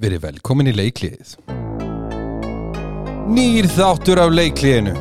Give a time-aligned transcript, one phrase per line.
[0.00, 1.34] Verið velkomin í leikliðið.
[3.30, 4.94] Nýr þáttur af leikliðinu.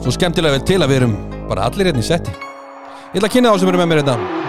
[0.00, 1.16] Svo skemmtilega vel til að við erum
[1.50, 2.32] bara allir hérna í setti.
[2.32, 4.40] Ég ætla að kynna þá sem eru með mér hérna.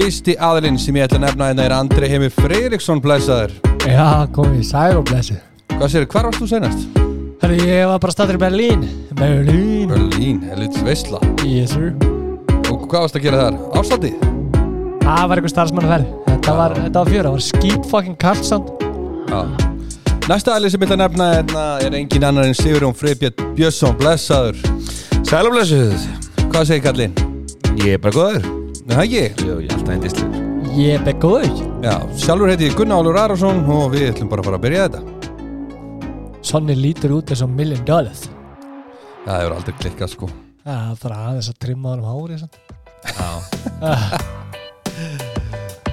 [0.00, 3.52] Fyrsti aðilinn sem ég ætla að nefna hérna er Andri Heimir Freiriksson blæsaður
[3.84, 5.36] Já, komið í sæl og blessu
[5.74, 6.98] Hvað sér, hvar varst þú senast?
[7.42, 8.88] Herri, ég var bara staður í Berlín.
[9.16, 9.92] Berlín.
[9.92, 11.92] Berlín, helvits veistla Yes sir.
[12.70, 13.62] Og hvað varst að gera þar?
[13.80, 14.14] Ástandi?
[15.00, 16.12] Það var eitthvað starfsmannaferð.
[16.30, 18.62] Þetta var, þetta var fjöra, það var skít fucking Karlsson
[19.30, 19.40] Já.
[20.30, 23.96] Næsta aðilinn sem ég ætla að nefna hérna er engin annar en Sigurjón Freybjörn Björnsson
[24.00, 24.56] blæsaður
[25.28, 26.06] Sælumlesuð
[26.50, 27.14] Hvað segir kallinn?
[27.78, 28.48] Ég er bara góður.
[28.86, 29.24] Nei, það ekki?
[29.46, 30.48] Jú, ég er alltaf eindislegur
[30.80, 31.52] Ég er begóður
[31.84, 31.94] Já,
[32.24, 35.00] sjálfur heiti ég Gunnar Álur Arason og við ætlum bara að fara að byrja þetta.
[36.50, 38.26] Sonni lítur út eins og million dollars.
[39.26, 40.28] Það hefur aldrei klikkað sko.
[40.64, 44.36] Það er bara aðeins að trimma honum hári sann.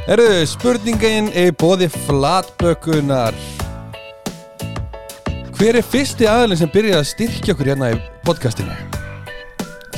[0.07, 3.35] Erðu, spurningin er bóði flatbökunar.
[5.57, 8.77] Hver er fyrsti aðilinn sem byrjaði að styrkja okkur hérna í podcastinu?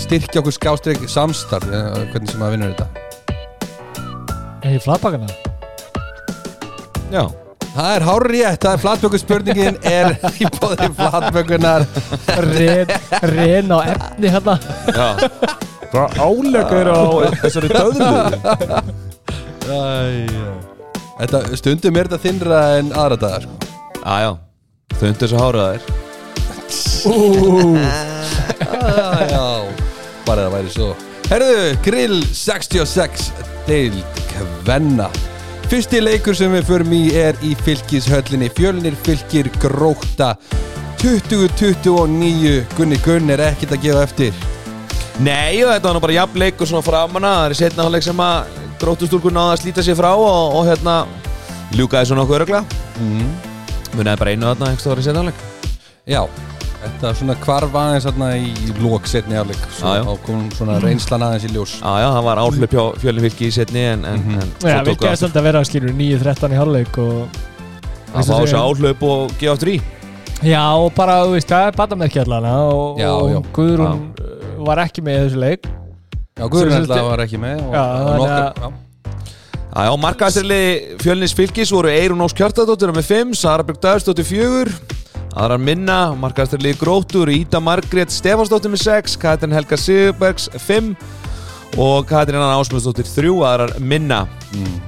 [0.02, 1.68] Styrkja okkur skástrík samstarf,
[2.10, 2.88] hvernig sem að vinnur þetta?
[4.64, 5.30] Er ég flatbakana?
[7.14, 7.28] Já.
[7.76, 11.86] Það er hár rétt, það er flatböku spurningin er í bóði flatbökunar.
[12.48, 12.96] Ren,
[13.36, 14.58] ren á efni hérna.
[14.90, 15.12] Já.
[15.94, 17.02] Hvað álegur á
[17.44, 19.06] þessari döðlu
[19.70, 23.74] Þetta stundum er þetta þinnra en aðra dagar sko.
[24.00, 24.32] Já, já.
[25.00, 25.82] Þundu þessu háraðar
[28.60, 29.46] Já, já,
[30.26, 30.90] bara það væri svo.
[31.30, 33.30] Herðu, Grill 66
[33.68, 35.10] Deild Kvenna.
[35.70, 40.34] Fyrsti leikur sem við förum í er í fylgishöllinni Fjölnir fylgir gróta
[41.00, 44.34] 2029 Gunni Gunn er ekkert að gefa eftir.
[45.22, 48.24] Nei, og þetta var nú bara jafn leikur svona framanna Það er setna hálfleik sem
[48.24, 50.96] að grótustúrkur náða að slíta sér frá og, og hérna
[51.78, 52.64] ljúkaði svona okkur örgla
[53.00, 53.30] mm.
[53.98, 55.40] Munaði bara einu þarna einhverstu ári setna hálfleik.
[56.10, 56.20] Já,
[56.84, 61.54] þetta svona hvarf aðeins þarna í lók setni afleik Svo kom svona reynslan aðeins í
[61.56, 61.74] ljós.
[61.82, 64.44] Já, já, það var áhlaup hjá fjölni fylki í setni en, en, Mhm.
[64.44, 67.42] en Já, svo við gæðist alltaf að vera að skilur 9-13 í hálfleik og
[68.14, 69.80] að fá þessu áhlaup og gefa aftur í.
[70.40, 74.06] Já, og bara, þú veist, það er batamerki allan og, og Guðrún
[74.70, 75.68] var ekki með í þessu leik
[76.40, 78.72] Já, Sem sagt- að var ekki með og, Já, og nokkur, já.
[79.70, 80.62] Já, já, markaðstirli
[81.04, 84.72] fjölnis fylgis voru Eirun Ós Kjartadóttir með 5, Sara Björg Dagsdóttir 4
[85.40, 90.96] aðrar minna, markaðstirli Grótur Íta Margrét Stefansdóttir með 6 Katrin Helga Sigurbergs 5
[91.78, 94.80] og Katrin Anna Ásmundsdóttir 3 aðrar minna Mm.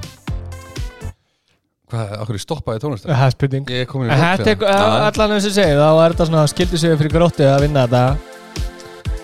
[1.92, 3.12] Hvað, okkur stoppaði tónlistar?
[3.12, 4.18] Það er spurning Ég er komin í er
[4.64, 5.10] Já.
[5.12, 8.02] allan eins og segið, þá er þetta svona skildi sig fyrir grótið að vinna þetta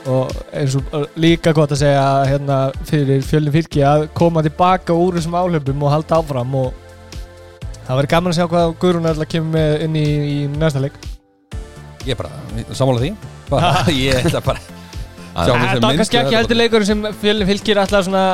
[0.09, 2.59] og eins og líka gott að segja hérna
[2.89, 6.73] fyrir fjölinn fylki að koma tilbaka úr þessum áhlöpum og halda áfram og
[7.85, 10.83] það verður gaman að sjá hvað Guðrún er að kemur með inn í, í næsta
[10.83, 10.97] leik.
[12.07, 12.33] Ég er bara,
[12.73, 13.13] sammála því.
[13.51, 14.61] Bara, Ég ætla bara
[15.39, 18.25] Sjá sem Þetta var minnst kannski ekki þetta heldur leikur sem fjölinn fylkir alltaf svona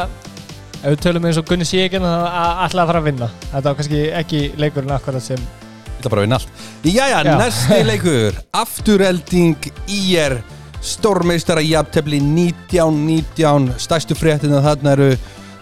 [0.84, 3.28] ef við tölum eins og Gunni Sigin alltaf að fara að vinna.
[3.50, 6.64] Þetta var kannski ekki leikurinn akkurat sem Ég ætla bara að vinna allt.
[6.84, 7.34] Jæja, Já.
[7.40, 8.40] næsti leikur.
[8.60, 10.38] Afturelding IR
[10.84, 15.06] Stórmeistara jafntefli 19-19 Stærstu fréttina þarna eru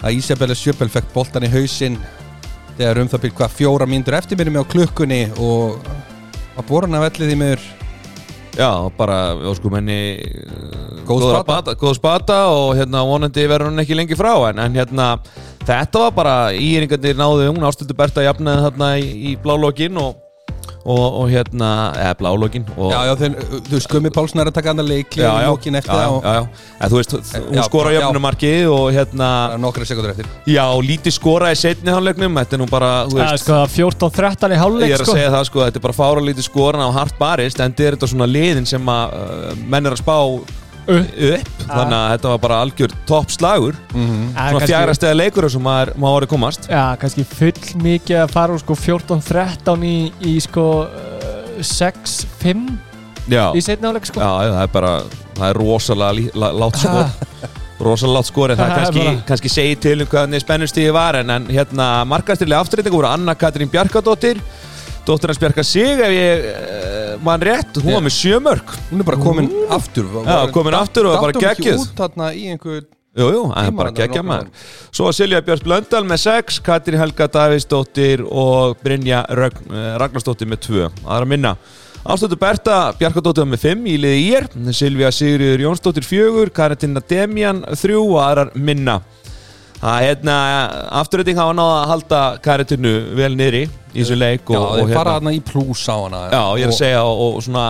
[0.02, 1.98] að Isabella Sjöpel fekk boltan í hausinn
[2.74, 5.78] þegar um það byrð hvað fjóra mínútur eftir mér með á klukkunni og
[6.58, 7.62] að borna velli því mér
[8.52, 8.68] Já,
[8.98, 10.00] bara, við óskum henni
[10.44, 11.72] uh, Góð spata.
[11.78, 15.06] góð spata og hérna vonandi verður hún ekki lengi frá en, en hérna,
[15.62, 20.18] þetta var bara íringarnir náðu hún ástundu Berta jafnaði þarna í, í blálókin og,
[20.82, 23.36] og, og hérna, eða blálókin og, Já, já, þeir,
[23.68, 26.12] þú veist, Gummi Pálsson er að taka andan leikli í lókin eftir já, það já,
[26.12, 26.72] og já, já.
[26.78, 27.98] En, þú veist, hún Já, skora já.
[28.00, 29.28] jöfnumarkið og hérna,
[29.62, 33.26] nokkra sekundur eftir já, lítið skora í setni hannleiknum, þetta er nú bara, þú Það
[33.26, 35.86] er veist sko 14-13 í Ég hálfleik er að sko segja það sko, þetta er
[35.86, 39.16] bara fára lítið skoran á hart barist en þetta er þetta svona liðin sem að
[39.20, 40.16] uh, menn er að spá
[40.82, 41.50] Upp.
[41.62, 44.28] þannig að þetta var bara algjör topp slagur mm -hmm.
[44.32, 46.68] Svona kannski- fjara stega leikur sem maður má orðið komast.
[46.68, 52.78] Já, kannski full mikið að fara úr sko 14-13 í, í sko uh, 6-5
[53.28, 54.20] já, í setni áleik sko.
[54.20, 54.92] Já, það er bara
[55.36, 57.06] það er rosalega látt skor.
[57.82, 61.46] Rosalega látt skor en það kannski, kannski segi til um hvernig spennustíði var en, en
[61.46, 64.42] hérna markastirlega afturreitingu voru Anna Katrín Bjarkadóttir
[65.06, 69.08] dóttir hans Bjarka Sig ef ég uh, mann rétt, hún var með sjömörk Hún er
[69.08, 72.82] bara komin aftur Já, komin aftur og bara Datt hún ekki út þarna í einhver
[73.12, 74.46] Jú, jú, það er bara geggja maður.
[74.88, 80.86] Svo Silja Björns Blöndal með 6 Katrín Helga Davíðsdóttir og Brynja eh, Ragnarsdóttir með 2
[80.86, 81.52] aðra minna.
[82.02, 87.98] Ástötu Berta Bjarkadóttir með 5 í liði ír Silvia Sigriður Jónsdóttir 4 Karantina Demjan 3
[88.00, 88.96] og aðrar minna
[89.82, 90.34] að hérna,
[91.00, 94.84] afturreiting hafa náða að halda karitinu vel niðri í þessu leik Já, og, og þeir
[94.86, 97.42] hérna, fara þarna í plús á hana já, ég er að Og- segja og, og
[97.46, 97.64] svona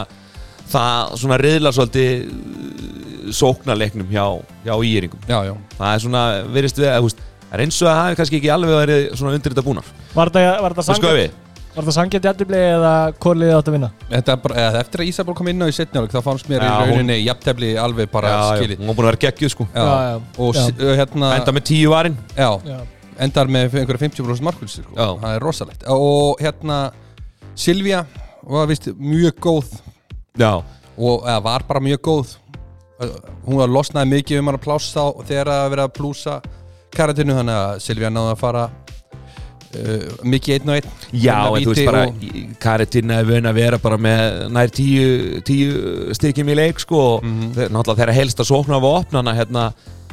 [0.72, 4.26] það svona riðlar svolítið sóknarleiknum hjá,
[4.66, 5.54] hjá íringum Já, já.
[5.78, 7.12] Það er svona, verist við það
[7.52, 9.88] er eins og að það hafi kannski ekki alveg verið svona undir þetta búnar.
[10.14, 11.34] Var þetta, var þetta við
[11.72, 12.92] Var þetta sangjandi jættibli eða
[13.22, 13.88] hvorliðið átt að vinna?
[14.10, 16.60] Þetta er bara, eða, eftir að Ísabel kom inn á í setnjáleik þá fannst mér
[16.60, 18.78] Já, í hún- rauninni jafntefli alveg bara skilið.
[18.82, 19.66] hún var búin að vera geggjuð sko.
[19.72, 20.18] Já, Já, já.
[20.38, 20.54] og
[21.00, 22.78] hérna enda með tíu varinn já, Já,
[23.24, 24.94] endar með einhverja 50% markvöldsir sko.
[24.96, 25.08] Já.
[25.24, 25.82] það er rosalegt.
[25.88, 26.92] Og hérna
[27.56, 28.04] Silvía
[28.44, 29.72] var vist mjög góð.
[30.36, 30.52] Já,
[30.98, 32.36] og eða, var bara mjög góð.
[33.46, 36.36] Hún var losnaði mikið um hann að plássa þá þegar að vera að plúsa
[36.92, 38.68] karatinu þannig að Silvía náði að fara
[39.78, 42.14] uh, mikið einn og einn já Vinna en þú veist bara og-.
[42.62, 44.20] Karitina er vun að vera bara með
[44.52, 45.06] nær tíu,
[45.46, 45.70] tíu
[46.16, 47.52] stykjum í leik sko og Mhm.
[47.56, 49.64] þeir, náttúrulega þeirra helst að sókna á opnana hérna,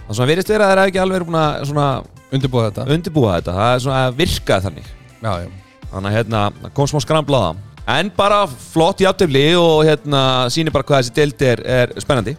[0.07, 1.88] það svona verist vera að þeir hafa ekki alveg að svona
[2.31, 4.88] undirbúið þetta undirbúa þetta, það er svona að virka þannig
[5.23, 5.50] já, já.
[5.91, 7.51] þannig að hérna, það kom smá skramlaða
[7.89, 10.21] en bara flott játtöfli og hérna
[10.53, 12.35] sýnir bara hvað þessi deild er, er spennandi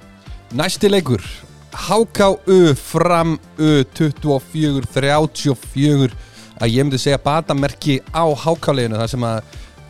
[0.55, 1.22] næsti leikur
[1.70, 6.11] HKU fram U 24-34
[6.60, 9.40] að ég myndi segja batamerki á HK-leginu þar sem að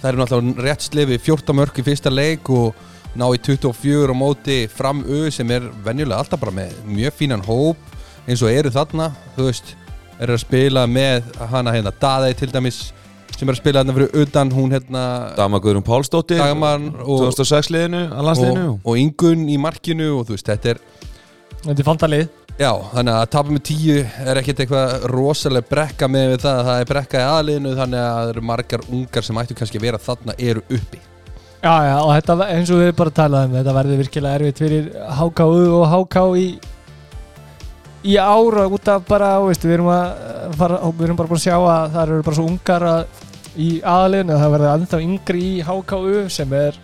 [0.00, 2.86] það eru náttúrulega rétt slefi 14 mörg í fyrsta leik og
[3.18, 7.44] ná í 24 á móti fram U sem er venjulega alltaf bara með mjög fínan
[7.46, 9.74] hóp eins og eru þarna þú veist,
[10.20, 12.80] eru að spila með hana hérna Daðei til dæmis
[13.34, 15.04] sem er að spila þarna fyrir utan hún hérna
[15.36, 18.66] Dagmar Guðrún Pálsdóttir Dagmar og, 2006 liðinu að landsliðinu.
[18.76, 20.82] og, og Ingun í markinu og þú veist, þetta er
[21.64, 22.28] þetta er fantalið
[22.60, 26.80] Já, þannig að tapa með tíu er ekkert eitthvað rosalega brekka með við það það
[26.80, 30.00] er brekka í aðliðinu þannig að það eru margar ungar sem ættu kannski að vera
[30.04, 31.00] þarna eru uppi.
[31.60, 34.92] Já, já, og þetta, eins og við bara talaðum þetta verður virkilega erfitt fyrir
[35.22, 36.44] HKU og HK í
[38.12, 41.46] í ára út af bara, veist, við erum að fara, við erum bara búin að
[41.46, 45.58] sjá að það eru bara svo ungar að, í aðliðinu það verður ennþá yngri í
[45.64, 46.80] HKU sem er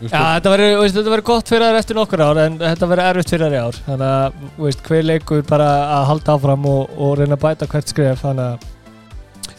[0.00, 3.60] Já, þetta verður, gott fyrir þær eftir nokkur ár en þetta verður erfitt fyrir í
[3.60, 3.78] ár.
[3.84, 5.70] Þannig að, veist, hver leikur bara
[6.00, 8.68] að halda áfram og, og reyna að bæta hvert skref þannig að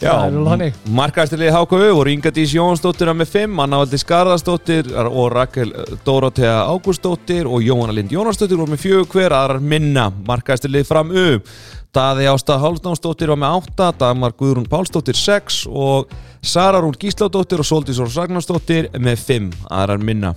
[0.02, 0.78] þannig.
[0.98, 5.70] markaðstilið HKU voru Inga Dís Jónsdóttir með 5, Anna Valdi Skarðarsdóttir og Rakel
[6.06, 10.08] Dórótea Ágústóttir og Jóhanna Lind Jónarsdóttir voru með 4 hver, aðrar minna.
[10.26, 11.46] Markaðstilið fram um
[11.92, 16.12] Daði Ásta Hálsnánsdóttir var með 8, Dagmar Guðrún Pálsdóttir 6 og
[16.42, 20.34] Sara Rún Gísládóttir og Soldís Órs Ragnarsdóttir með 5, aðrar minna.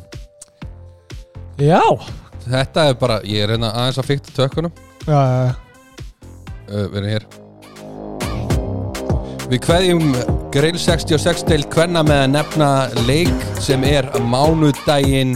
[1.58, 1.82] Já,
[2.46, 4.74] Þetta er bara, ég er reyna aðeins að fykta tökkunum.
[5.08, 5.56] Já, já,
[6.70, 7.26] uh, Við erum hér.
[9.50, 10.06] Við kveðjum
[10.54, 12.70] Grill 66 til hvenna með að nefna
[13.06, 15.36] leik sem er mánudaginn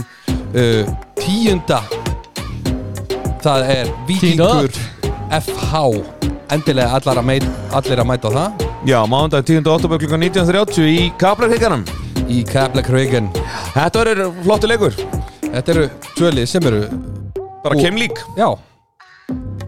[0.54, 0.86] uh,
[1.18, 1.82] tíunda.
[3.42, 4.70] Það er Víkingur
[5.40, 5.84] FH
[6.50, 7.46] Endilega allar að, meit,
[7.78, 9.66] allir að mæta á það Já, mándag 10.
[9.66, 10.06] oktober kl.
[10.16, 11.82] 19.30 í Kaplakrygganum
[12.30, 13.28] í Keflakrögin
[13.74, 14.94] Þetta verður flottu leikur.
[15.50, 15.84] Þetta eru
[16.16, 16.80] tvölið sem eru
[17.64, 18.16] bara Og- kemlík.
[18.38, 18.48] Já.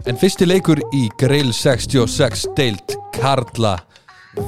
[0.07, 3.77] En fyrsti leikur í Grill 66 deilt Karla.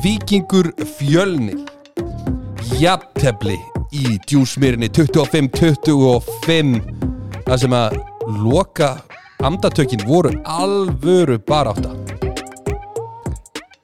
[0.03, 1.59] Víkingur Fjölnir
[2.79, 3.57] Jafntefli
[3.93, 6.81] í djúsmýrinni 25-25
[7.45, 7.99] Það sem að
[8.41, 8.95] loka
[9.45, 11.91] amdatökin voru alvöru barátta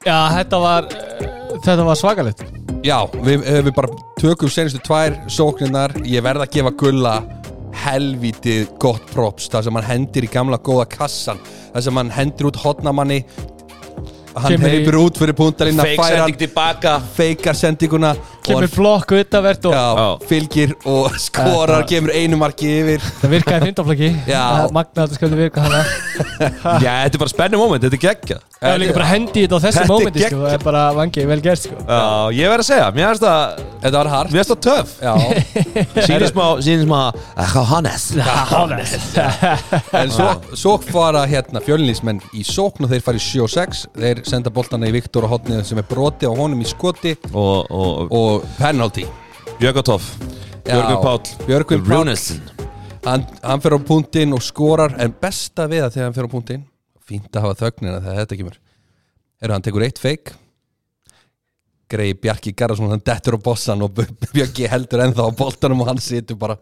[0.05, 2.43] já, þetta var uh, þetta var svakalegt.
[2.85, 5.93] Já, við, við bara tökum senastu tvær sóknirnar.
[6.09, 7.15] Ég verð að gefa gulla
[7.81, 9.47] helvítið gott props.
[9.53, 11.39] Það sem hann hendir í gamla góða kassan.
[11.71, 13.23] Það sem hann hendir út hotnamanni
[14.31, 16.93] Hann heipur út fyrir puntalinn Fake sending tilbaka.
[17.17, 18.13] feikar sendinguna
[18.45, 23.03] kemur flokk utanvert og já, fylgir og skorar, kemur einu marki yfir.
[23.19, 24.45] Það virkaði fintaflöki Já.
[24.71, 25.83] magna þetta sköldi virka hana
[26.85, 29.57] Já, þetta er bara spennu moment, þetta er geggjað það er líka bara hendi þetta
[29.57, 31.77] á þessu mómenti sko, það er bara vangi, vel gert sko.
[31.81, 32.01] Já,
[32.37, 34.33] ég verð að segja, mér finnst það Þetta var hart.
[34.35, 34.91] Mér finnst það töff.
[35.01, 35.13] Já,
[36.07, 36.99] Sýnir smá, sýnir smá
[37.39, 38.05] Hvað Hannes
[40.01, 44.53] en svo, svo fara hérna fjölnismenn í sókn og þeir fara í 7-6 Þeir senda
[44.53, 47.15] boltana í Viktor og hotnið sem er broti á honum í skoti.
[47.33, 49.07] Og, og og penalty.
[49.61, 50.13] Jökatoff
[50.65, 51.97] Björgur Björgvin Páll.
[51.97, 52.41] Runesson
[53.05, 56.33] hann, hann fer á punktinn og skorar en besta við það þegar hann fer á
[56.35, 56.67] punktinn
[57.11, 58.61] fínt að hafa þögnina þegar þetta kemur.
[59.41, 60.33] Er hann tekur eitt feik
[61.91, 63.97] greiði Bjarki Garðarsson hann dettur á bossan og
[64.31, 66.57] Bjarki heldur ennþá á boltanum og hann situr bara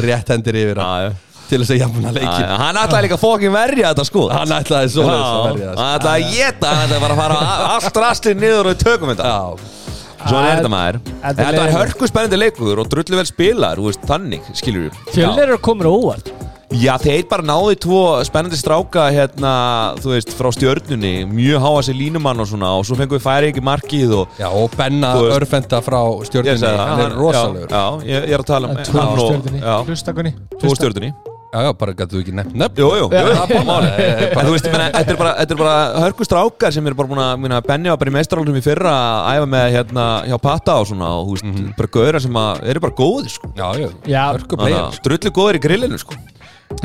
[0.00, 1.10] rétt hendur yfir já.
[1.50, 4.26] til þess að jafna leikin Já, Hann ætlaði líka fókin verja þetta sko.
[4.32, 7.68] Hann ætlaði svo að verja það Hann ætlaði að geta Hann ætlaði bara að fara
[7.76, 9.34] allt rastlið niður og við tökum þetta.
[9.34, 9.76] Já,
[10.20, 10.96] Svona er þetta maður.
[11.08, 14.98] Þetta er Þetta var hörku spennandi leikur og drullu vel spilar, þannig, skilur við.
[15.14, 16.28] Fjölnir eru komin á óvart
[16.70, 19.52] Já, þeir bara náðu tvo spennandi stráka hérna,
[19.98, 23.48] þú veist, frá stjörnunni mjög háa sér línumann og svona og svo fengum við færi
[23.50, 27.16] ekki markið og Já, og Benna veist- Örfenda frá ég stjórninni segi það, Hann er
[27.18, 29.64] rosalegur Já, já ég, ég er að tala um Tvo stjörnunni.
[29.90, 31.10] Hlustakunni tvo stjörnunni.
[31.50, 34.76] Já, já, bara gætu ekki nefn nefn Jú, jú, það er bara þú veist, ég
[34.94, 37.98] þetta er bara, þetta er bara hörku strákar sem eru bara búin að, Benni var
[37.98, 41.34] bara í meistarálum í fyrra að æfa með hérna hjá Patta og svona og þú
[41.34, 43.50] veist, bara gauðra sem að eru bara góðir, sko.
[43.58, 43.90] Já, já.
[44.38, 46.14] Hörku að Drullu góðir í grillinu, sko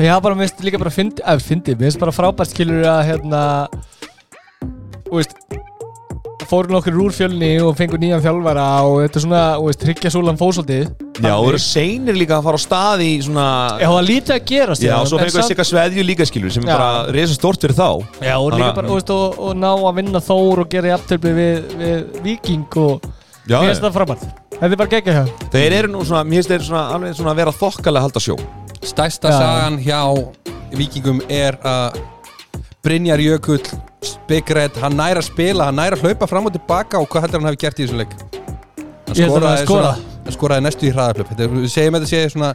[0.02, 3.42] Já, bara minnst líka bara fyndi, eða fyndi, minnst bara frábært skilur að hérna,
[5.06, 5.36] þú veist,
[6.46, 10.12] fóru nokkur úr fjölni og fengur nýjan þjálfara og þetta er svona, þú veist, tryggja
[10.14, 10.90] súlan fósaldið.
[11.22, 13.46] Já, og eru seinir líka að fara á stað í svona
[13.80, 14.84] Já, það var lítið að gerast.
[14.84, 16.76] Já, hérna, og svo en fengur samt- sikka sveðju líka skilur sem er Já.
[16.76, 17.88] bara reysa stort fyrir þá
[18.20, 21.32] Já, og líka bara, þú veist, og, og ná að vinna Þór og gera jafntöfli
[21.40, 23.08] við, við Viking og
[23.48, 24.28] Já, mér finnst það frábært.
[24.56, 25.48] Þetta er bara geggjað hjá.
[25.56, 28.20] Þeir eru nú svona, mér finnst þeir svona alveg svona að vera þokkalega að halda
[28.28, 28.36] sjó
[28.84, 29.38] Stærsta Já.
[29.38, 30.00] sagan hjá
[30.76, 31.98] Víkingum er að
[32.84, 33.62] Brynjar Jökull
[34.54, 37.40] Red, hann næra að spila hann næra að hlaupa fram og tilbaka og hvað heldur
[37.40, 39.66] hann hafi gert í þessum leik hann Ég held að hann hafi skoraði, skorað.
[39.66, 40.92] svona, hann skoraði næstu í
[41.46, 42.54] er- við segjum að þetta sé svona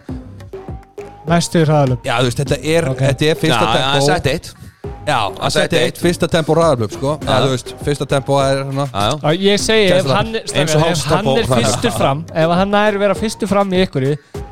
[1.32, 2.04] Næstu hraðalöp.
[2.06, 4.54] já þú veist þetta er, þetta er fyrsta Já, tempo sett eitt
[5.08, 7.16] já, hann setti eitt fyrsta tempo hraðarhlaup sko.
[7.22, 7.28] Já.
[7.32, 7.38] Já.
[7.46, 8.88] þú veist, fyrsta tempo er svona.
[8.92, 9.18] Já, já.
[9.22, 10.76] Já, Ég segi, ef hann, ef
[11.12, 14.08] hann er fyrstur fram, ef hann nær vera fyrstur fram í ykkur,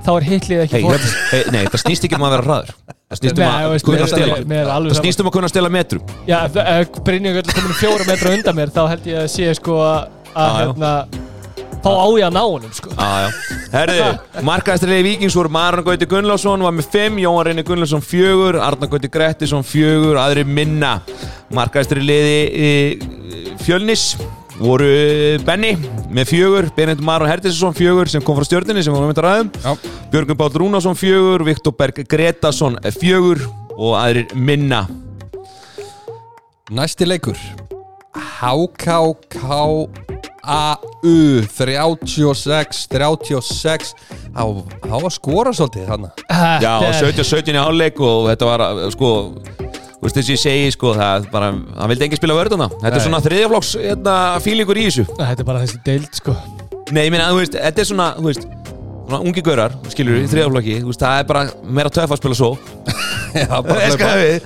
[0.05, 0.97] þá er hitlið ekki Hey, fór.
[0.97, 2.73] þetta- hey, nei, það snýst ekki um að vera hraður.
[3.09, 5.53] Það snýst um að veist, kunna að stela er Það snýst um að kunna að
[5.55, 6.01] stela metrum.
[6.27, 9.79] Já, ef- Brynjum er komin fjóra metra undan mér þá held ég að sé sko
[10.35, 10.91] að hérna
[11.83, 12.91] þá á ég að ná honum sko.
[12.95, 13.29] Já, já.
[13.73, 14.07] Herði,
[14.47, 19.11] markaðistarlegi Víkings voru Marun Gauti Gunnlásson var með 5, Jóhann Reyni Gunnlásson 4 Arnar Gauti
[19.11, 20.97] Grettisson 4 aðri minna.
[21.55, 24.11] Markaðistarlegi e, Fjölnis
[24.59, 24.89] voru
[25.47, 25.73] Benny
[26.11, 29.71] með 4 Benedikt Marun Hertisson 4 sem kom frá stjörninni sem var með ræðum já,
[30.11, 33.47] Björgun Páll Rúnarsson 4 Viktor Berg Gretarsson 4
[33.79, 34.83] og aðrir minna.
[36.69, 37.39] Næsti leikur
[40.43, 43.93] HKKAU 36 36
[44.35, 46.11] það var skora svolítið þarna.
[46.63, 48.65] Já, 17-17 í hálfleik og þetta var,
[48.95, 49.11] sko
[49.99, 52.69] Þú veist þess að ég segi, sko, það er bara Hann vildi enginn spila vörðuna.
[52.71, 53.03] Þetta er Nei.
[53.03, 54.13] svona þriðjaflokks, hérna,
[54.45, 55.03] fílingur í þessu.
[55.17, 56.35] Þetta er bara þessi deild sko.
[56.95, 58.47] Nei, ég meina, þú veist, þetta er svona, þú veist
[59.09, 62.37] Svona ungi gaurar, skilur, í þriðjaflokki Þú veist, það er bara meira töff að spila
[62.37, 62.51] svo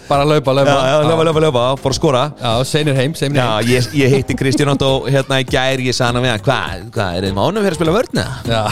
[0.09, 2.23] bara laupa, laupa, bara skora.
[2.41, 3.69] Já, seinir heim, seinir Já, heim.
[3.71, 7.17] ég, ég hitti Kristján Otto hérna í gær Ég sagði hann við hann, hvað, hvað,
[7.19, 8.25] er þið mánum fyrir að spila vörðna?
[8.49, 8.63] já.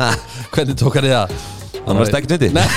[0.54, 1.28] hvernig tók hann í það?
[1.86, 2.68] Hann var stekkert viti Nei.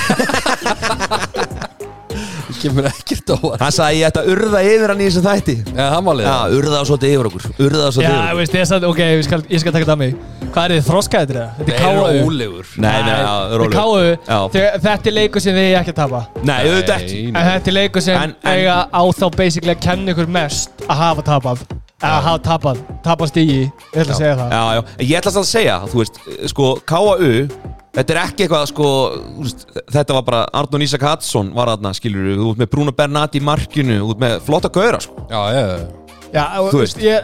[2.64, 5.54] kemur ekkert á það Hann sagði ég ætti að urða yfir hann í þessu þætti.
[5.74, 8.38] Já, það málið Já, urða það svolítið yfir okkur Urða það Já, svolítið yfir okkur.
[8.40, 10.12] veist, ég sagði, ok, ég skal, ég skal taka þetta að mig
[10.54, 10.84] Hvað er þið,
[11.18, 12.66] er það er KU ólegur.
[12.78, 14.18] Nei, nei, já, Þetta er.
[14.54, 16.20] Þegar- Þetta er leikur sem þið eiga ekki að tapa.
[16.44, 17.22] Nei, auðvitað ekki.
[17.34, 20.70] En þetta er leikur sem En- en- eiga á þá basically að kenna ykkur mest
[20.88, 21.64] að hafa tapað.
[22.04, 24.50] Að hafa tapað, tapast í Ég ætla að segja það.
[24.50, 26.18] Já, já, ég ætla að segja, þú veist,
[26.50, 27.48] sko, KAU
[27.94, 28.86] Þetta er ekki eitthvað, sko,
[29.38, 29.60] þú veist,
[29.94, 33.40] þetta var bara Arnón Ísak Hadsson var þarna, skilur við, út með Bruno Bernat í
[33.40, 35.14] markinu, út með flotta gauðra, sko.
[36.34, 36.98] já, og, Þú þú veist.
[36.98, 37.22] Ég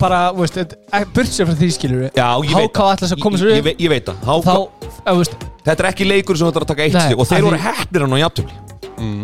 [0.00, 0.76] bara, þú veist,
[1.16, 3.70] burt sér frá því skilur við Já, ég veit HK ætla að koma sér upp
[3.72, 4.46] ég veit það,
[5.06, 5.36] þú veist,
[5.66, 7.60] þetta er ekki leikur sem þú ætlar að taka eitt Nei, stig og þeir voru
[7.66, 8.62] heppnir hann á jafntöfli.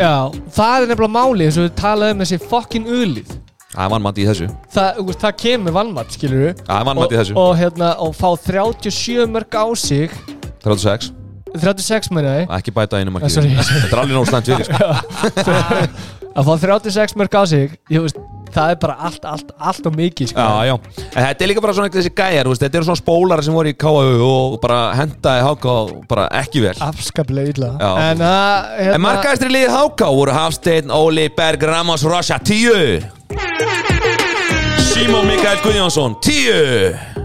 [0.02, 0.14] já
[0.52, 3.32] Það er nefnilega máli eins og við talaðum um þessi fucking ulið
[3.72, 4.46] Það er vannmætti í þessu.
[4.74, 7.36] Það, þú veist, það kemur vannmatt, skilur við Það er vannmætti í þessu.
[7.40, 10.16] og, og hérna, og fá 37 mörg á sig
[10.60, 11.08] 36,
[11.56, 13.38] 36 meina ég ekki bæta einu markið.
[13.40, 13.72] Ah.
[13.72, 15.48] Þetta er alveg nóg slæmt fyrir, sko.
[16.36, 18.20] að fá 36 mörg á sig ég veist,
[18.52, 20.40] það er bara allt, allt, allt og mikið sko.
[20.40, 20.74] Já, já.
[21.12, 23.72] En þetta er líka bara svona þessi gæjar, veist, þetta eru svona spólar sem voru
[23.72, 25.66] í KAU og bara hendaði HK
[26.10, 26.76] bara ekki vel.
[26.82, 32.38] afskaplega illa en það hérna, En markaðistri liðið HK voru Hafsteinn, Óli, Berg, Ramos, Rocha,
[32.38, 33.06] 10
[34.92, 37.20] Simon Mikael Guðjónsson, 10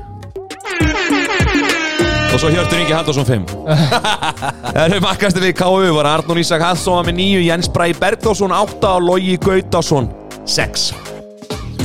[2.27, 3.45] Og svo Hjörtur Ingi Halldórsson, 5
[4.75, 8.91] Það eru markaðistri liðið KU var Arnur Ísak Hallsson með 9 Jens Bræ Bergþórsson, 8
[8.97, 10.09] og Logi Gautásson,
[10.47, 11.16] 6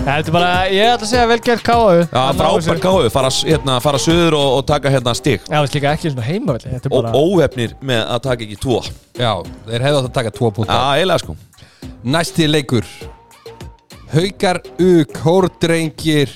[0.03, 3.99] þetta er bara, ég ætla að segja velgerð káu Já, frábær KU, fara, hérna, fara
[4.03, 5.41] söður og, og taka hérna stig.
[5.47, 8.59] Já, veist líka ekki svona heimavelli Þetta er Og bara óhefnir með að taka ekki
[8.63, 8.67] 2
[9.23, 9.33] já,
[9.69, 11.33] þeir hefðu átt að taka tvo púnta Já, eiginlega sko.
[12.03, 12.87] Næsti leikur.
[14.13, 16.29] Haukar U, Kórdrengir.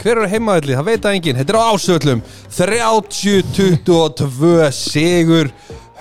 [0.00, 0.72] Hver eru heimavelli?
[0.78, 1.36] Það veit að enginn.
[1.42, 2.20] Þetta er á ásöllum
[2.56, 5.46] 30-22 sigur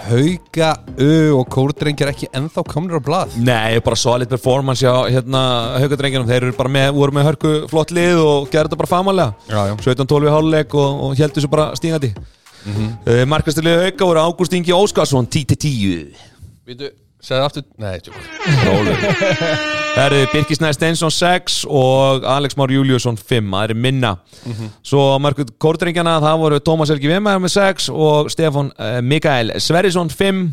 [0.07, 0.69] Hauka
[1.01, 3.35] U og Kórdrengir ekki ennþá komnir á blað?
[3.43, 5.41] Nei, bara solid performance hjá hérna
[5.83, 9.49] haukadrengjunum, þeir eru bara með, voru með hörku flott lið og gerðu þetta bara famalega
[9.49, 9.75] Já, já.
[9.83, 12.89] 17-12 í háluleik og, og heldur þessu bara stíngandi mm -hmm.
[13.09, 16.15] uh, Markastilið hauka voru Ágúst Ingi Óskarsson 10-10
[16.65, 16.91] Býtu,
[17.23, 19.49] segðu aftur Nei, tjók Það.
[20.05, 24.11] Eru Birkisnæði Steinsson 6 og Alex Már Júliusson 5 Það eru minna.
[24.85, 29.55] Svo á mörgum kórdrengjana það voru Tómas Helgi Vemæður með 6 og Stefán uh, Mikael
[29.59, 30.43] Sverrisson 5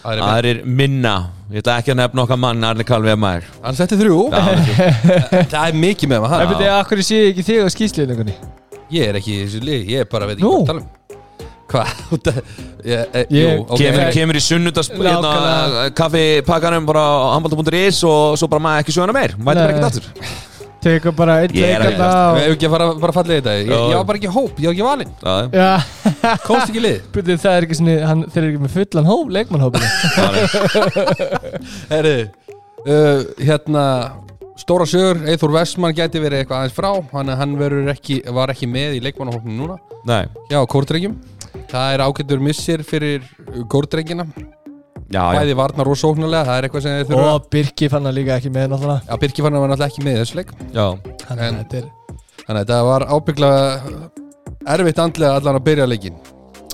[0.00, 1.14] Það er Það eru minna.
[1.50, 4.20] Ég ætla ekki að nefna okkar mann Arne Karl Vemæður Hann setti þrjú.
[4.30, 8.38] Það er mikið með Það maður byrja, akkur sé ég ekki þig á skýsliðningunni
[8.94, 10.88] Ég er ekki í þessu lið Ég bara veit ekki hvað að tala um
[11.70, 11.88] Hvað?
[12.80, 19.12] Eh, Kemur, í sunnudags hérna, kaffipakkanum bara á handbalta.is og svo bara maður ekki sjöna
[19.12, 19.34] meir.
[19.36, 19.52] Nei.
[19.52, 20.06] ekkert aftur.
[20.80, 23.56] Tekur bara er að leikanda Við hefum ekki að fara bara falla í þetta.
[23.60, 25.12] Ég, var bara ekki hóp, ég var ekki valinn.
[25.20, 25.72] Já, Já,
[26.48, 27.02] Komst ekki lið.
[27.44, 29.88] Það er ekki svona hann, Þeir eru ekki með fullan hóp, leikmannhópinu
[31.90, 33.84] Herri uh, Hérna
[34.60, 36.90] Stóra sögur, Eithor Vestmann gæti verið eitthvað aðeins frá.
[37.14, 37.54] Hann, hann
[37.92, 39.76] ekki, var ekki með í leikmannahóknum núna.
[40.08, 40.24] Nei.
[40.52, 41.16] Já, kórdrengjum
[41.70, 43.26] Það er ágættur missir fyrir
[45.10, 48.14] já Bæði varnar og sóknarlega, það er eitthvað sem þið þurfa Og Birki fann hann
[48.14, 49.02] líka ekki með náttúrulega.
[49.08, 50.52] Já, Birki fann var náttúrulega ekki með þessu leik.
[50.70, 50.86] Já,
[51.26, 51.88] Þannig En- að þetta er
[52.40, 54.10] Þannig að þetta var ábygglega
[54.74, 56.16] erfitt andlega allan að byrja leikin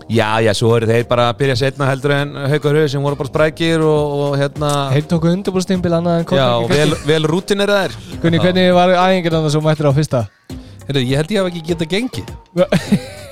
[0.07, 3.19] já, já, svo eru þeir bara að byrja setna heldur en Haukur Hauð sem voru
[3.19, 7.95] bara sprækir og, og hérna Heim tóku undirbúrstimbil annað en Já, vel, vel rútinir þær
[8.23, 10.25] Gunni, hvernig var æfingin annað sem mættir á fyrsta?
[10.87, 12.35] Herri, ég held ég hef ekki getað gengið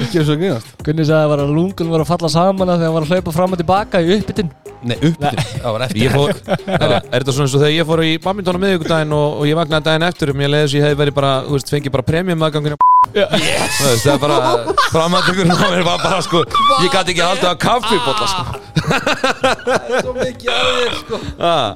[0.00, 0.74] Ekki eins og grínast?
[0.86, 3.14] Gunni sagði að, var að lungun var að falla saman að þegar hann var að
[3.14, 6.00] hlaupa fram og tilbaka í uppbyttin Nei, uppbytun, það var eftir.
[6.00, 6.30] Ég fór,
[6.72, 9.50] er, er þetta svona eins og þegar ég fór í badminton á miðvikudaginn og, og
[9.50, 11.72] ég vaknaði daginn eftir og mér leiði þess að ég hefði verið bara, þú veist,
[11.74, 12.76] fengið bara premium aðgangin
[13.12, 13.80] yes.
[14.06, 14.38] Það er bara,
[14.86, 16.42] framhandlingurinn á mér var bara, sko,
[16.80, 18.42] ég gæti ekki haldið að kaffibólla, sko.
[18.80, 21.22] Það er svo mikið að þér sko.
[21.50, 21.74] Ah,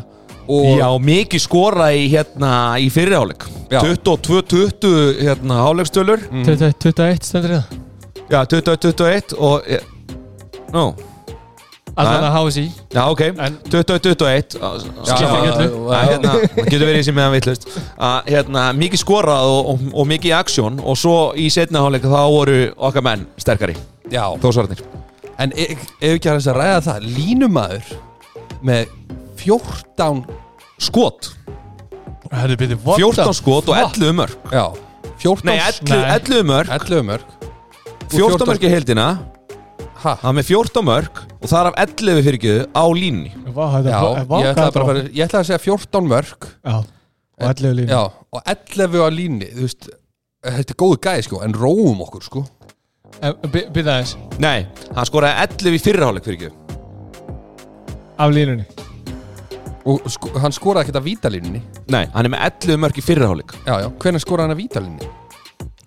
[0.50, 3.80] og Já, mikið skora í hérna í fyrirháleik Já.
[3.84, 7.64] 22-20 hérna háleikstölu 21 stendur það
[8.30, 9.80] Já, 21-21 og eh,
[12.00, 13.20] Allan að hási já ok.
[13.46, 15.68] En- 21-21 Já, Skiptir ekki já, öllu.
[15.70, 17.68] já, að hérna, það getur verið sem meðan veitlust
[18.10, 22.18] að hérna, mikið skorað og, og, og mikið aksjón og svo í setna háleik þá
[22.34, 23.76] voru okkar menn sterkari.
[24.10, 24.24] Já.
[24.42, 24.82] þósvarnir
[25.40, 27.04] En e- ef ekki að þess að ræða það?
[27.16, 27.92] Línumæður
[28.68, 28.90] með
[29.40, 30.24] 14
[30.80, 31.30] skot,
[32.30, 34.66] Það er byrðið 14 skot og 11 mörg Já,
[35.22, 36.04] 14 nei, 11, Nei.
[36.18, 37.24] 11 mörg 11 mörg
[38.12, 39.06] 14 mörg í heildina
[40.00, 40.14] Ha?
[40.22, 43.98] það með 14 mörg og það er af 11 fyrirgjöðu á línni Vá, þetta Já,
[44.00, 47.74] er ég ætlaði, bara, þetta bara, ég ætlaði að segja 14 mörg Já, og 11
[47.80, 49.90] línu Já, og 11 á línni Þú veist,
[50.48, 52.44] þetta er góðu gæði sko En róum okkur sko.
[53.20, 54.64] Byrða þess nei,
[54.96, 56.56] hann skoraði 11 í fyrirháleik fyrirgjöðu
[58.20, 58.66] Af línunni.
[59.88, 61.60] Og sko, hann skoraði ekkert að vítalínni
[61.92, 65.10] nei, hann er með 11 mörg í fyrirháleik Já, já, hvernig skoraði hann að vítalínni?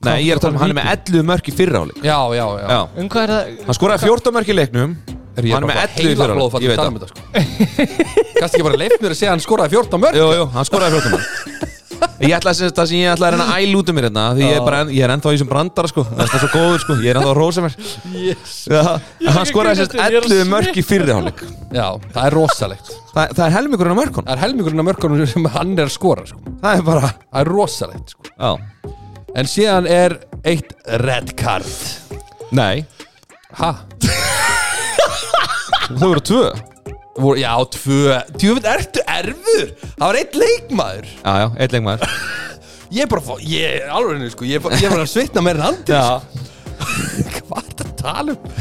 [0.04, 2.46] Nei, ég er að tala um hann er með 11 mörg í fyrirháleik Já, já,
[2.60, 2.80] já, já.
[3.02, 3.52] Um hvað er það?
[3.68, 4.96] Hann skoraði 14 mörk í leiknum.
[5.34, 6.36] Er ég Hann er bara með 11 í heila fyrra.
[6.38, 7.20] blóðfall Ég að veit þetta sko.
[8.39, 10.68] Kannski ekki bara leift mér að segja að hann skoraði 14 mörg Jú, jú, hann
[10.70, 11.30] skoraði 14 mörk.
[12.24, 14.06] Ég ætla að segja það sem ég ætla að reyna að æla út um mér
[14.08, 16.04] hérna Því ég er, bara, enn- ég er ennþá í þessum brandara sko.
[16.08, 17.76] Það er það svo góður sko, ég er ennþá að rósa mér.
[18.24, 18.54] Yes.
[19.34, 22.92] Hann skoraði sérst Ég er að 11 mörk í fyrirháleik Já, það er rosalegt.
[23.13, 25.96] Þa, Það er helmingurinn á mörkun Það er helmingurinn af mörkunum sem hann er að
[25.96, 26.44] skora sko.
[26.63, 28.32] Það er bara Það er rosalegt sko.
[28.34, 28.94] Já,
[29.34, 31.65] En síðan er eitt red card.
[32.54, 32.86] Nei,
[33.58, 33.72] Ha?
[35.93, 36.46] þau voru tvö.
[37.22, 38.15] Voru, já, tvö.
[38.41, 39.67] Djúfitt, ertu erfur?
[39.93, 41.10] Það var eitt leikmaður.
[41.19, 42.15] Já, já, eitt leikmaður.
[42.93, 44.46] Ég er bara, fó- ég, alveg henni sko.
[44.46, 46.22] Ég er bara, ég er bara að svitna meira en andri Já,
[47.48, 48.52] Hvað er þetta að tala um?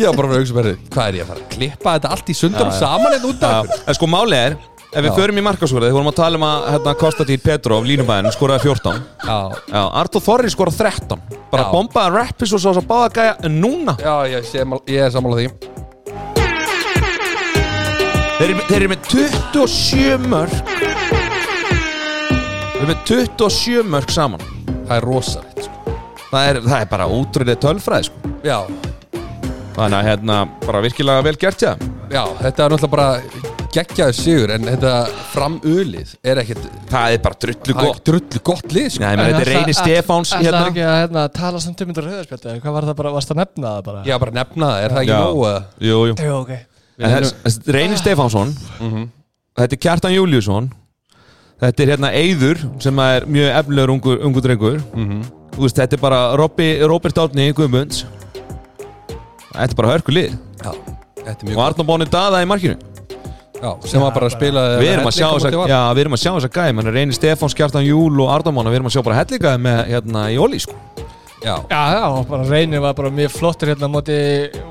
[0.00, 2.32] Ég var bara að hugsa með Hvað er ég að fara að klippa þetta allt
[2.32, 3.52] í sundur og saman einn út já.
[3.60, 4.56] af En sko málið er
[4.92, 8.28] ef við förum í markaskorið, við vorum að tala um að hérna, Kostatíð Petrov, línubæðin,
[8.34, 9.36] skoraði 14 Já,
[9.72, 11.70] Já, Artur Þorri skoraði 13 Bara Já.
[11.72, 15.40] bombaði rappis og svo svo báða gæja En núna, já ég, sé, ég er sammála
[15.40, 15.48] því.
[18.42, 20.54] Þeir eru, þeir eru með 27 mörg
[22.72, 24.42] Þeir eru með 27 mörg saman.
[24.88, 25.92] Það er rosalegt sko.
[26.32, 28.32] Það er, það er bara útrúlega tölfræði sko.
[28.42, 28.58] Já,
[29.72, 31.70] Þannig að hérna, bara virkilega vel gert já.
[32.12, 34.92] Já, þetta er náttúrulega bara geggjaði sigur En þetta
[35.32, 38.02] framulið er ekkert Það er bara drullu Það er gott.
[38.08, 39.02] drullu gott lið sko.
[39.04, 40.62] Nei, menn, þetta er Reyni Stefáns Það er hérna.
[40.72, 43.72] ekki að hérna, tala samt um þetta rauðarspjaldi Hvað var það bara, varst að nefna
[43.76, 44.02] það bara?
[44.10, 45.22] Já, bara nefna það, er það ekki Já.
[45.24, 46.14] nóg að Jú, jú.
[46.22, 46.52] Jú, ok.
[47.02, 48.54] En þess- þess- Reyni Stefánsson
[49.58, 50.70] Þetta er Kjartan Júliusson
[51.62, 54.80] Þetta er hérna Eyður sem er mjög efnilegur ungur, ungur drengur.
[55.52, 58.02] Þú veist, Þetta er bara Robby, Robert Árni Guðmunds.
[59.52, 60.32] Þetta er bara hörku lið
[60.62, 60.72] Já,
[61.22, 62.78] þetta er Og mjög Arnó Bóni Dada í markinu
[63.62, 66.16] Já, sem var bara að spila Við erum að sjá þess að Já, við erum
[66.16, 68.90] að sjá þess að gæði Menn Reyni Stefáns, Kjartan Júl og Arnó Bóna Við erum
[68.90, 70.74] að sjá bara hellingaði með hérna í Óli sko.
[71.42, 74.18] Já, Já, já, bara reynir var bara mjög flottur hérna móti,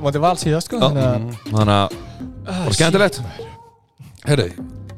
[0.04, 0.80] móti val síðast, sko.
[0.84, 1.98] Þannig að Þannig að
[2.52, 3.22] bara skemmtilegt.
[4.28, 4.48] herru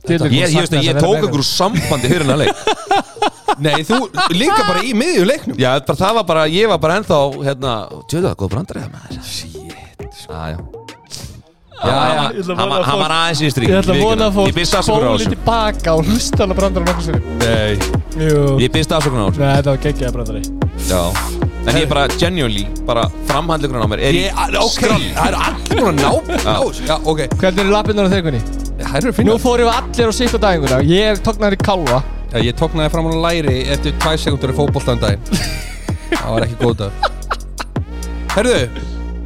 [0.03, 2.57] Djöfull Ég, ég, ég, að tók einhverju sambandi fyrir hennar leik.
[3.63, 4.01] Nei, þú
[4.35, 5.55] líka bara í miðju leiknum.
[5.61, 7.75] Já, bara, það var bara, ég var bara ennþá hérna,
[8.11, 9.21] tjóðu það, góð brandar eða maður.
[9.29, 10.57] Shit já,
[11.83, 15.07] hann- að hann var- að hann aðeins í strík Ég ætla að vona að spóli
[15.19, 15.29] þessu.
[15.35, 17.77] tilbaka og hlusta alveg brandar nokkuð sér Nei,
[18.63, 19.39] Ég byrst afsökunar á þessu.
[19.39, 20.41] Nei, þetta var geggjaði brandari.
[20.87, 21.01] Já.
[21.63, 24.81] En ég bara, genuinely, bara framhandleikurinn á mér er ég, ah, ok,
[25.15, 26.11] það eru allir búin að ná
[27.39, 28.11] Hvernig eru lappinnar á
[28.99, 32.03] eru Nú fórum við allir á sitt á daginguna Ég tóknaði í kálfa.
[32.33, 35.23] Já, ég tóknaði fram á læri eftir 2 sekundur í fótboltan daginn.
[36.19, 36.91] Það var ekki góð dag.
[38.35, 38.69] Herðu,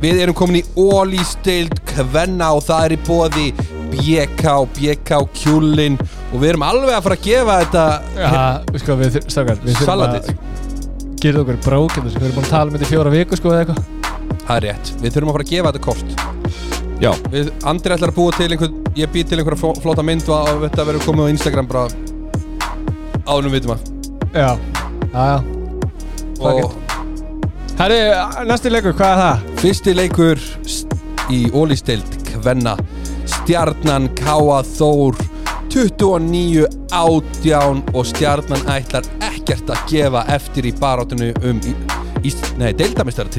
[0.01, 3.47] við erum komin í ólýstild kvenna og það er í bóði
[3.91, 4.43] BK,
[4.77, 7.85] BK kjúlin og við erum alveg að fara að gefa þetta
[8.19, 10.31] Já, sko, við, strákar Við að
[11.21, 13.63] gera okkur brókinn Við erum búin að tala um þetta í fjóra viku, sko, eða
[13.65, 13.85] eitthvað.
[14.47, 16.37] Það er rétt, við þurfum að fara að gefa þetta kort.
[16.97, 20.25] Já, Við, Andri ætlar að búa til einhver Ég býð til einhverja fló- flóta mynd
[20.31, 21.83] og að þetta verður komið á Instagram bara
[23.27, 23.81] áðunum vitum að
[24.33, 24.49] Já,
[25.13, 25.37] já, já.
[26.41, 26.86] Og
[27.77, 27.97] Herri,
[28.49, 29.41] næsti leikur, hvað er það?
[29.61, 30.41] fyrsti leikur
[31.33, 32.73] í ólýstild kvenna
[33.29, 35.19] Stjarnan Káa Þór
[35.73, 41.75] 29 átján og Stjarnan ætlar ekkert að gefa eftir í barátunni um í,
[42.25, 43.29] í, nei, deildamistara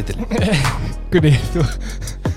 [1.12, 1.64] Gunni, þú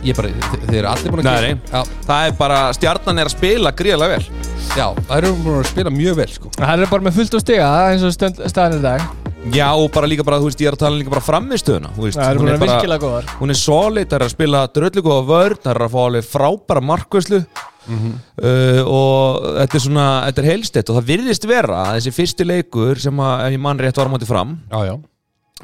[0.08, 3.34] ég bara, þe- þeir eru allir búin að já, það er bara, stjarnan er að
[3.36, 4.46] spila gríðarlega vel.
[4.72, 6.52] Já, það eru búin að spila mjög vel sko.
[6.56, 9.04] Það er bara með fullt á stiga, eins og staðan í dag
[9.50, 12.04] Já, og bara líka bara, þú veist, ég er að tala líka bara framistöðuna Þú
[12.06, 13.30] veist, Það er bara- virkilega góðar.
[13.40, 16.28] Hún er solid, það er að spila dröllu góða vörn Það er að fá alveg
[16.30, 21.98] frábæra markvæslu uh, Og þetta er svona, þetta er heilstett Og það virðist vera að
[21.98, 24.96] þessi fyrsti leikur Sem að, ef ég mann rétt var á móti fram já, já,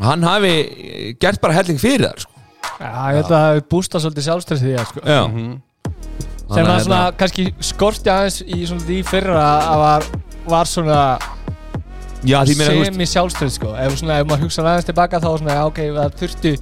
[0.08, 0.56] Hann hafi
[1.22, 2.34] gert bara helling fyrir þar sko.
[2.78, 5.06] Já, ég held að það hefur bústað svolítið sjálfstressið því að sko.
[5.06, 5.22] Já.
[5.28, 10.06] Sem Þannig að að svona, hérna- kannski skorti aðeins í svona því fyrra að var,
[10.54, 11.00] var svona
[12.25, 13.75] Já, því meina, þú veist semi sjálfstress sko.
[13.77, 16.53] Ef, svona, ef maður hugsa aðeins tilbaka þá svona, ok, það þurfti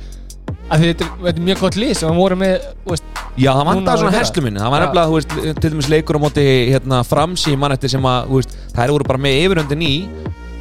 [0.65, 2.55] að því þetta, er- þetta er mjög gott lýs og það voru með,
[2.89, 3.03] veist,
[3.35, 4.59] Já, það vantar svona herslu minni.
[4.63, 8.29] Það var nefnilega, þú veist, til dæmis leikur á móti hérna, framsí mannætti sem að,
[8.31, 9.93] veist, þær voru bara með yfiröndin í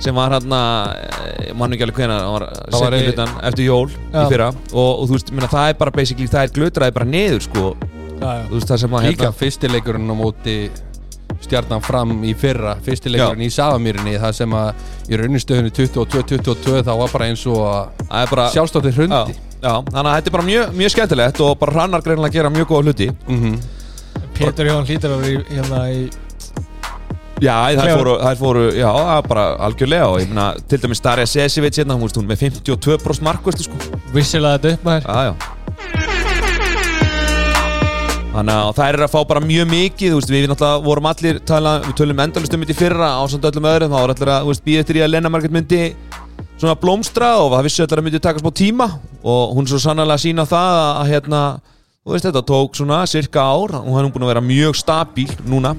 [0.04, 0.60] sem var hérna,
[1.54, 4.24] mann ekki alveg hvena það var hlutan eftir jól Já.
[4.24, 4.48] í fyrra.
[4.74, 7.64] Og, og þú veist, minna, það er bara basically, það er glötraði bara niður, sko.
[8.18, 8.42] Já, já.
[8.50, 10.56] þú veist, það sem að, líka fyrsti leikurinn á móti
[11.42, 16.92] stjarnan fram í fyrra fyrsti leikurinn í Safamýrinni það sem að í raunistöðunni 22-22 þá
[17.00, 19.38] var bara eins og að það er bara sjálfstáttir já, hrundi.
[19.64, 22.52] Já, þannig að þetta er bara mjög, mjög skemmtilegt og bara hrannar greinlega að gera
[22.52, 23.10] mjög góða hluti.
[23.28, 23.56] Mm
[24.34, 25.98] Pétur Jón hlýtar að vera hérna í
[27.42, 27.98] Já, þær Klefa.
[27.98, 31.80] fóru, þær fóru, já, það er bara algjörlega og ég meina, til dæmis Darja Sesivic
[31.80, 34.00] hérna, hún veist, hún með 52% markvæstu, sko.
[34.14, 35.08] Vissilega þetta upp maður.
[35.10, 36.13] Já, já
[38.34, 41.94] Þannig að þær eru að fá bara mjög mikið veist, við vorum allir tala, Við
[42.00, 44.82] tölum endalist um þetta í fyrra á samt öllum öðrum Þá var allir að, býða
[44.82, 45.82] eftir í að Lena Margrét myndi
[46.58, 48.90] Svona blómstra og það vissu allir að myndi taka smá tíma
[49.22, 51.46] Og hún er svo sannlega sína það að, hérna
[52.02, 55.30] Þú veist, þetta tók svona cirka ár Og hann er búin að vera mjög stabíl
[55.46, 55.76] núna.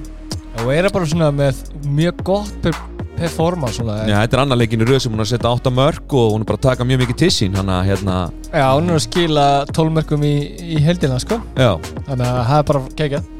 [0.64, 2.70] Og er bara svona með mjög gott
[3.16, 5.52] per performance svona Já, þetta er annar leikin í röð sem hún er að setja
[5.52, 8.16] 8 mörg Og hún er bara að taka mjög mikið til sín Þannig að, hérna,
[8.50, 10.34] já, hún er að skila tólmerkum í,
[10.76, 11.40] í heldina sko.
[11.56, 11.72] Já.
[12.08, 13.32] Þannig að það er bara kekjað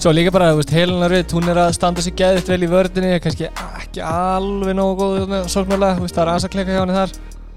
[0.00, 2.68] svo líka bara, þú veist, Helena Rutt hún er að standa sér geðitt vel í
[2.70, 6.80] vördinni kannski ekki alveg nógu góð sóknarlega, þú veist, það er aðeins að kleka hjá
[6.80, 7.12] henni þar.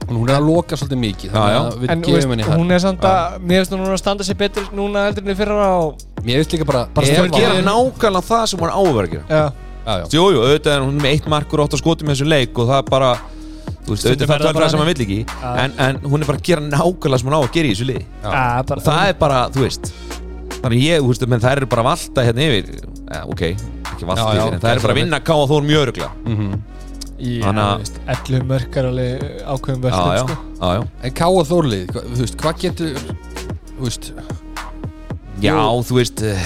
[0.09, 1.59] Hún er að loka svolítið mikið Já, já.
[1.61, 2.57] þannig að við en veist, henni það.
[2.59, 5.31] hún er samt að mér finnst hún er að standa sér betur núna heldur en
[5.31, 8.75] í fyrra og mér finnst líka bara Hún er að gera nákvæmlega það sem hún
[8.75, 10.05] á að vera að gera já, Já, já.
[10.13, 12.57] Jú, jú, auðvitað er hún með eitt markur og átt að skotum í þessu leik
[12.59, 13.11] og það er bara
[13.83, 14.97] þú veist, auðvitað það er bara sem hann þannig.
[14.97, 15.19] vill ekki.
[15.43, 17.87] En, en hún er bara að gera nákvæmlega sem hann á að gera í þessu
[18.63, 19.93] bara, og það er bara, þú veist
[20.63, 22.69] þannig ég, þú veist, menn það eru bara valda hérna yfir.
[23.13, 23.41] Ja, ok,
[23.91, 25.83] ekki valda Já, já, yfir en það eru bara að vinna ká og þór mjög
[25.87, 26.53] öruglega Mhm.
[27.23, 29.21] Já, Þannig að- þú veist, 11 mörk er alveg
[29.53, 30.37] ákveðum já, já, völdum sko.
[30.59, 30.87] já, já.
[31.03, 32.97] En Ká og Þórlið, hva- þú veist, hvað getur
[33.73, 34.11] Þú veist
[35.43, 36.39] Já, þú veist eh,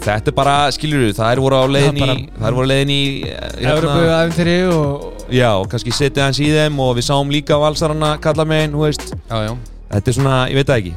[0.00, 2.06] Þetta er bara, skiljur þú, það er voru á leiðin í
[2.38, 6.40] Það er voru á leiðin í eh, Evropu æfintýri og Já, og kannski setja hans
[6.42, 9.12] í þeim og við sáum líka valsarana kalla megin, þú veist.
[9.28, 9.52] Já, já.
[9.92, 10.94] Þetta er svona, ég veit það ekki.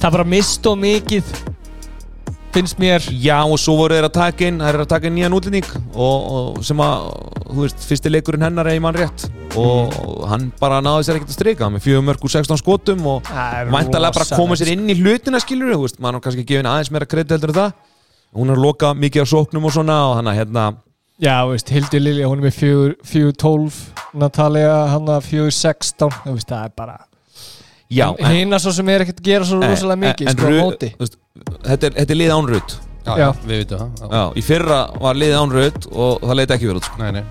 [0.00, 1.32] Það bara mist og mikið
[2.56, 3.04] finnst mér.
[3.20, 6.30] Já, og svo voru þeir að taka inn, þeir að taka inn nýjan útlending og,
[6.38, 7.10] og sem að,
[7.50, 9.26] þú veist, fyrsti leikurinn hennar er í mann rétt.
[9.60, 13.28] Og hann bara náði sér ekkert að streika með fjögur mörg úr 16 skotum og
[13.28, 16.24] Það væntalega bara að koma sér inn í hlutina skilur þú veist, maður
[18.32, 20.66] er en hún er að loka mikið á sóknum og svona og hann að hérna
[21.16, 22.56] Já, þú veist, Hildur Lilja, hún er með
[23.08, 23.76] 4-12
[24.20, 26.96] Natalia, hann að 4-16 Þú veist, það er bara
[28.18, 30.90] en, Hina svo sem er ekkert að gera svo en- rosalega mikið, en sko, móti
[30.92, 31.16] þú veist,
[31.64, 33.28] þetta, er, þetta er lið án rutt Já, Já.
[33.46, 34.06] við veitum það já.
[34.18, 36.96] Já, í fyrra var lið án rutt og það leiti ekki verið sko.
[36.98, 37.24] Nei, nei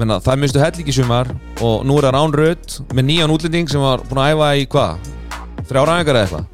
[0.00, 1.28] Menna, það minnstu helling í sumar
[1.60, 4.64] og nú er það án rutt með nýjan útlending sem var búin að æfa í
[4.72, 5.10] hvað?
[5.68, 6.46] Þrjára æfingar eða eitthvað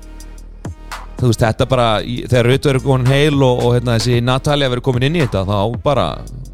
[1.19, 1.87] Þú veist, þetta bara,
[2.31, 5.43] þegar rutt verður komin heil og, og hérna, þessi Natalia verður komin inn í þetta
[5.49, 6.05] þá bara,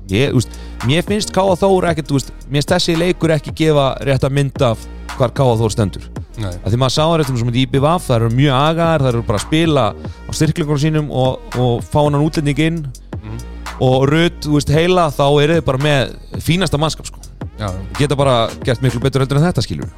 [0.08, 0.56] ég, þú veist,
[0.88, 4.36] mér finnst Káa Þór ekkert, þú veist, mér finnst þessi leikur ekki gefa rétt að
[4.38, 4.70] mynda
[5.18, 6.08] hvar Káa Þór stendur.
[6.40, 6.48] Nei.
[6.64, 9.22] Að því maður sá það réttum sem í IBVF það eru mjög agar, það eru
[9.28, 12.80] bara að spila á styrklingunum sínum og, og fá hann útlending inn.
[13.20, 13.44] Mhm.
[13.84, 17.20] og rutt, þú veist, heila þá eru þið bara með fínasta mannskap sko.
[17.58, 19.90] Já, geta bara gert miklu betur heldur en þetta skilur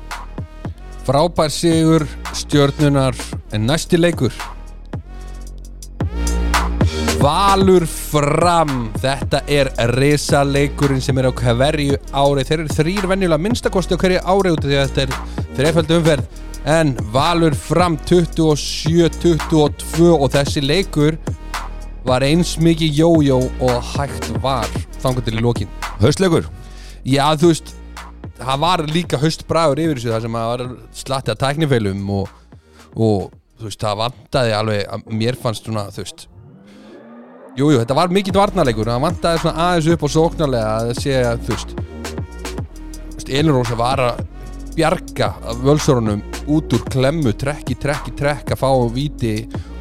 [1.06, 2.02] Frábær sigur
[2.34, 3.14] stjörnunar
[3.54, 4.32] en næsti leikur?
[7.22, 8.90] Valur fram.
[8.98, 12.42] Þetta er risa leikurinn sem er á hverju ári.
[12.48, 16.00] Þeir eru þrýr venjulega minnstakosti á hverju ári út af því að þetta er þreiföldu
[16.00, 16.42] umferð.
[16.74, 21.22] En Valur fram 27-22 og þessi leikur
[22.02, 24.66] var eins mikið jójó og hægt var
[24.98, 25.70] þangar til í lokin.
[26.02, 26.50] Haustleikur?
[27.06, 27.76] Já, þú veist
[28.38, 30.64] það var líka haustbragur yfir þessu það sem að var
[31.01, 32.31] slatti að tæknifeilum og,
[32.94, 36.27] og þú veist, það vantaði alveg að mér fannst svona, þú veist
[37.57, 40.99] Jú, jú, þetta var mikill varnarleikur það vantaði svona aðeins upp og sóknarlega að það
[41.01, 44.25] sé að, þú veist þú veist, Elin Rósa var að
[44.77, 46.20] bjarga af völsörunum
[46.53, 49.38] út úr klemmu, trekk í trekk að fá víti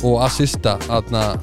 [0.07, 1.33] og assista aðna,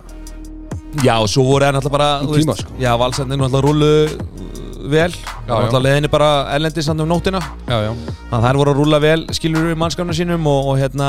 [1.01, 2.75] Já, og svo voru það náttúrulega bara þú veist, sko.
[2.81, 5.11] Já, valsendin náttúrulega rúlu uh, vel.
[5.47, 7.23] Náttúrulega leiðinni bara ellendis samt um já,
[7.69, 11.09] þannig að þær voru að rúla vel skilur við mannskapna sínum og, og hérna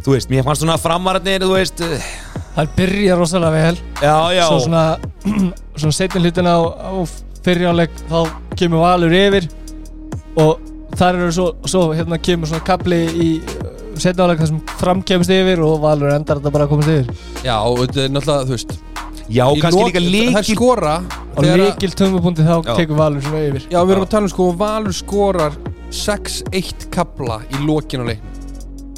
[0.00, 2.10] þú veist, mér fannst svona framararnir þú veist, uh,
[2.54, 3.76] Það byrja rosalega vel.
[4.02, 4.44] Já, já.
[4.48, 4.98] Svo svona,
[5.80, 6.90] svona setni hlutin á, á
[7.44, 8.18] fyrirjáleik þá
[8.58, 9.46] kemur Valur yfir
[10.40, 10.58] og
[10.98, 13.28] þar eru svo, svo hérna kemur svona kapli í
[14.00, 17.26] setni áleik þar sem framkemst yfir og Valur endar þetta bara að komast yfir.
[17.46, 18.78] Já, og þetta er náttúrulega, þú veist
[19.30, 20.96] Já, í kannski lok- líka líkil skora
[21.38, 22.74] og líkil tömmupunkti þá Já.
[22.74, 23.66] tekur Valur svona yfir.
[23.70, 25.52] Já, við erum að tala um sko Valur skorar
[25.94, 28.30] 6-1 kabla í lokin á leiknum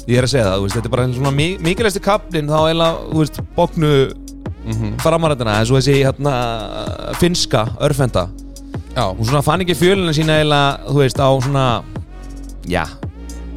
[0.09, 2.57] Ég er að segja það, þú veist, þetta er bara svona mi- mikilvægsti kaplinn þá
[2.59, 3.91] eiginlega, þú veist, bóknu
[4.65, 4.97] mm -hmm.
[5.01, 6.33] framarrættina eins og þessi hérna
[7.15, 8.29] finska, örfenda.
[8.95, 11.83] Já, hún svona fann ekki fjölina sína eiginlega, þú veist, á svona
[12.67, 12.85] já,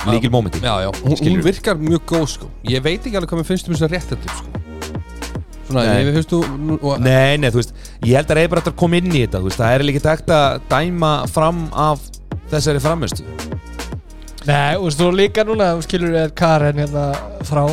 [0.06, 0.90] líkil mómenti já, já.
[1.02, 2.46] Hún, hún virkar mjög góð sko.
[2.64, 4.55] Ég veit ekki alveg hvað mér finnst um þess að rétt þetta sko
[5.66, 6.04] Svona, Nei.
[6.04, 7.72] ég finnst þú nú- og, Nei, nei, þú veist,
[8.06, 10.02] ég held að reyður bara að koma inn í þetta, þú veist, það er líka
[10.04, 12.04] takt að dæma fram af
[12.52, 13.24] þessari framistu
[14.46, 17.08] Nei, og svo líka núna þú skilur er Karen hérna
[17.42, 17.64] frá.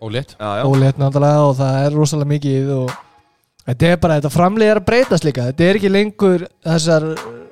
[0.00, 2.94] Og létt Já, já, ólétt náttúrulega og það er rosalega mikið og
[3.68, 5.44] þetta er bara, þetta framlið er að breytast líka.
[5.52, 7.06] Þetta er ekki lengur þessar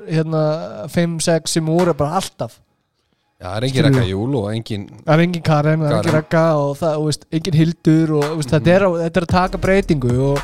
[0.09, 0.43] hérna
[0.89, 2.57] 5-6 sem voru bara alltaf
[3.41, 6.13] Já, það er engin rekka júl og engin það er engin Karen, það er engin.
[6.19, 9.27] Ragga og það, þú veist, engin Hildur og þú veist, þetta, er, að- þetta er
[9.27, 10.43] að taka breytingu og,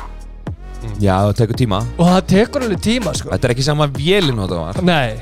[1.03, 1.81] já, það tekur tíma.
[1.97, 3.29] Og það tekur alveg tíma sko.
[3.35, 4.81] Þetta er ekki sama vélinn og þetta var.
[4.87, 5.17] Nei.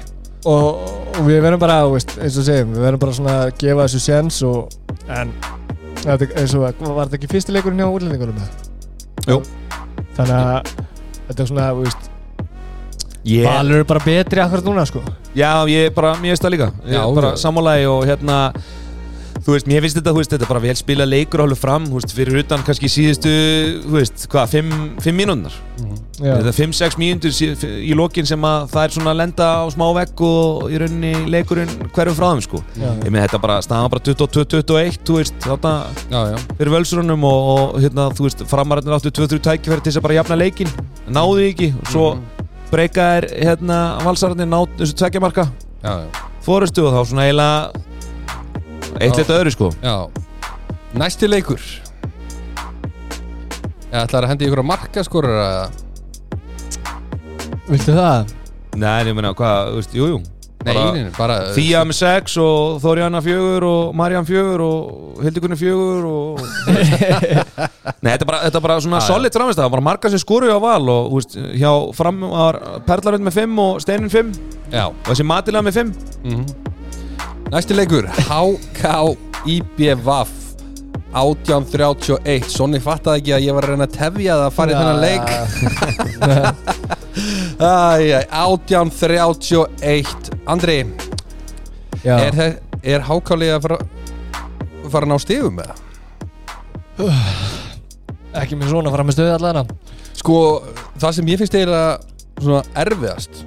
[0.45, 0.65] Og,
[1.17, 3.85] og við verðum bara, þú veist, eins og segjum við verðum bara svona að gefa
[3.89, 4.75] þessu séns og
[5.09, 5.31] en
[6.05, 8.43] þetta, eins og var þetta ekki fyrsti leikurinn hjá útlendingunum?
[9.25, 9.39] Jú.
[10.15, 10.75] þannig að
[11.27, 12.11] þetta er svona, þú veist
[13.25, 15.01] Ég, Valur er bara betri akkurat núna sko.
[15.33, 16.71] Já, ég bara, mér veist það líka.
[16.85, 17.41] Ég Já, er bara já.
[17.41, 18.39] sammálaði og hérna
[19.45, 21.83] Þú veist, mér finnst þetta, þú veist, þetta er bara vel spila leikur alveg fram,
[21.85, 23.33] þú veist, fyrir utan kannski síðustu,
[23.83, 24.55] þú veist, hvað,
[25.03, 25.53] 5 mínúndar
[26.15, 26.31] Já.
[26.39, 27.35] Þetta er 5-6 mínútur
[27.83, 31.11] í lokin sem að það er svona að lenda á smá vegg og í rauninni
[31.29, 32.61] leikurinn hverju frá þeim, sko.
[32.79, 32.88] Já.
[33.03, 35.73] Ég með þetta bara, staðan bara 22-21, þú veist, þarna
[36.15, 36.38] Já, já.
[36.55, 40.17] fyrir völsurunum og, og hérna, þú veist, framararnir áttu 2-3 tækifæri til þess að bara
[40.23, 40.73] jafna leikin
[41.05, 42.07] náðu því ekki og svo
[42.75, 44.99] breyka er hérna valsararnir náðu þessu
[45.85, 45.95] já
[46.45, 49.71] fórustu og þá svona eiginlega eitt litt öðru sko.
[49.81, 49.95] Já.
[50.95, 51.63] Næsti leikur.
[53.89, 55.81] Ég ætlar að hendi ykkur að marka skorur að
[57.65, 58.33] Viltu það?
[58.77, 60.35] Nei, ég meina, hvað, þú veist, jú, jú
[60.65, 65.75] Nei, Bara Fía með 6 og Þorjana 4 og Marjan 4 og Hildikunni 4
[66.10, 66.39] og
[68.01, 70.21] Nei, þetta er bara, þetta er bara svona solid framist það var bara marga sem
[70.21, 74.34] skoru á val og veist, hjá fram var Perlarund með 5 og Steinin 5
[74.73, 74.88] Já.
[74.89, 75.93] Og þessi Matilega með 5
[76.25, 76.45] Mhm.
[77.54, 78.82] Næsti leikur HK
[79.45, 80.32] IBVF
[81.15, 84.75] 1831 Sonni fattaði ekki að ég var að reyna að tefja það að fara í
[84.75, 85.28] þennan leik.
[87.56, 90.77] Æj, 1831 Andri,
[92.03, 92.15] Já.
[92.19, 93.79] er, er að fara,
[94.91, 95.81] fara að ná stigum með það?
[98.41, 99.79] Ekki með svona fram með stöðu allavega.
[100.19, 100.38] Sko,
[101.01, 103.43] það sem ég finnst eiginlega svona erfiðast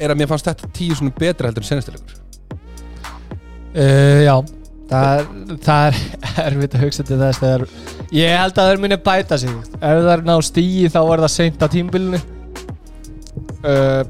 [0.00, 2.16] er að mér fannst þetta tíu svona betra heldur en senestilegur
[3.76, 4.34] uh, Já.
[4.90, 5.20] Það
[5.62, 5.98] það er
[6.48, 7.66] erfitt að hugsa til þess þegar
[8.10, 9.50] Ég held að þeir muni bæta sig.
[9.78, 14.00] Ef það er ná stíi þá er það seint á tímbilinu uh,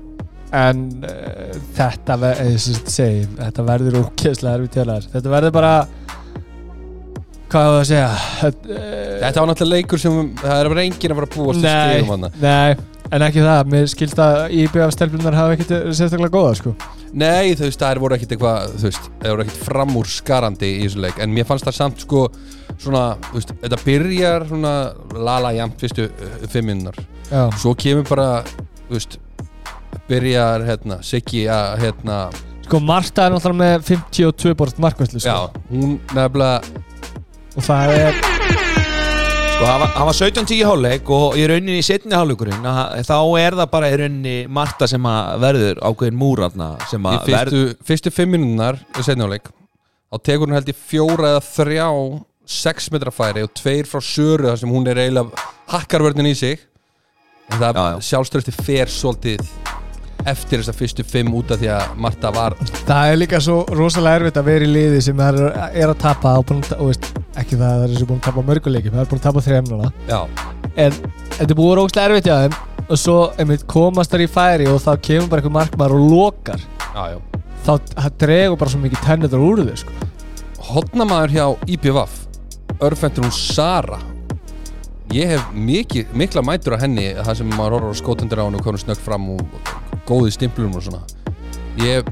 [0.51, 5.75] En uh, þetta, ver, eh, segi, þetta verður ókesslega erfitt til þess Þetta verður bara
[7.51, 8.09] Hvað er það að segja
[8.41, 11.69] Þetta, uh, Þetta var náttúrulega leikur sem það er bara enginn að fara að búast
[11.69, 13.71] Nei, nei, en ekki það.
[13.73, 16.75] Mér skilst að IBF stelpunar hafa ekkert sérstaklega góða sko.
[17.11, 20.85] Nei, þú veist, það voru ekkit eitthvað, þú veist, það voru ekkit framúr skarandi í
[20.85, 22.27] þessu leik, en mér fannst það samt sko,
[22.77, 24.75] svona, þú veist, þetta byrjar svona
[25.31, 26.07] lala jæmt fyrstu
[26.53, 28.29] fimm minnar, Já, svo kemur bara,
[28.87, 29.19] þú veist,
[30.11, 32.19] byrjar, hérna, Siggi að, hérna,
[32.67, 35.29] sko Marta er náttúrulega með 52% markvæslu sko.
[35.29, 36.61] já, hún nefnilega,
[37.57, 38.21] og það er
[39.61, 43.17] Sko, það var, það var 17-10 hálfleik og í rauninni í setni hálfleikurinn að- þá
[43.43, 47.51] er það bara í rauninni Marta sem að verður ákveðin múrarna sem í að verður
[47.75, 49.51] fyrstu, fyrstu fimm minnar í setnáleik,
[50.09, 51.89] þá tekur hún held í fjóra eða þrjá
[52.51, 56.59] sex metra færi og tveir frá söru þar sem hún er eiginlega hakkarvörnin í sig
[57.59, 58.01] það Já, já.
[58.11, 59.51] sjálfströsti fer svolítið
[60.31, 62.53] eftir þessar fyrstu fimm út af því að Marta var
[62.85, 65.39] Það er líka svo rosalega erfitt að vera í liði sem er,
[65.73, 67.09] er að tapa og, að- veist,
[67.41, 69.45] ekki það að það er sem búin að tapa mörguleikum það er búin að tapa
[69.47, 70.21] þrejum núna já,
[70.85, 70.99] en
[71.39, 72.59] þetta er búin rosalega erfitt hjá þeim
[72.91, 76.61] og svo einmitt komast þar í færi og þá kemur bara einhver markmaður og lokar
[76.61, 77.19] já, já.
[77.65, 80.09] þá það dregur bara svo mikið tennitur úr þau sko.
[80.75, 81.47] hotnamaður hjá
[81.79, 82.19] IPVaf
[82.85, 83.99] örfendur hún Sara
[85.15, 88.61] ég hef mikið, mikla mætur á henni það sem maður horfður á skótundur á henni
[88.61, 89.45] og hvernig snögg fram og
[90.09, 91.03] góði stimplum og svona.
[91.81, 92.09] Ég,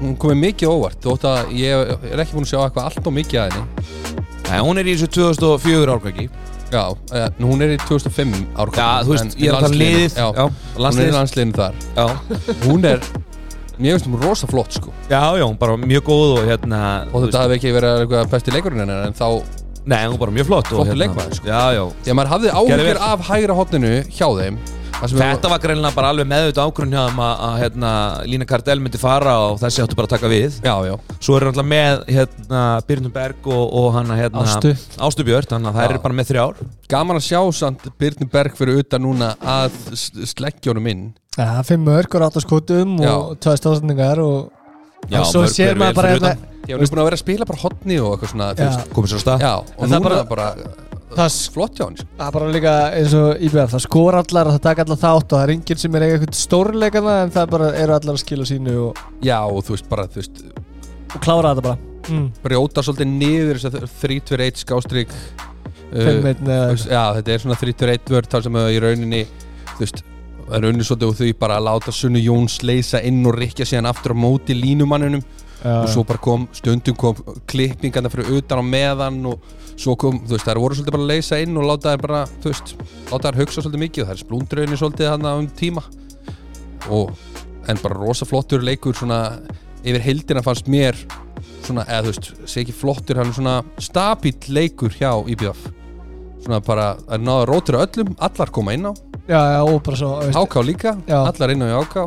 [0.00, 3.16] hún komið mikið óvart þótt að ég er ekki búin að sjá eitthvað allt og
[3.18, 3.86] mikið að henni.
[4.48, 6.28] Nei, hún er í þessu 2004 árkvæki
[6.72, 10.16] já, eh, nú, hún er í 2005 árkvæm Já, þú veist, ég er um liðið.
[10.16, 10.44] Já, já,
[10.76, 11.74] hún er í landsliðinu þar.
[11.96, 12.06] Já,
[12.64, 13.08] hún er,
[13.78, 14.92] mér finnst hún rosa flott sko.
[15.10, 16.80] Já, já, hún bara mjög góð og hérna
[17.12, 19.28] og þetta hefði ekki verið eitthvað besti leikurinn hennar en þá,
[19.82, 21.48] Nei, hún er bara mjög flott og Flottur leikmaður, sko.
[21.50, 23.10] Já, já að maður hafði Gerði áhyggjur vel.
[23.10, 24.58] af hægra hotninu hjá þeim
[25.02, 27.90] þar sem Þetta var greinilega bara alveg meðut ágrunn hjá þeim að, að hérna,
[28.30, 31.48] Lína Kardell myndi fara og þessi áttu bara að taka við já, já, Svo er
[31.50, 34.74] alltaf með hérna, Byrnum Berg og, og hana hérna, Ástu.
[35.02, 35.96] Ástu Björn, þannig að það Já.
[35.96, 36.62] er bara með þrjár
[36.94, 39.74] gaman að sjá samt Byrni Berg fyrir utan núna að
[40.30, 43.10] sleggjónum inn ja, fimm mörg og átta skotum Já.
[43.16, 44.61] og tveið stóðsendingar og, Já,
[45.10, 47.46] og svo sér maður bara fyrir hérna Já, hún er búin að vera að spila
[47.48, 49.40] bara hotni og eitthvað svona, þú veist Komið sér á stað.
[49.42, 50.46] Já, og En það núna bara- bara,
[51.12, 52.06] það flott hjá hann sko.
[52.18, 55.34] Það er bara líka eins og IBF, það skor allar það taka allar þátt og
[55.34, 58.46] það er enginn sem er eiga eitthvað stórleikana en það bara eru allar að skila
[58.46, 60.42] sínu og, Já, og þú veist bara, þú veist
[61.12, 61.78] og klára þetta bara.
[62.08, 62.30] Mm.
[62.42, 65.12] brjóta svolítið niður þess að 3-2-1 skástrík
[65.92, 69.20] Fimm einn eða Já, þetta er svona 3-2-1 vörd þar sem að í rauninni
[69.74, 70.02] þú veist,
[70.48, 73.66] það er rauninni svolítið úr því bara að láta Sunnu Jóns leysa inn og rikja
[73.68, 75.22] síðan aftur á móti línumannunum.
[75.62, 79.44] Og svo bara kom, stundum kom klippingarna fyrir utan á meðan og
[79.78, 82.22] svo kom, þú veist, þær voru svolítið bara að leysa inn og láta þær bara,
[82.42, 82.72] þú veist,
[83.12, 85.84] láta þær hugsa svolítið mikið og þær splúndröðinni svolítið hann um tíma.
[86.90, 87.12] Og,
[87.70, 89.20] en bara rosa flottur leikur svona,
[89.86, 90.98] yfir heildina fannst mér
[91.62, 95.81] svona, eða þú veist, sé ekki flottur hann er svona stabíl leikur hjá IBF
[96.42, 98.92] svona bara, er náða rótur á öllum, allar koma inn á.
[99.28, 101.18] Já, já, og bara svo Háká líka, Já.
[101.30, 102.02] allar inn á Háká.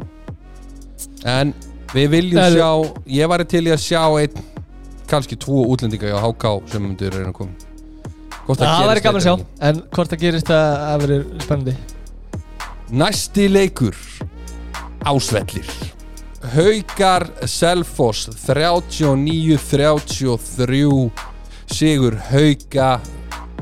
[1.25, 1.53] En
[1.93, 2.69] við viljum Nei, sjá
[3.07, 4.31] Ég væri til í að sjá einn
[5.07, 7.51] kannski tvo útlendinga á HK sem myndir reyna að koma.
[8.45, 9.35] Það væri gaman að sjá.
[9.61, 11.75] En hvort það gerist það að verður spennandi.
[12.91, 13.95] Næsti leikur
[15.05, 15.65] Ásvellir.
[16.53, 21.09] Haukar Selfoss 39-33
[21.73, 22.99] Sigur Hauka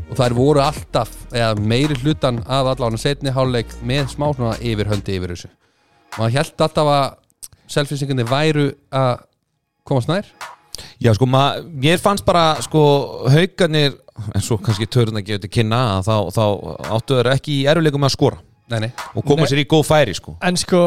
[0.10, 5.18] og þær voru alltaf eða meiri hlutan af allan setni háluleik með smá svona yfirhöndi
[5.18, 5.52] yfir þessu.
[6.18, 7.06] Maður held alltaf að
[7.74, 9.14] selfinsingandi væru að
[9.88, 10.28] komast nær.
[11.02, 12.84] Já sko, ma, mér fannst bara sko
[13.34, 13.98] haugarnir,
[14.34, 16.46] en svo kannski törn að gefa til kynna að þá, þá
[16.98, 18.42] áttu þeir ekki í eruleikum að skora.
[18.72, 19.50] Nei, nei, og koma Nei.
[19.52, 20.38] sér í góð færi sko.
[20.42, 20.86] En sko,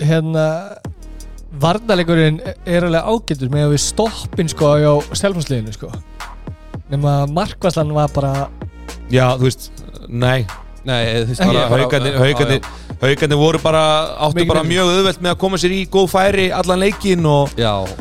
[0.00, 0.46] hérna
[1.58, 5.92] Varnarleikurinn er alveg ágættur með að við stoppin sko á stelfhansliðinu sko
[6.90, 8.48] nema markvæslan var bara
[9.12, 9.70] Já, þú veist,
[10.08, 10.46] nei
[10.88, 11.78] nei þú veist, Ekki, bara- bara-
[12.98, 13.82] haugarnir, voru bara
[14.26, 17.52] áttu bara mjög auðvelt með að koma sér í góð færi allan leikin og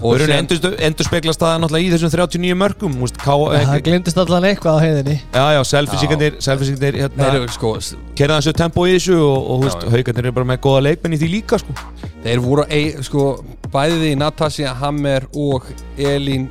[0.01, 4.47] og endur, endur speglast það náttúrulega í þessum 39 mörgum úst, ká, það glemdist allan
[4.49, 5.17] eitthvað á heiðinni.
[5.33, 5.61] Já, já,
[6.97, 7.73] Nei, hérna, eru, sko,
[8.17, 11.31] kerða þessu tempo í þessu og, og haugarnir eru bara með góða leikmenn í því
[11.35, 11.77] líka sko.
[12.23, 13.27] Þeir voru, ei, sko,
[13.73, 15.67] bæði Natasja Hammer og
[15.97, 16.47] Elín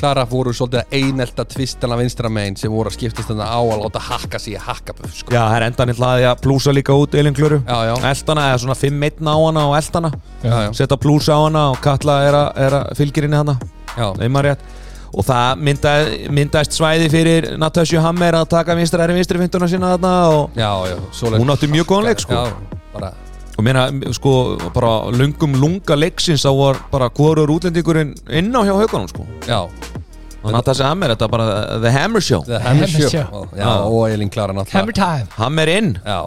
[0.00, 3.82] Klara voru svolítið að einelta tvistana vinstra megin sem voru að skiptast þarna á að
[3.82, 5.34] láta hakka sig í hakkaböf, sko.
[5.34, 7.60] Já, það er endan hlaði að plúsa líka út Elin Klöru.
[7.68, 10.12] Eldana, eða svona 5-1 á hana og eldana
[10.76, 13.58] Setta plúsa á hana og Katla er að, er að fylgir inni hana
[13.92, 14.64] já, Eymar rétt
[15.10, 15.92] Og það mynda,
[16.30, 20.70] myndaðist svæði fyrir Natasju Hammer að taka vinstra er vinstri fintuna sína þarna og, já,
[20.86, 20.96] já.
[21.34, 22.44] Hún átti mjög góðan leik, sko.
[22.46, 23.10] Já,
[23.58, 24.34] og meina, sko,
[24.72, 29.26] bara lungum lunga leiksins þá var bara hvorur útlendingurinn inn á hjá haugunum sko.
[30.40, 31.46] Og Natasja Hammer, þetta er bara
[31.82, 32.44] The Hammer Show.
[32.46, 33.10] The Hammer Hammer Show.
[33.12, 33.48] Show.
[33.58, 34.94] Já, og Elín Klara Hammer náttúrulega.
[34.94, 35.28] time.
[35.36, 36.20] Hammer inn Já,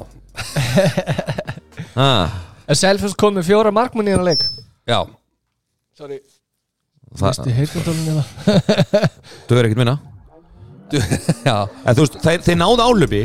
[2.05, 2.29] ah,
[2.67, 4.45] En Selfoss kom með fjóra markmann í hana leik.
[4.89, 5.03] Já,
[5.97, 6.21] Sorry.
[7.13, 8.23] Það Vistu heitmyndunum eða
[9.45, 9.99] þau er ekkert minna
[11.87, 13.23] En þú veist, þeir, þeir náðu álöfi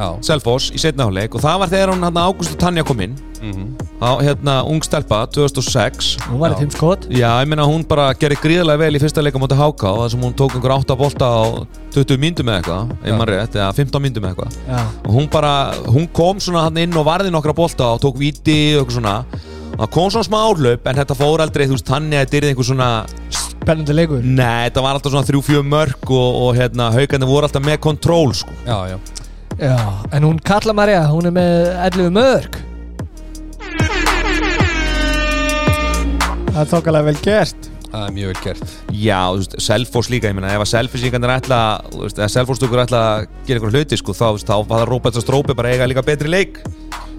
[0.00, 3.16] já, Selfoss í setna áleik og það var þegar hún hérna Ágústu Tanja kom inn.
[3.40, 3.66] Mhm,
[4.04, 6.60] á hérna ung stelpa 2006 Hún var í Já.
[6.60, 7.06] fimm skot.
[7.08, 10.24] Já, ég meina hún bara gerði gríðarlega vel í fyrsta leika mútið Háká þar sem
[10.26, 11.40] hún tók einhver 8 bolta á
[11.96, 14.92] 20 myndum eða eitthvað, eða 15 myndum eða eitthvað.
[15.08, 15.54] Og hún bara,
[15.88, 19.16] hún kom svona hann inn og varði nokkra bolta og tók viti og eitthvað svona
[19.76, 22.48] það kom svona smá áhlaup en þetta fór aldrei, þú veist, þannig að þetta er
[22.50, 22.90] einhver svona
[23.60, 27.64] Spennandi leikur Nei, þetta var alltaf svona 3-4 mörg og, og hérna, haugandi voru alltaf
[27.64, 28.54] með kontról sko.
[28.66, 28.98] já, já.
[29.60, 29.76] Já
[30.16, 31.56] En hún Katla Maria Hún er með
[31.90, 32.60] 11 mörg
[36.50, 38.74] Það er þokkalega vel gert Það er mjög vel gert.
[38.94, 41.60] Já, þú veist, Selfoss líka, ég meina, ef að Selfossingarnir ætla,
[41.90, 44.82] þú veist, eða Selfosstökur ætla að gera einhver hluti, sko, þá, þú veist, þá var
[44.84, 46.60] það Róbert og Strópi bara eiga líka betri leik.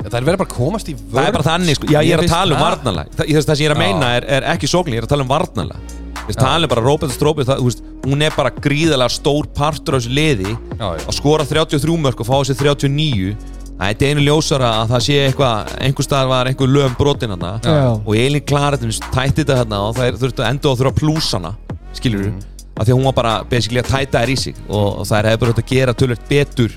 [0.01, 1.17] Það er verið bara að komast í vörð.
[1.17, 3.61] Það er bara þannig, sko, já, ég er að tala um varnalega það, það sem
[3.61, 6.35] ég er að meina er, er ekki sókling, ég er að tala um varnalega Ég
[6.35, 9.13] er að tala um bara Róbert og Strópi, það, þú veist, hún er bara gríðalega
[9.13, 11.05] stór partur á þessu liði Já, já.
[11.05, 13.35] að skora 33 mörg og fá þessi 39
[13.81, 17.51] Það er einu ljósara að það sé eitthvað einhver staðar var einhver lögum brotin hana
[17.65, 17.77] Já.
[17.97, 20.99] og Elin Klaretun tætti þetta hérna og það þurftu að enda á að þurfa að
[20.99, 21.51] plúsa hana
[21.97, 22.33] skilur þú,
[22.77, 25.17] af því að hún var bara basically að tæta þær í sig og, og það
[25.17, 26.75] er hefur bara hægt að gera tölvöld betur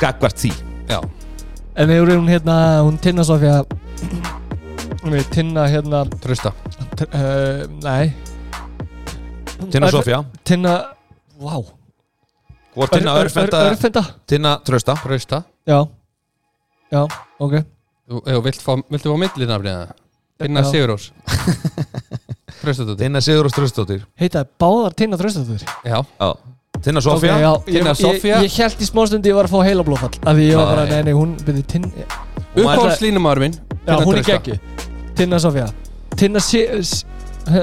[0.00, 0.50] gagvart því.
[0.90, 0.98] Já,
[1.78, 3.60] En hefur hún hérna Hún Tinna Sofía
[5.04, 6.50] Hún er Tinna hérna trösta.
[6.50, 8.10] uh, Nei.
[9.70, 10.74] Tinna Örf- Sofía, Tinna
[11.38, 11.62] Vá.
[12.74, 14.04] Hvort Tinna Ör- ör- Örfenda Örfenda?
[14.26, 15.42] Tinna Trösta Trösta.
[15.66, 15.86] Já
[16.92, 17.02] Já,
[17.38, 17.58] ok
[18.08, 19.96] Þú ef þú vilt fá, viltu fá millinafnið það?
[20.46, 20.68] Inna Já.
[20.70, 21.10] Sigurós.
[22.62, 22.96] Trösta þetta.
[23.02, 25.98] Tinna Sigur og Tröstóttir Heita báðar Tinna Þröstaður Já,
[26.82, 29.66] Tinna Sofía okay, já, Tinna ég, ég, ég held í smástundi ég var að fá
[29.66, 30.94] heila blófall af því ég var bara, Nei.
[30.94, 33.54] nei, nei, hún byrði Tinna Og maður- uppáhaldslínumar minn.
[33.86, 34.58] Já, hún er geggi
[35.18, 35.68] Tinna Sofía
[36.16, 37.04] Tinna Si- S-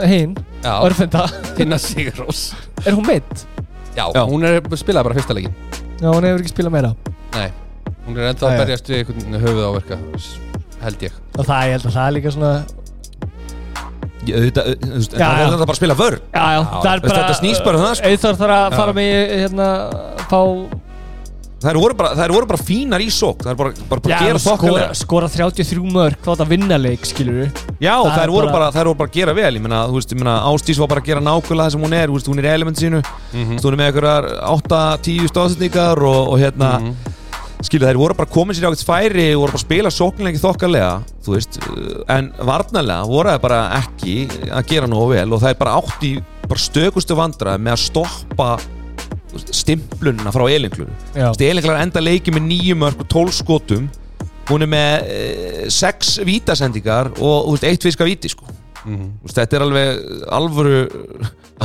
[0.09, 1.25] hinn, Já, Örfenda
[1.57, 2.53] Tinna Sigurós.
[2.85, 3.45] Er hún meitt?
[3.95, 4.23] Já, Já.
[4.27, 5.53] hún er spilaði bara fyrsta leikin.
[6.01, 6.95] Já, hún hefur ekki spilað meira
[7.35, 7.49] Nei,
[8.07, 9.97] hún er ennþá að berjast við einhvern höfuð áverka,
[10.85, 11.11] held ég.
[11.39, 12.53] Og það, ég held að það er líka svona
[14.25, 15.43] Ég- auðvitað, auð- þú veist, Já, Það já.
[15.45, 17.83] er þetta bara að spila vörn Já, já, það er bara þetta snýst bara um
[17.85, 18.07] það, sko.
[18.09, 19.67] Eithor þarf að fara með hérna,
[20.31, 20.41] fá
[21.65, 24.17] Þær voru bara, þær voru bara fínar í sók Það er bara, bara, bara Já,
[24.17, 27.45] að gera skora, þokkalega skora 33 mörg Hvað það vinna leik, skilur
[27.79, 29.79] Já, Það þær er voru, bara- bara, þær voru bara að gera vel Ég meina,
[29.87, 32.17] þú veist, ég meina Ástís var bara að gera nákvæmlega það sem hún er Þú
[32.17, 33.01] veist, hún er í element sínu.
[33.31, 34.25] Þú veist, hún er með einhverjar
[34.57, 36.95] 8-10 stóðsetningar og, og hérna, Mhm.
[37.67, 40.93] Skilu, þær voru bara komin sér ákveðt færi og voru bara að spila sóknleiki þokkalega
[41.25, 44.15] Þú veist, uh, en varnarlega voru það bara ekki
[44.49, 46.13] að gera nógu vel og það er bara átt í
[46.45, 48.49] bara stökustu vandra með að stoppa
[49.51, 53.89] stimplunina frá Elinglur Já, Elinglar enda leiki með nýju mörg og 12 skotum.
[54.45, 55.07] Hún er með
[55.73, 58.47] 6 vítasendingar og veist, eitt fiska víti sko.
[58.85, 60.03] Þú veist, Þetta er alveg
[60.37, 60.81] alvöru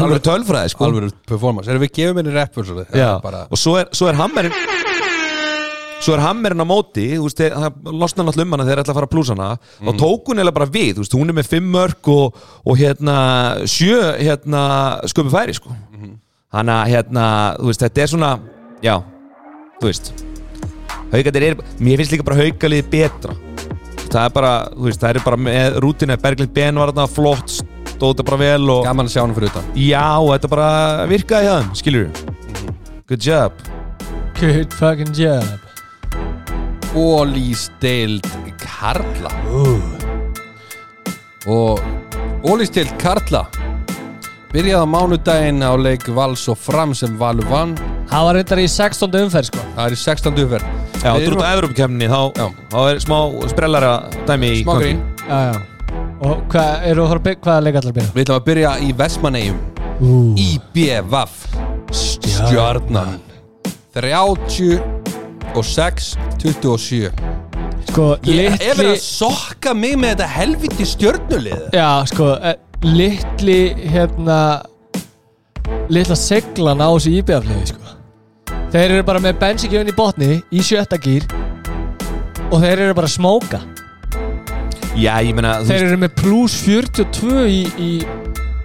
[0.01, 0.89] alvöru tölfræði sko.
[0.89, 1.71] Alveg performance.
[1.71, 4.89] Erum við rappur svo Já, bara og svo er, svo er hammerinn
[6.01, 8.95] Svo er hammerinn á móti Þú veist, það losna náttúrulega um hana þegar þeir ætla
[8.95, 9.49] að fara að plúsa hana.
[9.81, 9.89] Mhm.
[9.91, 12.79] og tók hún eða bara við Þú veist, hún er með fimm mörg og, og
[12.81, 13.17] hérna
[13.69, 14.63] sjö hérna
[15.13, 15.75] sköpu færi sko.
[15.93, 16.17] Mhm.
[16.51, 17.25] Þannig að hérna,
[17.61, 18.33] þú veist, þetta er svona
[18.83, 18.97] Já,
[19.81, 20.13] þú veist
[21.11, 23.35] Haukarnir er, mér finnst líka bara haukalið betra.
[24.11, 27.51] Það er bara, þú veist, það er bara með rútina Berglind Ben var þarna flott
[27.51, 29.67] stóð þetta bara vel og Gaman að sjá hann fyrir utan.
[29.77, 30.69] Já, þetta bara
[31.11, 32.09] virkaði hjá þeim, skilur
[33.11, 33.53] Good job.
[34.39, 35.70] Good fucking job
[36.95, 38.27] Ólísdeild
[38.59, 39.31] Karla
[41.47, 41.79] Og
[42.43, 43.45] Ólísdeild Karla
[44.51, 47.77] Byrjaði á mánudaginn á leik Vals og Fram sem Valur vann
[48.11, 49.07] Það var reyndar í 16.
[49.23, 50.35] umferð sko Það er í 16.
[50.43, 50.67] umferð
[51.01, 52.47] Já, Við þú erum á Evrópukefninni, þá, Já.
[52.75, 53.19] þá er smá
[53.55, 53.93] sprellara
[54.27, 54.83] dæmi í Smá gangi.
[54.83, 54.99] grín
[55.31, 55.55] Já, já
[56.21, 58.11] Og hvað, eru að fara að byrja, hvaða leik allar að byrja?
[58.19, 59.59] Við ætlum að byrja í Vestmannegjum
[60.01, 60.03] Ú,
[60.43, 61.33] IBVF
[61.95, 63.13] Stjarnan
[63.95, 67.11] 36 27
[67.91, 72.59] Sko, Ég er verið litli að sokka mig með þetta helviti stjörnulið Já, sko, eh,
[72.87, 73.61] litli
[73.93, 74.41] hérna
[75.91, 77.97] litla seglan á þessu íbjöfliði sko.
[78.71, 81.27] Þeir eru bara með bensíkjöfn í botni í sjötta gýr
[82.51, 83.63] og þeir eru bara að smóka
[84.99, 87.91] Já, ég meina, þú Þeir eru með pluss 42 í, í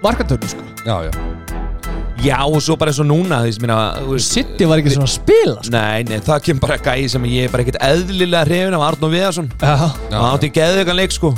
[0.02, 0.66] markantörnu sko.
[0.86, 1.25] Já, já
[2.24, 3.40] já, og svo bara eins og núna,
[4.22, 5.72] City var ekki svona að spila sko.
[5.74, 9.10] Nei, nei, það kemur bara gæði sem ég er bara ekkert eðlilega hrifin af Arnó
[9.12, 9.50] Viðarsson.
[9.60, 11.34] Hann átti geðvikan leik, sko.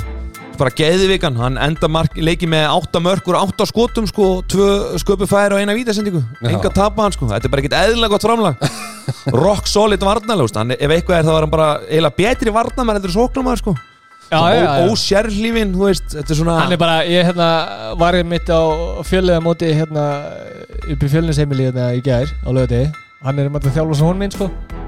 [0.59, 5.55] Bara geðvikan, hann enda mark, leiki með 8 mörkur, 8 skotum, sko 2 sköpu færi
[5.55, 6.23] og eina vítasendingu.
[6.43, 8.65] Enga tapa hann, sko, þetta er bara ekkert eðlilega gott framlag.
[9.45, 13.15] Rock solid varnarlega, hann, ef eitthvað er þá var hann bara eiginlega betri varnarmar heldur
[13.15, 13.77] sóknarmar, sko
[14.31, 14.87] já, já, já.
[14.89, 17.49] ósérhlífin, þú veist, þetta er svona Hann er bara, ég hérna
[17.99, 18.61] var ég mitt á
[19.07, 20.07] fjöllega móti hérna
[20.85, 22.87] upp í fjölninsheimili hérna í gær á lögati
[23.19, 24.45] Hann er með að þjálfa svo hún minn sko.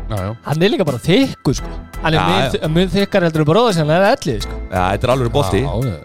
[0.08, 0.30] Já, já.
[0.46, 1.72] Hann er líka bara þykku sko.
[2.00, 4.60] Hann er mun þykkar heldur en bróða sem hann er ellið sko.
[4.70, 5.64] Já, þetta er alveg bolti.
[5.66, 5.98] Já, já.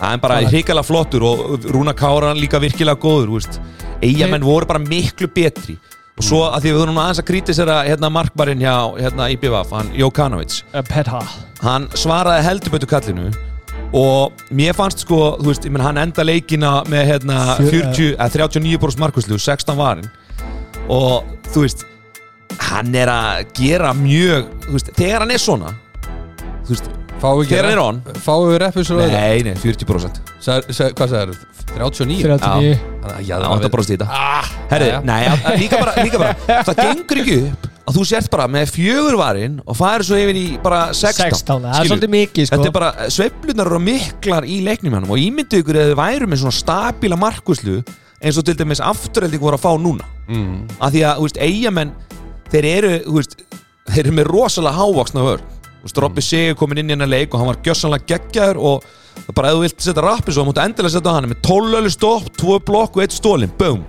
[0.00, 3.60] Það er bara hrikalega flottur og Rúna Kára líka virkilega góður þú veist.
[4.02, 5.76] Eyjamenn voru bara miklu betri
[6.18, 9.92] og svo að því við vorum aðeins að kritisera hérna markbarinn hjá hérna IBVF hann
[9.96, 11.30] Jokanovic, uh,
[11.62, 13.30] hann svaraði heldubötu kallinu
[13.96, 18.36] og mér fannst sko veist, ég menn hann enda leikina með hérna Fjö- 40, að
[18.38, 20.10] 39% markuslu 16 varin.
[20.90, 21.86] Og þú veist
[22.70, 25.74] hann er að gera mjög veist, þegar hann er svona
[26.66, 26.90] þú veist,
[27.20, 27.98] Fáum við ekki þegar hann er on?
[28.24, 31.48] Fáum við reppið svo nei, nei, 40% Sag, sag, Hvað sagði það?
[31.70, 32.22] 39?
[32.24, 34.06] 39 Já, það átt að brosta í þetta.
[34.10, 36.32] Ah, Herri, nei, að- að líka bara, líka bara.
[36.66, 40.44] Það gengur ekki upp að þú sért bara með fjögurvarin og farið svo yfir í
[40.62, 42.56] bara 16 16, það er svolítið mikið sko.
[42.58, 46.28] Þetta er bara, sveiflunar eru miklar í leiknum hann og ímyndið ykkur eða þið væru
[46.30, 47.78] með svona stabíla markuslu
[48.20, 50.06] eins og til dæmis afturhelding voru að fá núna.
[50.28, 50.68] Mm.
[50.78, 51.94] af því að, þú veist, eigamenn
[52.52, 53.36] þeir eru, þú veist
[53.90, 55.48] þeir eru með rosalega hávaksna vörn.
[55.56, 58.86] Þú Robby Sigur komin inn í hennar leik og hann var gjössanlega geggjaður og
[59.24, 61.28] það bara ef þú vilt setja rappi svo, þá mútu endilega setja hann.
[61.30, 63.84] Með 12 ölu stopp, 2 blokk og 1 stólin, boom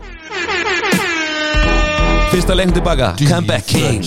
[2.31, 4.05] Fyrsta leikum tilbaka, comeback king.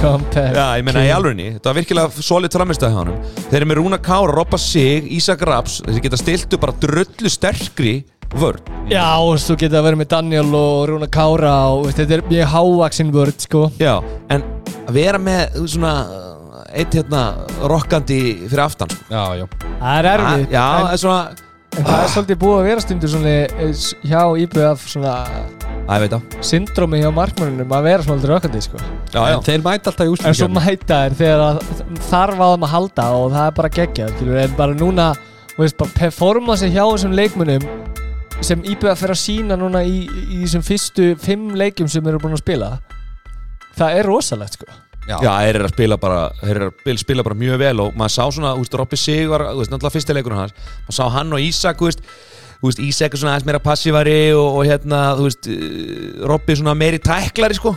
[0.00, 3.12] Compare Já, ég meina í alvegni, þetta var virkilega solid framistöð hjá hann
[3.44, 5.76] Þeir eru með Rúna Kára, Robba Sig, Ísak Raps.
[5.86, 7.92] Þeir geta stilt upp bara drullu sterkri
[8.34, 8.58] vörn.
[8.90, 13.14] Já, og svo geta vera með Daniel og Rúna Kára og þetta er mjög hávaksin
[13.14, 13.68] vörd sko.
[13.78, 14.00] Já,
[14.34, 14.42] en
[14.82, 15.94] að vera með þú svona
[16.70, 17.22] eitt hérna
[17.68, 18.90] rokkandi fyrir aftan.
[19.10, 19.46] Já, já.
[19.80, 20.52] Það er erfitt.
[20.54, 23.34] Já, en, það er svona, en það er svolítið búið að vera stundur svona
[24.10, 24.86] hjá IBF
[26.46, 28.82] syndrómi hjá markmannunum að vera svona aldrei rökkandi sko.
[29.10, 31.64] Já, já, En þeir mæta alltaf í En svo mæta þér þegar
[32.10, 35.08] þarf að þeim að halda og það er bara geggjað skilur, en bara núna,
[35.56, 37.66] þú veist, bara performance hjá þessum leikmunum
[38.40, 42.38] sem IBF fer að sína núna í, í þessum fyrstu fimm leikjum sem eru búin
[42.38, 42.70] að spila.
[43.76, 44.70] Það er rosalegt sko
[45.08, 48.14] já, þeir eru að spila bara þeir eru að spila- bara mjög vel og maður
[48.16, 50.52] sá svona, þú veist, Robby Sig var, þú veist, náttúrulega fyrsti leikurinn hans.
[50.88, 52.04] Maður sá hann og Ísak, þú veist
[52.60, 56.56] Þú veist, Ísak er svona aðeins meira passívari og, og hérna, þú veist, uh, Robby
[56.58, 57.72] svona meiri tæklari, sko.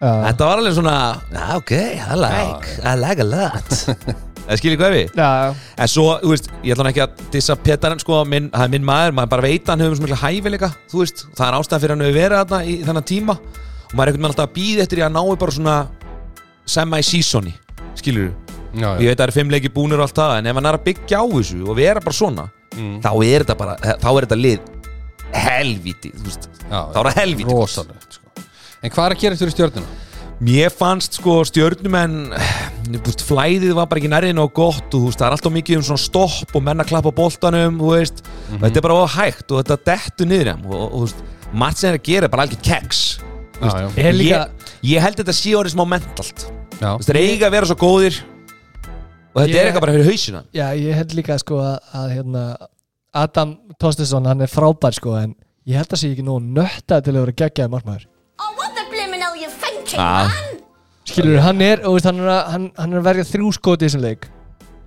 [0.00, 0.92] Já, Þetta var alveg svona,
[1.34, 3.66] "Ah, ok, I like, I like a lot.
[4.50, 5.10] Það skilir hvað við?
[5.18, 8.62] já, En svo, þú veist, ég ætla hann ekki að dissa Petarinn, sko, minn, það
[8.64, 11.46] er minn maður, maður bara veit að hann hefur svo mikla hæfileika, þú veist, það
[11.50, 13.36] er ástæðan fyrir hann hefur verið þarna í þennan tíma.
[13.90, 15.76] Og maður er einhvern veginn alltaf að býða eftir því að náu bara svona
[16.70, 17.52] semi-seasoni,
[17.98, 18.30] skilur
[18.70, 20.68] Já, ég veit að það eru fimm leiki búnir og allt það, en ef hann
[20.70, 23.00] er að byggja á þessu og vera bara svona, Mm.
[23.02, 24.68] þá er þetta bara, þá er þetta lið
[25.34, 28.44] helvíti, þú veist, já þá er það helvíti Rosalegt sko.
[28.80, 29.96] En hvað er að gera fyrir stjörnuna?
[30.40, 32.14] Mér fannst sko stjörnumenn
[32.86, 35.80] þú veist, flæðið var bara ekki nærðin og gott og þú það er alltaf mikið
[35.80, 38.22] um svona stopp og menn að klappa þú veist.
[38.54, 41.82] Og þetta er bara of hægt og þetta dettur niður í og, og, þú margt
[41.82, 43.02] sem er að gera er bara algjör keks
[43.60, 46.46] Já, já, líka, ég, ég held þetta sé orðið smá mentalt
[46.80, 48.20] veist, þeir eiga að vera svo góðir
[49.30, 52.14] og þetta Ég- er eitthvað bara fyrir hausina já, ég held líka sko að, að
[52.16, 52.44] hérna,
[53.14, 55.34] Adam Tostesson, hann er frábær sko en
[55.68, 58.06] ég held að sé ekki nóg nötta til að vera geggjaði markmaður
[58.40, 60.28] Oh, what the blimmin' hell you thinking, Ah.
[60.28, 60.60] man?
[61.10, 63.88] Skilur, hann er, og hann, er að, hann, hann er að verja þrjú skoti í
[63.88, 64.28] þessum leik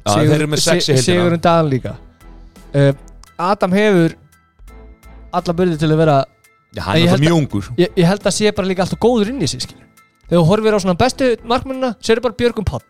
[0.03, 1.05] Já, þeir eru með sex í heildina.
[1.07, 1.93] Sigurinn Dagan líka
[2.75, 2.93] uh,
[3.39, 4.15] Adam hefur
[5.33, 6.17] alla byrði til að vera
[6.73, 9.29] Já, hann er það mjög ungur ég, ég held að sé bara líka alltaf góður
[9.33, 9.85] inn í sig skilur.
[10.33, 12.81] Þegar þú horfir á svona bestu markmennina sér bara Björgum Pall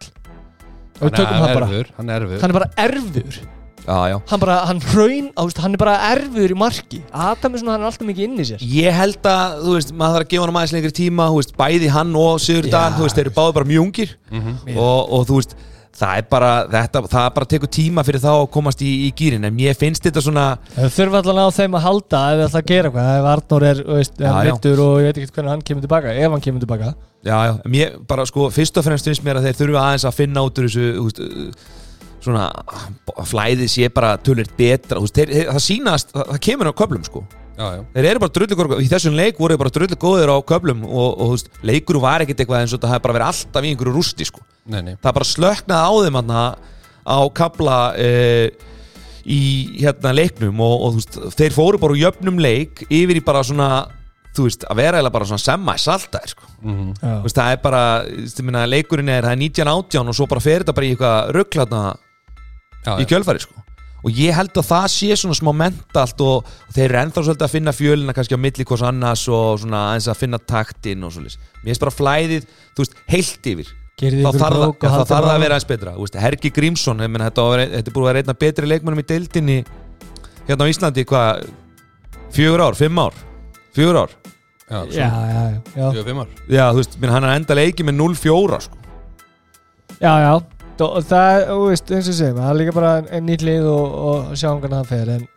[1.02, 2.40] og við tökum Hann er bara hann er erfur.
[2.44, 3.44] Hann er bara erfur.
[3.84, 4.18] Já, já.
[4.30, 7.02] Hann bara, hann hraun, á, veist, hann er bara erfur í marki.
[7.12, 8.62] Adam er svona, hann er alltaf mikið inn í sér.
[8.64, 11.54] Ég held að, þú veist, maður þarf að gefa hann aðeins lengri tíma, þú veist,
[11.60, 14.14] bæði hann og Sigur Já, þú veist, þeir eru báði bara mjög ungir.
[14.78, 15.58] Og, og þú veist,
[15.94, 19.46] það er bara, þetta, það bara tekur tíma fyrir þá að komast í, í gýrin,
[19.48, 22.62] en ég finnst þetta svona, þau þurfa allan á þeim að halda ef þið ætla
[22.62, 24.54] að gera eitthvað ef Arnór er, veist, hann já.
[24.56, 27.54] mittur og ég veit ekki hvernig hann kemur tilbaka ef hann kemur tilbaka já, já,
[27.78, 30.64] ég bara, sko, fyrst og fremst finnst mér að þeir þurfa aðeins að finna út
[30.64, 31.80] úr þessu, veist, uh,
[32.24, 32.50] svona,
[33.30, 37.26] flæðið sé bara tölvöld betra, veist, þeir, það sýnast, það, það kemur á köflum, sko.
[37.54, 40.34] Já, já Þeir eru bara drullu góður, í þessum leik voru þeir bara drullu góðir
[40.34, 43.30] á köflum og, og veist, leikur var ekkert eitthvað eins og það hefði bara verið
[43.30, 44.46] alltaf í einhverju rústi, sko.
[44.74, 46.44] Nei, nei það bara slöknaði á þeim hana,
[47.04, 48.72] á kabla uh,
[49.24, 49.42] í
[49.80, 53.70] hérna leiknum og, og veist, þeir fóru bara úr jöfnum leik yfir í bara svona
[54.34, 56.48] veist, að vera eða bara svona semma saltaðir sko.
[56.64, 56.96] Já.
[57.04, 57.84] Þú veist, það er bara
[58.48, 61.84] meina, leikurinn er, það er 19-18 og svo bara fer þetta bara í eitthvað rugglatna
[62.84, 63.62] Já, í kjölfari sko.
[64.04, 67.54] Og ég held að það sé svona smá mentalt og, þeir eru ennþá svolítið að
[67.56, 71.38] finna fjölina kannski á milli hvers annars og svona aðeins að finna taktinn og svolítið
[71.64, 73.72] mér finnst bara flæðið, þú veist, heilt yfir.
[74.04, 77.30] Gerið þá þarf það, það bara- að vera aðeins betra veist, Hergi Grímsson, ég meina,
[77.30, 79.58] þetta, var, þetta búið að vera einna betri leikmennum í deildinni
[80.50, 81.46] hérna á Íslandi, hvað
[82.34, 83.14] fjögur ár, fimm ár?
[83.74, 84.16] Fjögur ár,
[84.74, 86.28] Já, já, já, já, já, Jú, fimm ár.
[86.50, 88.78] Já, þú veist, minn, hann er enda leiki með 0-4 sko.
[90.02, 90.34] já, já.
[90.80, 93.44] Þó- og það, er, þú veist, eins og segjum það er líka bara einn nýtt
[93.46, 95.28] lið og, og sjáum hvernig það fer en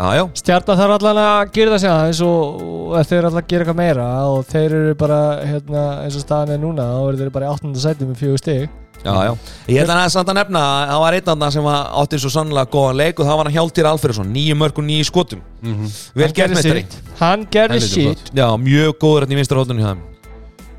[0.00, 3.48] já, Stjarnar þarf allan að gera það sér aðeins og, og þeir eru allan að
[3.50, 7.20] gera eitthvað meira og þeir eru bara, hérna, eins og staðan er núna þá eru
[7.24, 7.72] þeir bara í 8.
[7.86, 8.68] sæti með fjögur stig
[9.00, 9.32] já, já
[9.72, 12.32] ég held að það samt að nefna að það var einn annan sem átti svo
[12.36, 15.88] sannlega góðan leik og það var hann Hjáltýr Alfreðsson, nýju mörg og nýju skotum Mhm.
[16.16, 16.94] vel Hann gert gerði meistari sitt.
[17.20, 18.30] Hann gerði flott.
[18.36, 20.06] já, mjög góður hérna í vinstra hóttunni hjá þeim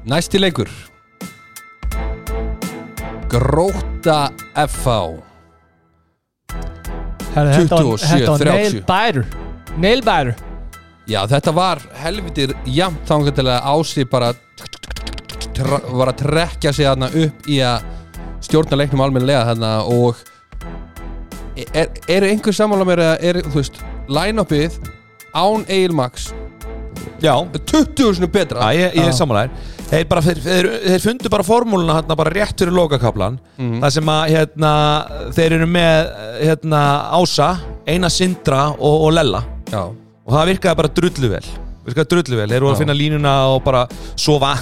[0.09, 0.69] Næsti leikur
[8.43, 9.21] nail biter
[9.79, 10.34] Nail biter
[11.09, 14.34] Já, þetta var helvitir jafnt þangað til að Ási bara
[15.91, 17.88] var að trekja sig þarna upp í að
[18.43, 20.19] stjórna leiknum almennilega þarna og
[21.71, 24.79] er, er einhver sammála mér að er, þú veist, line-upið
[25.38, 26.32] án Egil Max
[27.23, 28.71] já, 20 sinni betra?
[28.71, 32.31] Já, ég, ég er sammálaðir þeir, bara, þeir, þeir, þeir fundu bara formúluna hérna bara
[32.33, 33.79] rétt fyrir lokakaplan Mhm.
[33.83, 34.71] það sem að hérna,
[35.35, 36.11] þeir eru með
[36.41, 36.81] hérna,
[37.19, 37.49] Ása,
[37.87, 39.43] Eina Sindra og, og Lella.
[39.71, 41.45] Já, og það virkaði bara drullu vel.
[41.85, 44.55] Virkaði drullu vel, þeir voru að finna línuna og bara sofa.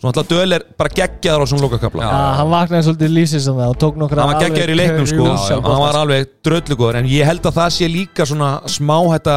[0.00, 2.12] Svona alltaf döl er bara geggjaður á svona lokakapla Já.
[2.38, 5.24] Hann vaknaði svolítið lýsins um það og tók nokkra hann var geggjaður í leiknum sko.
[5.28, 5.56] Já, já.
[5.60, 9.34] hann var alveg dröllugóður en ég held að það sé líka svona smá þetta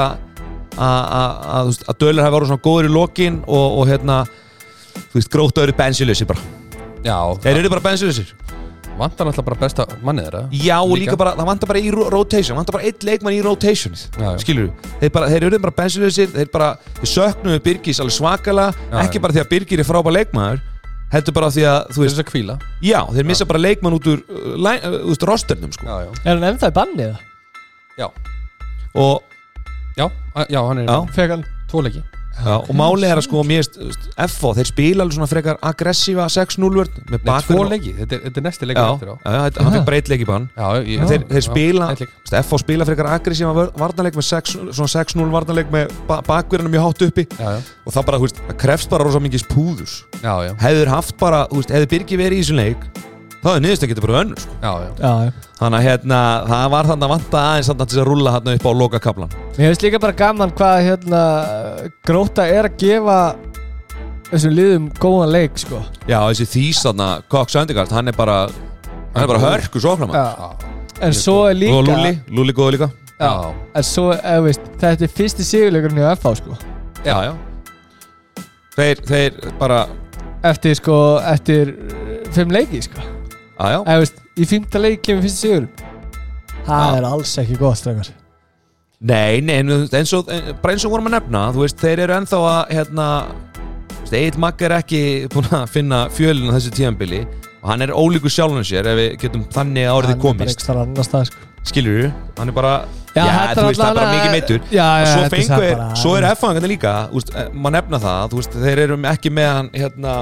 [0.79, 3.87] að- að að, þú veist, að dölir hafi verið svona góður í lokin og, og
[3.91, 4.17] hérna
[5.13, 6.41] þú veist, gróta eru bensilösi bara.
[7.05, 7.17] Já.
[7.43, 8.33] Þeir eru bara bensilösir
[8.93, 10.41] vantar náttúrulega bara besta mannið þeirra.
[10.53, 11.17] Já, og líka, Líka.
[11.17, 14.37] bara, það vantar bara í ro- rotation vantar bara eitt leikmann í rotation Já, já.
[14.43, 14.67] skilur
[15.01, 16.67] þeir, bara, þeir eru bara bensilösir þeir bara,
[16.99, 19.21] þeir söknuðu Birgis alveg svakala Já, ekki já.
[19.25, 20.61] bara því að Birgir er frábær leikmaður
[21.15, 23.97] heldur bara því að, þú Til veist, þess að kvíla já, þeir missa bara leikmann
[23.97, 25.85] út úr, uh, line- uh, út úr rosternum, sko.
[25.89, 26.11] Já, já.
[26.29, 27.17] Er hann ennþá í bannið?
[27.97, 28.07] Já,
[28.93, 29.23] og,
[29.97, 30.05] já,
[30.37, 32.03] a- já hann er já, Fekk hann tvo leiki
[32.33, 33.67] já, og málið er að sko, mér
[34.33, 37.27] FO, þeir spila alveg svona frekar aggressífa 6-0 vörn með
[37.71, 39.15] leiki, þetta þetta er næsti Já, leikur eftir á.
[39.23, 39.77] já, þetta- hann
[40.29, 40.49] bann.
[40.57, 41.89] Já, ég, þeir, þeir spila,
[42.49, 47.07] FO spila frekar aggressífa varnarleik með 6 svona 6-0 varnarleik með ba bakverðinu mjög hátt
[47.07, 47.27] uppi.
[47.37, 47.53] Já,
[47.85, 49.45] og það bara, þú veist, það krefst bara rosa mikið
[50.47, 52.89] já, hefur haft bara, þú veist, hefur Birgir verið í þessum leik
[53.43, 54.53] þá er niðurst ekki bara önnur sko.
[54.61, 54.89] já, já.
[54.99, 55.31] Já, já.
[55.59, 56.19] Þannig að hérna,
[56.49, 59.85] það var þannig að vanta aðeins að rúlla hérna upp á loka kaplan Mér finnst
[59.85, 61.23] líka bara gaman hvað hérna
[62.07, 63.17] Gróta er að gefa
[64.33, 65.81] þessum liðum góðan leik sko.
[66.09, 68.37] Já, þessi þýs þarna, Cox Söndigard hann er bara,
[69.13, 70.27] hann er bara hörku sóknum Já.
[71.03, 72.89] En svo er líka og Lulli, Lulli góður líka.
[73.19, 73.51] Já.
[73.75, 76.55] En svo, eða veist, þetta er fyrsti sigurleikurinn í FH sko.
[77.03, 77.33] Já, já.
[78.73, 79.83] Þeir, þeir bara
[80.49, 80.95] eftir sko
[81.29, 81.75] eftir
[82.33, 83.03] fimm leiki sko
[83.63, 85.67] Já, eða veist, í fimmta leik kemur fyrst sigur
[86.67, 88.09] það er alls ekki gott strengar
[89.03, 91.99] nei, nei, en eins og en- bara eins og vorum að nefna, þú veist, þeir
[92.05, 93.07] eru ennþá að hérna,
[94.13, 94.99] Egil Magg er ekki
[95.33, 97.23] búin að finna fjölinn á þessu tíðanbili
[97.63, 100.59] og hann er ólíkur sjálfum sér ef við getum þannig að orðið komist.
[101.31, 101.49] sko.
[101.63, 102.73] Skilur þú, hann er bara
[103.15, 105.75] Já, já, þú veist, það er bara mikið meittur Já, já, og svo þetta fengu
[105.77, 109.49] bara- svo er F-fangarnir líka úst, maður nefna það, þú veist, þeir eru ekki með
[109.53, 110.13] hann hérna,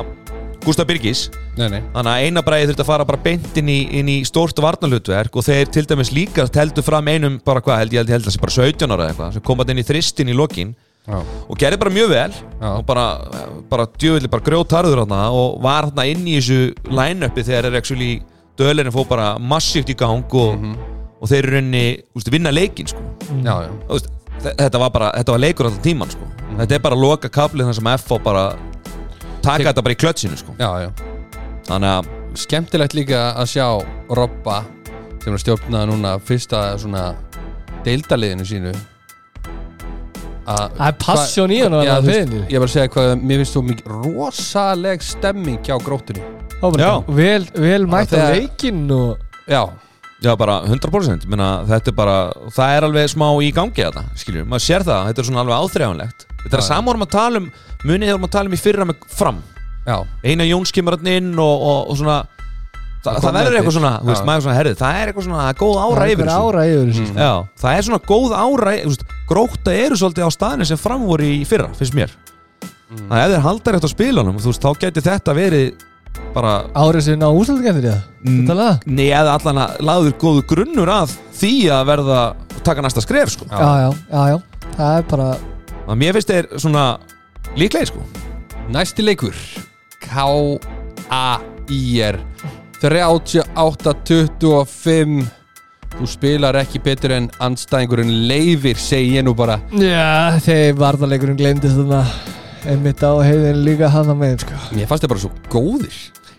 [0.61, 1.23] Gustaf Birgis.
[1.57, 5.35] Þannig að eina bræði þurfti að fara bara beint inn í, inn í stórt varnalutverk
[5.39, 8.35] og þeir til dæmis líka teldu fram einum bara hvað, held ég held, að það
[8.37, 11.17] sé bara 17 ára eða eitthvað sem kom að inn í þristin í lokin Já,
[11.49, 12.67] og gerði bara mjög vel Já.
[12.77, 13.05] og bara,
[13.71, 16.59] bara djöfulli bara grjótarður hann og var hann inn í þessu
[16.93, 18.11] line-upi þegar er actually
[18.61, 20.61] dölerinn fóð bara massíft í gang og,
[21.17, 21.63] og þeir eru
[22.13, 23.01] úst, vinna leikin sko.
[23.41, 23.97] já, já.
[24.45, 26.29] Þe- þetta var bara þetta var leikur alltaf tíman sko.
[26.61, 28.45] þetta er bara loka kaplið þar sem F bara
[29.43, 30.55] taka þetta bara í klötsinu sko.
[30.59, 30.89] Já, já.
[31.69, 32.11] Þannig að
[32.41, 33.65] Skemmtilegt líka að sjá
[34.15, 34.61] Robba
[35.21, 37.09] sem er að stjórna núna fyrsta svona
[37.85, 38.71] deildaliðinu sínu.
[40.51, 41.75] Að það er passjón í hann
[42.47, 45.75] ég er bara að segja hvað mér finnst þú mikið rosaleg stemming hjá
[46.61, 46.91] Já.
[47.07, 49.17] vel, vel mætt á leikinn og
[49.49, 49.63] Já,
[50.21, 52.17] Já, bara 100% Menna, þetta er bara,
[52.53, 55.63] það er alveg smá í gangi þetta, skiljum, maður sér það, þetta er svona alveg
[55.65, 57.47] áþreifanlegt Þetta er Já, að samvorum að tala um
[57.85, 59.41] munið þegar maður tala um í fyrra með fram.
[59.87, 62.19] Já, Einar Jóns kemur hann inn og, og, og svona
[63.01, 64.25] Þa, Það það verður eitthvað svona, þú veist, Já.
[64.29, 66.49] maður svona herðið Það er eitthvað svona, það góð ára það yfir er þessu.
[66.51, 67.15] ára yfir þessu Mm.
[67.17, 67.31] Já,
[67.63, 71.25] það er svona góð ára þú veist, Gróta eru svolítið á staðinu sem fram voru
[71.25, 72.13] í fyrra, finnst mér.
[72.91, 73.07] Mm.
[73.09, 75.71] Það er haldar eftir á spilunum, þú veist, þá geti þetta verið
[76.35, 78.45] bara árið sem ná úslutkefnir í Mm.
[78.45, 82.19] það Þetta Nei, eða allan að laður góðu grunnur að því að verða
[82.61, 83.49] taka næsta skref, sko.
[83.49, 84.37] Já, já, já, já.
[84.77, 85.29] Það er bara
[85.91, 86.85] að mér finnst þeir svona
[87.59, 88.01] líklegir sko.
[88.71, 89.35] Næsti leikur.
[90.01, 92.17] K-A-I-R
[92.81, 95.29] 38-25
[95.91, 99.57] Þú spilar ekki betur en anstæðingurinn leifir segi ég nú bara.
[99.75, 101.99] Já, þegar varðarleikurinn glemdist þarna
[102.71, 104.55] einmitt á heiðin líka hann að megin sko.
[104.77, 105.95] Mér fannst þið bara svo góðir.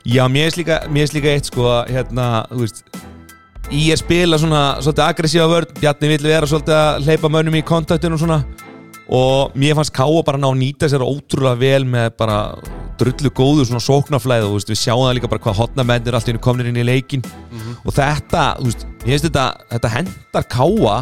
[0.08, 2.78] Já, mér finnst líka, mér finnst líka eitt sko að, hérna, þú veist
[3.72, 5.70] í að spila svona svolítið aggressífa vörn.
[5.78, 8.40] Bjarni vill vera svolítið að hleypa mönnum í kontaktinu og svona
[9.10, 12.38] og mér fannst Káa bara ná að nýta sér ótrúlega vel með bara
[13.00, 16.32] drullu góðu svona sóknarflæð og veist, við sjáum það líka bara hvað hotnamennir allt í
[16.32, 17.24] hennu komnir inn í leikin
[17.82, 20.96] og þetta, þú veist, ég finnst þetta þetta hendar Káa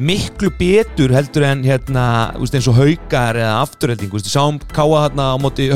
[0.00, 2.04] miklu betur heldur en hérna,
[2.34, 5.68] þú veist, eins og haukar eða afturhelding, þú veist, við sjáum Káa hérna á móti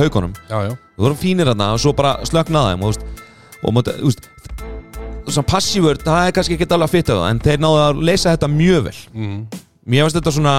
[0.65, 3.27] já þú vorum fínir þarna og svo bara slöknaði þeim og, þú veist,
[3.61, 4.31] og móti, þú veist
[5.33, 8.35] svona passívörd, það er kannski ekki alveg að fitta það en þeir náðu að leysa
[8.35, 8.97] þetta mjög vel.
[9.15, 9.39] Mm.
[9.89, 10.57] mér finnst þetta svona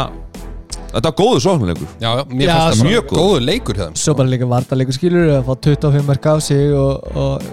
[0.95, 3.19] þetta var góðu sóknuleikur Já, já, mér Já, fannst það mjög góð.
[3.19, 3.95] góður leikur hjá þeim.
[4.01, 7.45] Svo bara líka vartarleikur skilur að fá 25 mörg á sig og, og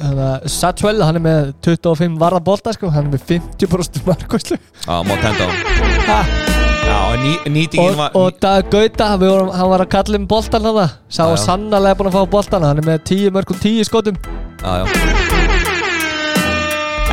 [0.00, 3.26] hana, Satchwell, hann er með 25 varða bolta sko, hann er með
[3.60, 5.50] 50% markvæslu Já, má tenda á
[6.10, 6.54] hann.
[6.86, 10.20] Já, en ný, nýtingin og, var og Dag Gauta, við vorum, hann var að kalla
[10.20, 10.76] um boltan hann
[11.10, 11.40] sá Já, að já.
[11.48, 14.20] sannarlega búin að fá boltan hann er með 10 mörg og 10 skotum.
[14.62, 14.86] Já, já.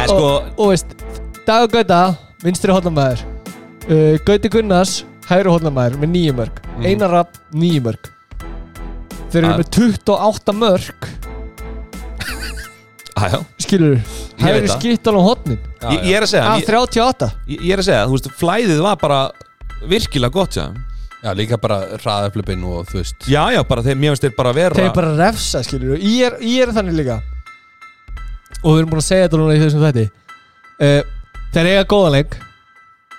[0.04, 0.94] En sko, og, og veist,
[1.48, 2.02] Dag Gauta
[2.44, 3.24] vinstri hóllamaður
[3.90, 4.94] uh, Gauti Gunnars,
[5.30, 6.86] hægri hóllamaður með 9 mörg, Mm.
[6.90, 8.10] Einar Rapp 9 mörg
[9.34, 9.58] þeir eru Já.
[9.62, 11.10] með 28 mörg
[13.18, 13.40] já, já.
[13.62, 14.00] Skilur,
[14.42, 17.88] hægri skittan hotnin Já, Ég, ég er að segja, af ég, 38 ég er að
[17.90, 19.20] segja, þú veist, flæðið var bara
[19.90, 20.68] virkilega gott, já
[21.24, 23.22] Já, líka bara hraðaflöpinn og þú veist.
[23.32, 26.34] Já, já, bara þeir, mér finnst þeir bara vera þeir bara refsa skilur ég er,
[26.44, 27.16] ég er þannig líka.
[28.60, 30.04] Og við erum búin að segja þetta núna í þessum þætti.
[30.84, 31.00] Uh,
[31.56, 32.36] þeir eiga góðan leik.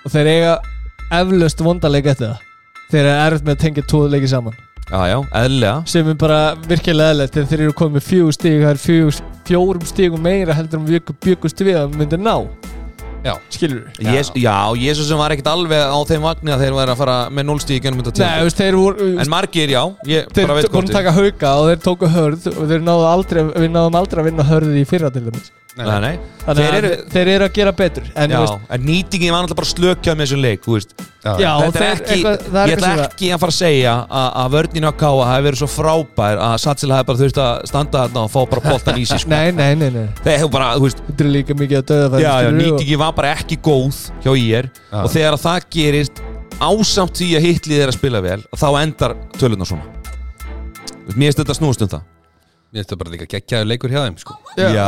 [0.05, 0.53] Og þeir eiga
[1.21, 2.45] eflaust vondarleik eftir það.
[2.91, 4.61] Þeir eru erfitt með að tengja tóðu leiki saman.
[4.85, 5.77] Já, já, eðlilega.
[5.89, 6.39] Sem er bara
[6.69, 7.33] virkilega eðlilegt.
[7.33, 10.87] Þegar þeir eru komið með fjögur stíg það er fjögur, fjórum stígum meira heldur en
[10.91, 12.35] við byggust við að myndir ná.
[13.25, 16.75] Já, skilur við Jes, Já, Jésu sem var ekkert alveg á þeim vagni að þeir
[16.77, 19.73] væri að fara með núlstík gennum þetta Nei, tíma þú veist, þeir voru En margir,
[19.73, 22.85] já, ég þeir bara veit voru að taka hauka og þeir tóku hörð og þeir
[22.85, 26.13] náðu aldrei, við náðum aldrei að vinna hörðið í fyrra til dæmis Nei, nei.
[26.45, 29.33] Þannig Þeir að eru, þeir eru að gera betur En já, þú veist, en nýtingin
[29.33, 30.93] var náttúrulega bara slökjað með þessum leik, þú veist.
[31.25, 33.57] Já, Þetta er þeir, ekki, eitthvað, það er ég ætla eitthvað ekki að fara að
[33.57, 37.41] segja að, að vörninu á Káa hafi verið svo frábær að Satsil hafi bara þurft
[37.43, 39.33] að standa þarna og fá bara boltan í sig sko.
[39.35, 40.05] Nei, nei, nei, nei.
[40.21, 43.13] Þeir hefur bara, þú veist, Þetta er líka mikið að döða já, já, nýtingin var
[43.19, 44.97] bara ekki góð hjá IR Já.
[45.01, 46.23] og þegar að það gerist
[46.61, 49.91] ásamt því að hitlið er að spila vel þá endar tölunar svona.
[50.45, 52.05] Þú veist, Mér finnst þetta snúast um það.
[52.71, 54.37] Mér finnst það bara líka geggjaður leikur hjá þeim sko.
[54.61, 54.87] Já.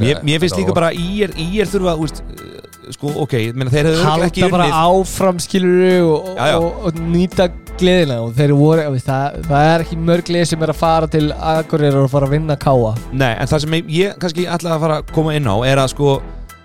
[0.00, 3.70] Mér, mér finnst líka bara IR, IR þurfa, þú veist, uh, sko, ok, ég meina,
[3.72, 5.02] þeir hefur ekki Halda bara unnið.
[5.02, 6.56] áfram skilur og, Já, já.
[6.56, 7.48] og, og nýta
[7.80, 8.16] gleðina.
[8.24, 11.26] Og þeir voru, veist, það, það er ekki mörg lið sem er að fara til
[11.36, 14.84] Akureyrar og fara að vinna káa Nei, en það sem ég, ég kannski ætla að
[14.86, 16.16] fara að koma inn á er að sko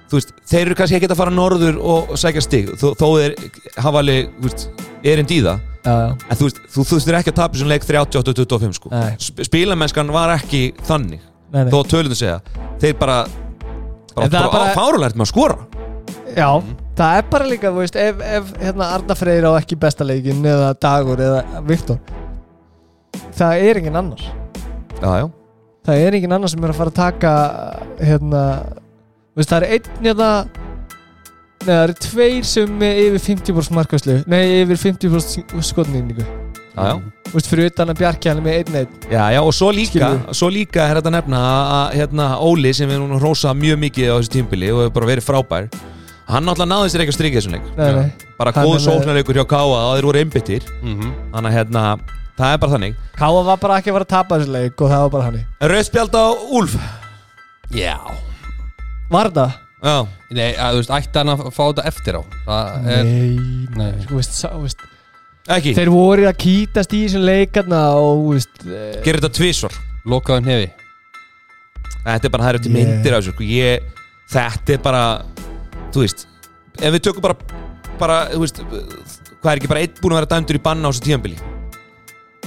[0.08, 3.36] þú veist, þeir eru kannski ekki að fara norður og sækja stig, þó, þó þeir
[3.84, 4.68] hafa alveg, þú veist,
[5.04, 5.66] erind í það.
[5.88, 8.92] Já, já, en þú veist, þú þurftir ekki að tapa þessum leik 38-25 sko.
[8.92, 9.12] Nei.
[9.20, 11.20] Sp spilamennskan var ekki þannig
[11.52, 12.40] þó tölunum segja,
[12.82, 13.18] þeir bara
[14.18, 15.58] bara, bara, fárulært með að skora
[16.38, 16.50] Já,
[16.98, 20.74] það er bara líka, veist, ef, ef hérna Arna Freyr á ekki besta leikin eða
[20.78, 21.98] Dagur eða Viktor
[23.38, 24.22] það er engin annar.
[24.98, 25.26] Já, já,
[25.88, 27.34] það er engin annar sem er að fara að taka
[28.02, 28.44] hérna,
[29.38, 30.32] veist, það er einn hérna
[31.68, 36.24] Nei, það eru tveir sem er yfir 50% markvæslu Nei, yfir 50% skotningu
[36.78, 38.92] Þú veist, fyrir utan að Bjarki hann er með einn einn.
[39.12, 42.88] Já, já, og svo líka, svo líka er þetta að nefna að, hérna, Óli sem
[42.90, 45.68] við núna hrósað mjög mikið á þessu tímbili og hefur bara verið frábær
[46.28, 47.68] hann náttúrulega náði sér ekki að strikja þessum leik.
[47.78, 48.12] Nei, nei.
[48.40, 51.12] Bara góð sóknarleikur hjá Káa og þeir voru einbyttir Mhm.
[51.34, 51.84] þannig að hérna,
[52.38, 52.96] það er bara þannig.
[53.18, 55.46] Káa var bara ekki að fara að tapa þessu leik og það var bara hann
[55.62, 56.26] Rauðspjald á
[56.62, 56.76] Úlf.
[57.72, 57.98] Já.
[59.12, 59.52] Var það?
[59.84, 62.22] Já, Nei, að, þú veist, ætti hann að fá þetta eftir á?
[62.48, 63.92] Það er Nei, Nei.
[64.08, 64.82] Þú veist, sá- þú veist
[65.56, 69.78] ekki, Þeir voru að kýtast í þessum leikarna og veist eh, gerir þetta tvísvar
[70.08, 70.70] lokaðan hefi
[72.08, 73.44] Þetta er bara, það eru til Ég- myndir af þessu sko.
[73.44, 73.88] ég,
[74.32, 75.04] Þetta er bara
[75.92, 76.26] Þú veist
[76.78, 77.36] Ef við tökum bara,
[78.00, 78.62] bara þú veist,
[79.42, 81.40] Hvað er ekki bara einn búin að vera dæmdur í banna á þessu tíðanbili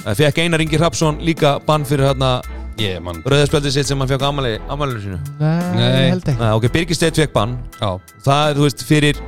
[0.00, 2.30] Það fekk Einar Ingi Hrapsson líka bann fyrir hérna
[2.80, 3.18] Ég, mann.
[3.20, 5.16] rauðarspjaldið sitt sem hann fekk á amali, amalinu sínu.
[5.36, 6.06] Nei, Nei.
[6.14, 6.40] held ekki.
[6.40, 7.58] Nei, ok, Birgir Steinn fekk bann.
[7.76, 7.90] Já.
[8.24, 9.18] Það er, þú veist, fyrir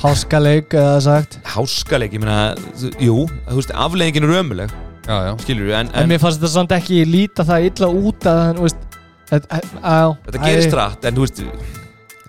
[0.00, 1.38] Háskaleik eða sagt?
[1.54, 2.54] Háskaleik Ég meina,
[3.02, 4.76] jú, þú veist, afleggingin er ömuleg
[5.06, 5.32] Já, já.
[5.42, 8.60] Skilur en, En en mér fannst þetta samt ekki líta það illa út að hann,
[8.60, 8.86] þú veist
[9.30, 11.42] Þetta, á, þetta gerist rætt En þú veist,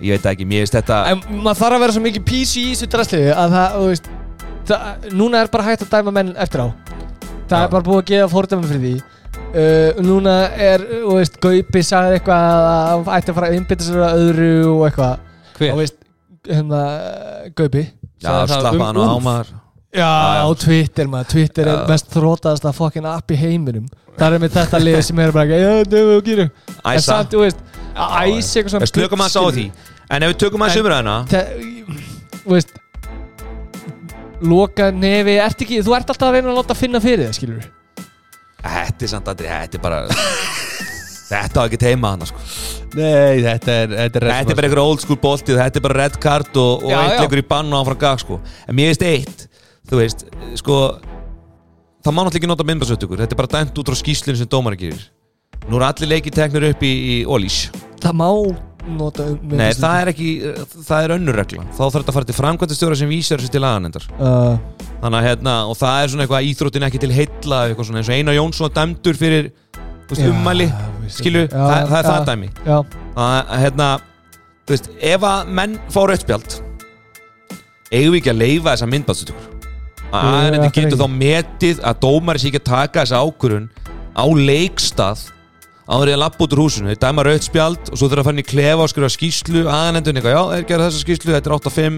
[0.01, 2.65] ég veit ekki, mér veist þetta En maður þarf að vera svo mikið PC í
[2.73, 4.11] þessu drasliði að það, þú veist
[4.69, 6.67] það, Núna er bara hægt að dæma menn eftir á.
[7.49, 7.63] Það Já.
[7.65, 8.93] er bara búið að gefa fórdæma fyrir því.
[9.51, 13.87] Uh, Núna er, þú veist, Gaupi sagði eitthvað að hann ætti að fara að innbytta
[13.87, 15.25] sér að öðru og eitthvað.
[15.57, 15.73] Hver?
[15.73, 15.97] Og veist,
[16.49, 16.81] hérna,
[17.57, 17.83] Gaupi
[18.21, 19.47] Já, slappa um hann á maður.
[19.91, 20.07] Já,
[20.45, 23.87] á Twitter maður, Twitter er mest þrótaðasta fucking app í heiminum.
[24.19, 26.45] Það er með þetta lið sem er bara Já, það er við að gera
[26.91, 27.61] En samt, þú veist,
[27.95, 29.65] að æsa eitthvað svona slökum að sá því.
[30.11, 31.51] En ef við tökum að umræðina Það,
[32.41, 32.77] þú veist
[34.41, 37.67] Loka nefi, ert ekki, þú ert alltaf að reyna að láta finna fyrir það, skilur
[38.61, 39.99] Þetta er samt aldrei, þetta er bara
[41.31, 42.41] Þetta á ekki teima hann sko.
[42.97, 45.85] Nei, þetta er Þetta er, Þetta er bara einhver old school bolti og Þetta er
[45.85, 48.39] bara red card og, og eitt leikur í bann og áfram gag sko.
[48.67, 49.45] En mér veist eitt
[49.87, 50.25] Þú veist,
[50.59, 50.81] sko
[52.01, 54.75] Það má náttúrulega ekki nota myndbarsötugur Þetta er bara dæmt út frá skýslinu sem dómar
[54.79, 55.07] gerir.
[55.69, 57.63] Nú eru allir leikir teknir upp í, í Ólís
[58.01, 58.27] Það má
[58.97, 60.29] nota Nei, það er ekki,
[60.87, 61.65] það er önnur regla.
[61.69, 64.55] Þá þarf þetta að fara til framkvæmtastjóra sem vísar þessi til laganendar uh,
[65.03, 68.09] Þannig að hérna, og það er svona eitthvað íþróttin ekki til heilla eitthvað svona eins
[68.09, 69.51] og Einar Jónsson var dæmdur fyrir
[70.11, 70.67] veist, ummæli.
[71.51, 72.49] Já, það, það er það dæmi.
[73.25, 73.89] að hérna,
[74.65, 76.57] þú veist, ef að menn fá rauðspjald
[77.91, 79.49] eigum við ekki að leifa þessa myndbandstutur
[80.11, 80.23] að
[80.55, 83.69] hverju getur þá metið að dómari sé ekki að taka þessa ákvörun
[84.15, 85.25] á leikstað
[85.91, 88.35] áður í að lappa út úr húsinu, þeir dæma rauðspjald og svo þurfa að fara
[88.37, 91.55] inn í klefa og skrifa skýslu aðeindun eitthvað, já, þeir gera þessa skýslu, þetta er
[91.57, 91.97] 8-5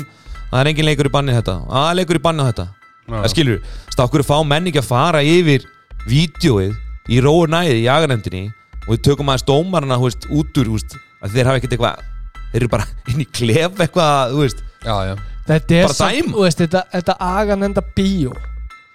[0.53, 1.55] það er engin leikur í banni þetta.
[1.69, 2.65] Að leikur í banni á þetta.
[3.09, 3.59] Það skilur,
[3.93, 5.65] stákkur fá menn ekki að fara yfir
[6.09, 6.73] vídjóið
[7.11, 8.45] í róur næði í aganemdini
[8.83, 12.07] og við tökum aðeins dómarana þú veist, út úr, veist, að þeir hafa ekkert eitthvað
[12.53, 14.39] þeir eru bara inn í klef eitthvað
[14.83, 15.13] Já, já.
[15.47, 18.33] Þetta er Bara samt, þetta, þetta aganenda bíó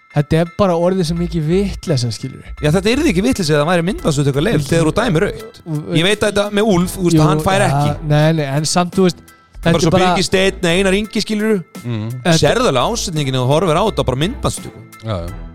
[0.09, 3.85] Þetta er bara orðið sem vitleysa, skilur já þetta er ekki vitlis eða það væri
[3.91, 5.59] myndast eitthvað leif þegar þú dæmir aukt
[5.99, 7.91] ég veit að þetta með þú veist, hann fær ekki.
[8.09, 10.97] Nei, nei, en samt, þú veist bara Þetta svo er bara Birgir Steinn, eða Einar
[10.97, 12.09] Ingi skilur mm.
[12.25, 14.73] þetta- sérðulega ásetningin og horfir á þetta bara myndbandstu
[15.05, 15.48] Já, já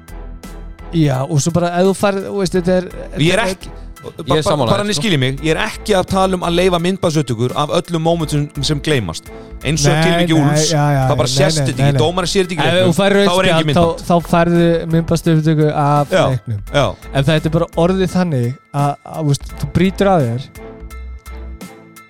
[0.94, 2.92] Já, og svo bara, ef þú færð, þú veist, þetta er
[3.24, 3.72] ég er ekki
[4.04, 5.00] Ég er bara hann sko.
[5.00, 8.82] skiljið mig, ég er ekki að tala um að leifa myndbandsutökur af öllum mómentum sem
[8.84, 9.30] gleymast.
[9.64, 10.66] Eins og Nei, tilviki nei, Úlfs.
[10.74, 12.02] já, já, það bara nei, sést nei, þetta nei, ekki, nei.
[12.04, 14.04] dómarinn sér þetta ekki Ef þú leiknum, færð þá er engin rauðspjald, myndband.
[14.04, 14.68] þá, þá færðu
[14.98, 16.26] myndbastöftöku af Já.
[16.34, 16.60] leiknum.
[16.74, 20.42] já, En þetta er bara orðið þannig að, að þú, veist, þú brýtur að þér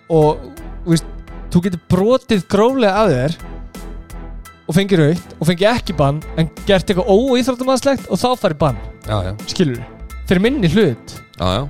[0.10, 0.44] og
[0.84, 1.06] þú, veist,
[1.54, 3.38] þú getur brotið gróflega að þér
[4.74, 8.80] og fengið raukt og fengið ekki bann en gert eitthvað óíþróttumannslegt og þá færði bann,
[9.06, 9.34] Já, já.
[9.52, 9.82] Skilur
[10.26, 11.14] fyrir minni hlut.
[11.38, 11.64] Já, já.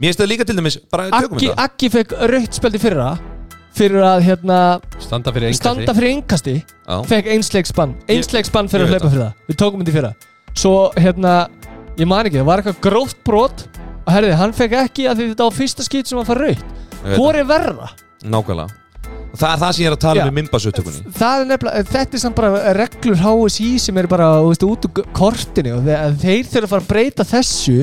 [0.00, 1.64] Mér það líka til dæmis, bara tökum Akki, þetta.
[1.66, 3.08] Akki fekk raukt spjaldi fyrra
[3.76, 4.60] fyrir að hérna,
[5.02, 6.54] Standa fyrir engasti standa fyrir engasti
[7.10, 7.92] fekk einsleiksbann.
[8.08, 9.44] Einsleiksbann fyrir ég að veit hlaupa fyrir það.
[9.50, 10.12] Við tókum þetta í fyrra.
[10.56, 11.34] Svo hérna,
[12.00, 13.66] ég man ekki, það var eitthvað gróft brot.
[14.06, 16.46] Og herði, hann fekk ekki að því þetta var fyrsta skýt sem var að fara
[16.46, 17.88] raukt ég veit hvor er verra?
[17.90, 18.04] það.
[18.32, 18.85] nákvæmlega
[19.36, 22.18] það er það sem ég er að tala um í mimbasauðtökunni það er nefnilega, þetta
[22.18, 26.18] er samt bara reglur HSI sem er bara, þú veist, út úr kortinu og þeir,
[26.24, 27.78] þeir þurfa að fara að breyta þessu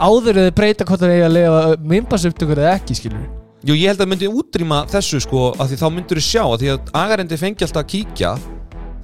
[0.00, 3.24] áður þeir breyta hvort það er að lega mymbasuptökur eða ekki, skilur
[3.64, 6.58] Jú, ég held að myndi útrýma þessu sko að því þá myndur þú sjá að
[6.60, 8.32] því að agarendi fengi alltaf að kíkja.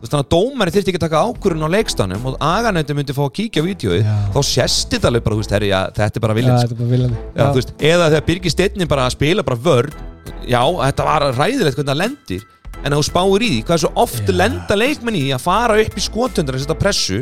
[0.01, 3.33] Þannig að dómari þyrfti ekki að taka ákvörðun á leikstanum og agarendi myndi fá að
[3.37, 3.65] kíkja
[4.01, 4.13] Já.
[4.33, 8.55] þá sést þetta alveg bara, veist, herri, já, þetta er bara viljans eða þegar Birgir
[8.55, 10.10] Steinni bara spila bara vörn
[10.49, 12.45] já, þetta var ræðilegt hvernig það lendir
[12.81, 15.78] en að þú spáir í því, hvað er svo oft lenda leikmenn í að fara
[15.83, 17.18] upp í skotundar að setja pressu,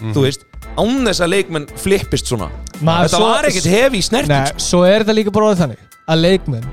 [0.00, 0.46] þú veist
[0.80, 2.48] án þess að leikmenn flippist svona.
[2.80, 5.60] Maður þetta svo- var ekkert hefi í snerting Nei, svo er þetta líka bara orðið
[5.64, 6.64] þannig að leikmenn,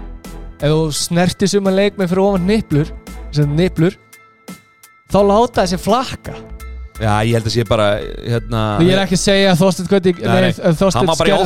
[0.61, 2.89] ef þú snertir suma leikmenn fyrir ofan niplur
[3.35, 3.97] sem niplur
[5.11, 6.33] þá láta þessi flakka
[7.01, 10.11] já, ég held að sé bara hérna, ég er ekki að segja að Þorsteinn Gauti
[10.11, 10.51] í gerði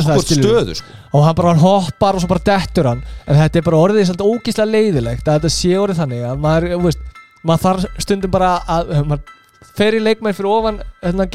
[0.06, 0.96] það, stöðu sko.
[1.12, 3.02] og hann bara hann hoppar og svo bara dettur hann.
[3.26, 6.68] En þetta er bara orðið svolítið ógíslega leiðilegt að þetta sé orðið þannig að maður,
[6.86, 7.04] veist,
[7.42, 9.34] maður þarf stundum bara að maður
[9.76, 11.28] fer í leikmenn fyrir ofan hérna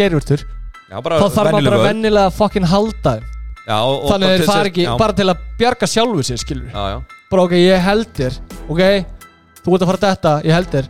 [1.06, 3.14] bara þá þarf maður bara vennilega að fucking halda
[3.68, 6.68] já, og, þannig að fara þess- ekki já, bara til að bjarga sjálfu sér skilur
[6.74, 6.98] já, já.
[7.32, 8.40] bara ok, ég held þér.
[8.68, 8.82] Ok,
[9.62, 10.90] þú ert að fara þetta, ég held þér.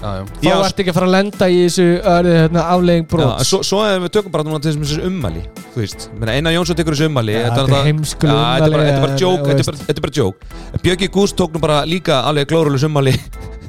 [0.00, 3.60] Þá ert ekki að fara að lenda í þessu öðru hérna, aflegging Já, brot svo,
[3.68, 5.42] svo ef við tökum bara núna til þess ummæli
[5.74, 8.76] Þú veist, meina, Einar Jónsson tekur þessu ummæli Ja, þetta er heimskuleg Já, Þetta er
[8.76, 10.50] bara- er bara joke, þú þetta er bara- þetta er bara joke.
[10.72, 13.14] En Björki Gúst tók nú bara líka alveg glórulega ummæli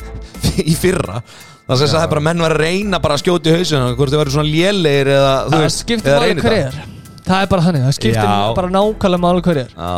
[0.71, 1.21] í fyrra.
[1.67, 4.11] Það sem sagði bara að menn var að reyna bara að skjóta í hausina hvort
[4.11, 6.65] þau verður svona lélegir eða þú það veist, skiptir máli reynir hver það.
[6.65, 9.93] er það er bara þannig, það skiptir bara nákvæmlega máli hver er Já,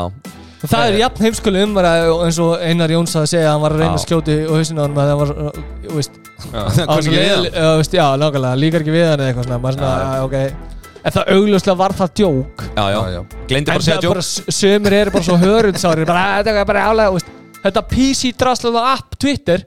[0.68, 1.94] það er jafn heimskuleg umværa
[2.28, 4.80] eins og Einar Jóns að segja að hann var að reyna að skjóti og hausinu
[4.80, 6.20] á hann að það var, uh, þú veist
[8.00, 10.14] já, nákvæmlega, líkar ekki við hann eða eitthvað svona, maður svona, Já, já.
[10.14, 10.72] já, ok.
[11.04, 12.62] En það augljóslega var það djók.
[12.78, 14.26] Já, já, gleymdi bara að segja bara,
[14.60, 17.32] sömur eru bara svo hörundsári bara, þetta er bara álega, veist.
[17.64, 19.66] Þetta PC drasluða app Twitter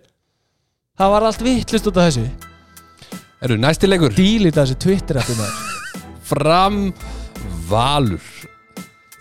[0.96, 2.26] það var allt vittlust út af þessu.
[3.44, 4.16] Eru næsti leikur?
[4.16, 5.56] Dílita þessu Twitter eftir maður
[6.30, 6.80] Fram
[7.68, 8.24] Valur.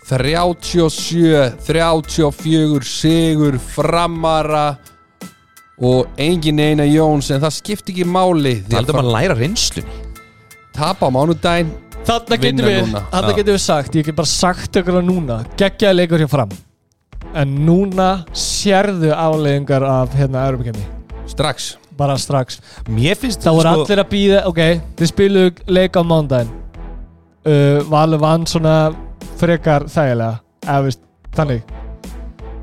[0.06, 4.76] 37 34 sigur framara
[5.82, 9.36] og engin eina Jóns en það skipti ekki máli Það að heldur bara að læra
[9.40, 10.04] reynslunni.
[10.76, 11.74] Tapa á mánudaginn
[12.06, 13.00] Þarna Vinna getum við, núna.
[13.10, 13.36] þarna Já.
[13.40, 16.52] getum við sagt, ég get bara sagt ykkur það núna, geggjaði leikur hér fram.
[17.34, 20.84] En núna sérðu afleggingar af hérna Europakefni,
[21.32, 21.72] strax.
[21.98, 22.60] Bara strax.
[22.92, 24.62] Mér finnst það voru allir að býða, ok,
[25.00, 26.52] þið spiluðu leik á mándaginn
[27.48, 28.76] uh, Valur vann svona
[29.40, 31.02] frekar þægilega, eða veist,
[31.34, 31.76] þannig.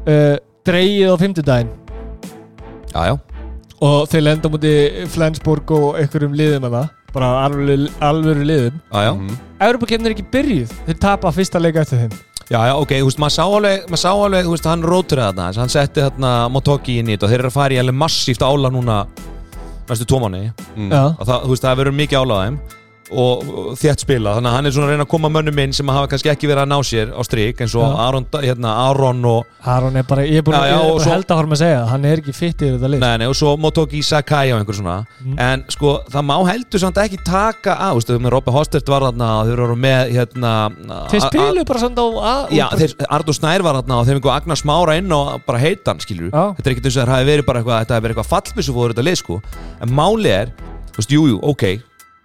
[0.08, 1.74] Uh, dreigið á fimmtudaginn
[2.94, 3.16] Já, já.
[3.84, 4.74] Og þeir lenda múti
[5.12, 8.78] Flensburg og einhverjum liðum að það, bara alvöru, alvöru liðum
[9.14, 9.40] Mhm.
[9.64, 12.14] Europakefni er ekki byrjuð, þeir tapa fyrsta leika eftir þeim.
[12.52, 15.18] Já, já, ok, þú veist, maður sá alveg, maður sá alveg, þú veist, hann rótur
[15.24, 17.74] þarna, þess að hann setti þarna Motoki inn í þetta og þeir eru að fara
[17.74, 18.98] í alveg massíft ála núna
[19.90, 20.90] næstu mánu Mm.
[20.92, 22.60] Já, og það, þú veist, það verður mikið ála á þeim
[23.14, 25.74] og, og þétt spila, þannig að hann er svona að reyna að koma mönnum inn
[25.78, 27.86] sem hafa kannski ekki verið að ná sér á strik eins og.
[28.04, 31.28] Aron, hérna, Aron og, Aron er bara, ég er búin Já, já, að, svo- held
[31.34, 33.54] að horfum að segja hann er ekki fitt í þetta lið nei, nei, og svo
[33.62, 35.38] Motoki Sakai og einhver svona Mm.
[35.40, 39.06] en sko, það má heldur samt ekki taka að, þú veist, með Robby Hostert var
[39.08, 40.52] þarna og þeir eru með, hérna
[41.14, 44.60] Þeir spilu bara svona á Já, þeir, Arnur Snær var þarna og þeir fengu Agnar
[44.60, 46.44] Smára inn og bara heita hann, skilur Já.
[46.58, 48.76] Þetta er ekkert eins og það hafi verið bara eitthvað, þetta hafi verið eitthvað fallbissu
[48.76, 49.40] fóður þetta lið, sko
[49.88, 50.54] En máli er,
[50.92, 51.40] þú veist, jú, jú,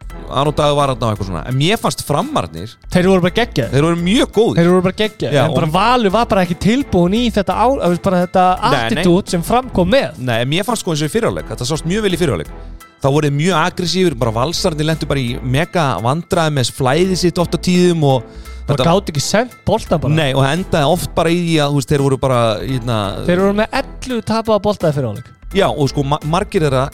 [0.08, 1.42] ok Arnur Dagur var þarna og eitthvað svona.
[1.48, 4.58] En mér fannst framarnir, Þeir voru bara geggja þeir voru mjög góðir.
[4.60, 7.54] Þeir voru bara geggja Já, En bara og- Valur var bara ekki tilbúin í þetta
[7.56, 8.80] á, þú veist, bara þetta Nei, nei.
[9.04, 10.18] attitút sem framkom með.
[10.18, 12.52] Nei, en mér fannst sko eins og í fyrirháleik Þetta sást mjög vel í fyrirháleik
[12.98, 17.38] Þá voru þeir mjög aggressífur, bara valsarnir lendu bara í mega vandraði með flæði sitt
[17.38, 18.22] oft á tíðum og
[18.68, 20.12] Bara gátt ekki sent boltan bara.
[20.12, 23.38] Nei, og endaði oft bara í því að, þú veist, þeir voru bara, hérna Þeir
[23.44, 26.88] voru með 11 tapaða boltaði fyrir áleik Já, og sko ma margir þeirra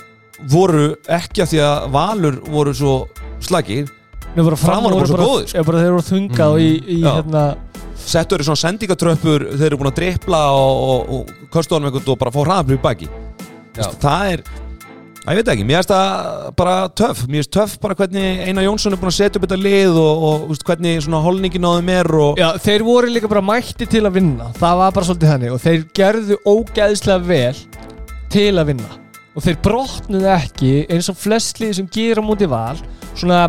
[0.50, 2.96] voru ekki að því að Valur voru svo
[3.44, 3.92] slagir
[4.34, 5.62] Fram fram voru bara svo góðir, sko.
[5.62, 7.10] Þeir voru þungað í, í Já.
[7.20, 7.44] hérna
[8.04, 12.10] settu þeirra svona sendingatröppur þeir eru búin að drippla og, og, og kostu honum einhvern
[12.10, 13.08] og bara fá hraðablið í baki.
[13.76, 14.42] Vist, það er
[15.24, 18.66] að ég veit ekki, mér finnst það bara töff mér finnst töff bara hvernig Einar
[18.66, 21.70] Jónsson er búin að setja upp þetta lið og, og vist, hvernig svona holningin á
[21.78, 25.08] þeim er og Já, þeir voru líka bara mætti til að vinna Það var bara
[25.08, 27.64] svolítið þannig Og þeir gerðu ógæðslega vel
[28.34, 29.03] Til að vinna
[29.34, 32.76] Og þeir brotnuðu ekki eins og flest lið sem gera múti val.
[33.18, 33.48] Svona,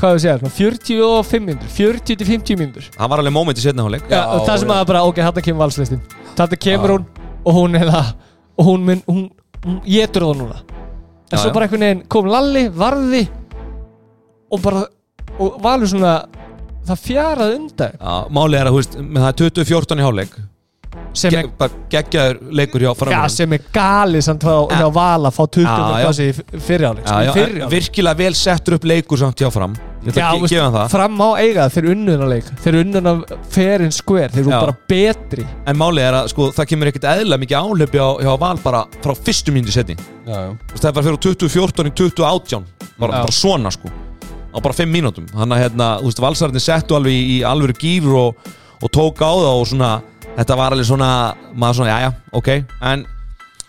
[0.00, 3.64] hvað við segja, svona 45 minnur 40 til 50 minnur það var alveg moment í
[3.64, 4.08] setna hálfleik.
[4.12, 6.02] Já, og það sem að bara, ok, þetta kemur valslistin
[6.36, 6.96] Þetta kemur Já.
[6.96, 7.06] hún
[7.46, 8.08] og hún er það.
[8.56, 9.22] Og hún mun, hún,
[9.64, 10.58] hún getur það núna.
[11.26, 13.22] En Já, svo bara einhvern veginn kom Lalli, varði
[14.52, 14.84] Og bara,
[15.42, 16.16] og valur svona
[16.86, 17.96] Það fjaraði undan.
[18.30, 20.36] Málið er að, þú veist, með það er 20-14 í hálfleik
[21.16, 24.86] sem er, Ge bara geggjaður leikur hjá ja, framherjum sem er galið samt hjá, hjá
[24.96, 25.98] Val að fá 20 Já, já.
[26.04, 29.76] klassi í fyrirháleik en virkilega vel settur upp leikur samt hjá fram.
[30.06, 33.14] Já, veist, fram á eiga það, þeir unnuna leik þeir unnuna
[33.50, 35.46] fair and square þeir eru bara betri.
[35.66, 38.84] En málið er að sko, það kemur ekkert eðla mikið áhlaupi á, hjá Val bara
[39.02, 40.50] frá fyrstu mínúti setni Já, já.
[40.76, 42.68] Það er bara fyrir úr 2014 í 2018
[43.00, 43.90] bara, bara svona sko.
[44.56, 45.26] Á bara 5 mínútum.
[45.34, 45.88] Þannig að hérna,
[46.24, 48.46] valsarðin settu alveg í, í alvöru gýr og,
[48.80, 49.90] og tók á það og svona
[50.36, 51.10] þetta var alveg svona,
[51.54, 52.48] maður svona, jæja, ok.
[52.90, 53.06] En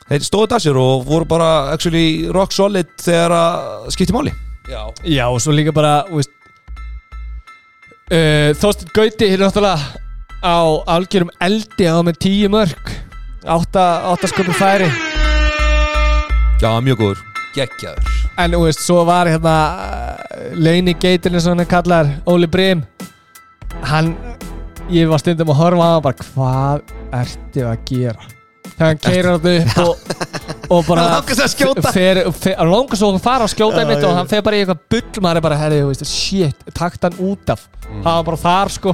[0.07, 4.33] þeir stóðu þetta sér og voru bara actually rock solid þegar að skipti máli.
[4.67, 6.25] Já, já og svo líka bara uh,
[8.11, 9.79] Þorstein Gauti er náttúrulega
[10.43, 10.59] á
[10.97, 12.91] algjörum eldi á með 10 mörg
[13.47, 13.79] 8,
[14.11, 14.89] 8 sköpum færi.
[16.59, 17.19] Já, mjög góður.
[17.55, 18.03] Geggjaður.
[18.37, 19.53] En þú veist, svo var hérna
[20.57, 22.83] Leini Geitin eins og hann kallar Óli Brim.
[23.87, 24.15] Hann,
[24.93, 28.33] ég var stundum að horfa hann bara, hvað ertu að gera?
[28.77, 30.17] Þegar hann keirir þetta upp og,
[30.75, 31.91] og bara Hann langast að skjóta.
[31.95, 34.83] fer, fer, hann langast að fara að skjóta Já, og hann fer bara í eitthvað
[34.93, 37.63] bull maður er bara, herri, veist, shit, takt hann út af.
[37.87, 38.03] Mm.
[38.03, 38.93] hann var bara þar sko.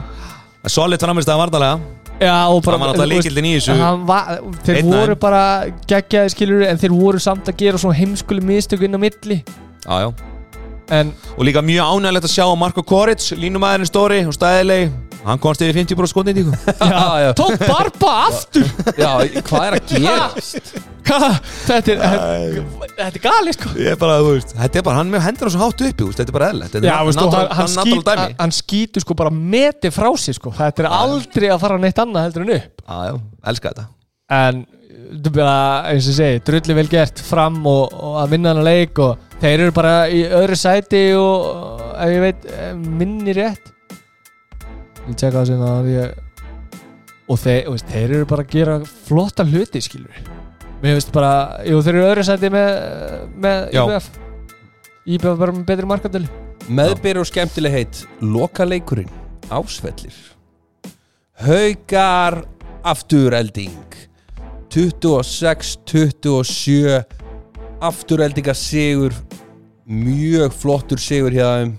[0.72, 1.80] Solid framist að varnalega
[2.22, 3.74] Já, og bara, Það var veist, lykillinn í þessu.
[3.82, 4.30] hann var,
[4.64, 5.42] þeir Einn voru bara
[5.90, 9.42] geggjaði skilur en þeir voru samt að gera svona heimskuli mistök inn á milli.
[9.84, 10.12] Já, já.
[10.94, 14.92] En Og líka mjög ánægilegt að sjá að Marko Koric, línumæðurinn stóri og stæðilegi,
[15.26, 16.54] hann komst yfir 50% skotnýtingu.
[17.40, 18.68] Tók barba aftur?
[18.98, 19.12] Já,
[19.48, 20.28] hvað er að gera?
[21.04, 21.30] Hva?
[21.68, 22.04] þetta er
[22.94, 23.74] þetta er gali sko.
[23.80, 26.20] Ég er bara, þú veist, þetta er bara, hann með hendur svo hátt uppi, veist,
[26.22, 26.76] þetta er bara eðlilegt.
[26.78, 30.54] Þetta Já, veist, náttúrulega- hann, hann, hann, hann skýtur sko bara meti frá sig sko.
[30.56, 32.86] Þetta er aldrei að fara neitt annað heldur en upp.
[32.88, 33.20] Já, já,
[33.52, 33.90] elska þetta.
[34.34, 34.64] en
[35.24, 35.58] þú bara,
[35.92, 39.66] eins og segi, drulli vel gert fram og, og að vinna hana leik og þeir
[39.68, 43.70] eru bara í öðru sæti og, og ef ég veit, eh, minni rétt
[45.08, 46.08] ég tjekka það sinna ég
[47.32, 48.76] og þeir, veist, þeir eru bara að gera
[49.08, 50.16] flotta hluti skilur
[50.84, 51.34] mér veist bara,
[51.68, 52.70] jú þeir eru öðru sæti með,
[53.40, 53.84] með Já.
[53.84, 54.06] IBF.
[55.16, 56.30] IBF bara með betri markandölu
[56.72, 59.12] Meðbyr og skemmtileg heit Lokaleikurinn
[59.52, 60.16] Ásvellir.
[61.44, 62.48] Haugar
[62.88, 63.84] Afturelding.
[64.72, 67.04] 26-27
[67.84, 69.12] Aftureldinga sigur
[69.84, 71.76] Mjög flottur sigur hjá þeim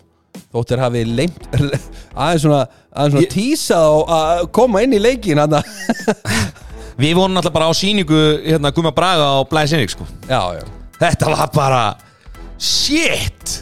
[0.54, 1.48] Þóttir hafi leimt
[2.14, 2.60] aðeins svona,
[2.94, 5.56] aðeins svona Ég- tísað á að koma inn í leikin hann
[7.02, 10.04] Við vorum náttúrulega bara á síningu, hérna, Guma Braga á Blæs Henrik, sko.
[10.30, 10.62] Já, já,
[11.00, 11.80] Þetta var bara,
[12.54, 13.56] shit!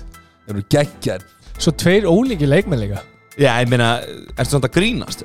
[0.45, 1.25] þeir eru geggjar
[1.57, 3.01] svo tveir ólíki leikmenn líka.
[3.41, 3.95] Já, ég meina,
[4.37, 5.25] ertu svona að grínast?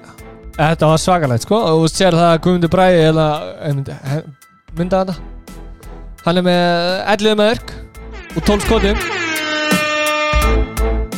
[0.55, 1.59] Þetta var svakalegt sko.
[1.59, 3.27] Og þú sér það að Guðmundur Bræði eða
[4.77, 5.17] mynda þetta?
[6.23, 6.63] Hann er með
[7.17, 7.75] 11 mörg
[8.37, 9.03] og 12 skotum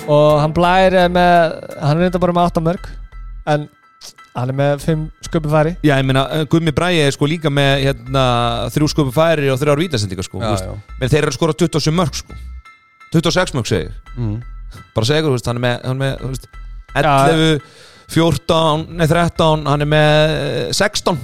[0.10, 2.90] og hann blær með hann er reynda bara með 8 mörg
[3.50, 3.68] en
[4.36, 7.84] hann er með 5 sköpi færi Já, ég meina, Gumi Bræði er sko líka með,
[7.88, 8.24] hérna,
[8.74, 10.40] þrjú sköpu færi og þrjár vítasendingar, sko.
[10.42, 10.70] Já, þú veist.
[10.70, 10.96] já.
[11.02, 12.40] Men þeir eru að skora 27 mörg, sko.
[13.16, 13.94] 26 mörg, segir.
[14.16, 14.40] mm.
[14.96, 16.50] Bara þú veist, hann er með, hann er með, veist,
[16.90, 17.14] Já.
[17.34, 17.62] 11,
[18.10, 21.20] 14, nei 13, hann er með eh, 16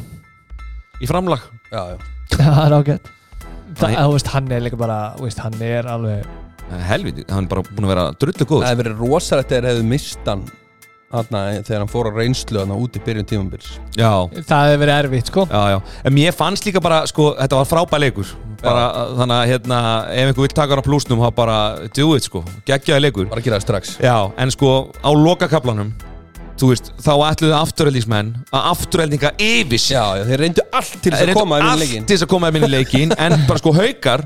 [1.02, 1.46] í framlag.
[1.74, 1.98] Já, já
[2.36, 3.14] Já, það er ágætt
[3.76, 6.45] Það, þú veist, hann er líka bara, þú veist, hann er alveg Eh,
[6.90, 8.62] Helviti, hann er bara búin að vera drullu góð.
[8.64, 10.46] Það hefði verið rosalegt þegar hefði mist hann
[11.16, 14.10] Þarna, þegar hann fór á reynslu hann út í byrjun tímambils Já,
[14.50, 15.78] Það hefur verið erfitt, sko já, já.
[16.04, 18.32] En mér fannst líka bara, sko, þetta var frábæð leikur.
[18.64, 18.88] Bara,
[19.20, 21.60] þannig að, hérna, ef einhver vill taka hann á plúsnum, þá bara,
[21.96, 22.42] do it, sko.
[22.68, 23.30] Geggjaði leikur.
[23.32, 24.74] Bara að gera það strax Já, en sko
[25.06, 25.94] á lokakaplanum
[26.56, 31.12] Þú veist, þá ætluðu afturöldísmenn að afturöldinga yfir sig Já, já, þeir reyndu allt til
[31.12, 33.36] þess Þeir að koma inn í allt leikin til þess að koma í leikin En
[33.50, 34.24] bara sko haukar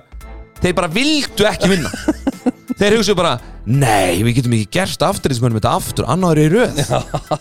[0.60, 1.92] Þeir bara vildu ekki vinna
[2.80, 3.34] Þeir hugsaðu bara
[3.70, 6.80] Nei, við getum ekki gerst afturöldísmennum þetta aftur Annaður í röð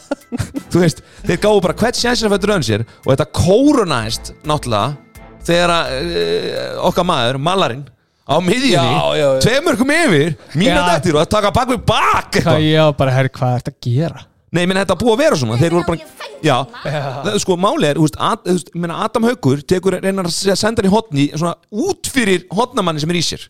[0.72, 4.96] Þú veist, þeir gáðu bara hvert sjansina fættur raun sér Og þetta kórunæst náttúrulega
[5.48, 7.86] Þegar uh, okkar maður, malarinn
[8.28, 9.40] Á miðjunni, Já, já, já.
[9.46, 10.82] tveimörkum yfir Mínu Já.
[10.90, 12.50] dættir og að taka bak við bak eitthvað.
[12.50, 14.24] Hvað ég á bara, herri, hvað er þetta að gera?
[14.54, 15.58] Nei, menn þetta er búið að vera svona.
[15.60, 19.00] Þeir voru bara, já, það, sko, máli er þú veist, að, þú veist, ég meina,
[19.04, 23.20] Adam Haukur tekur reynar að senda hann í hotni svona út fyrir hotnamanni sem er
[23.20, 23.44] í sér.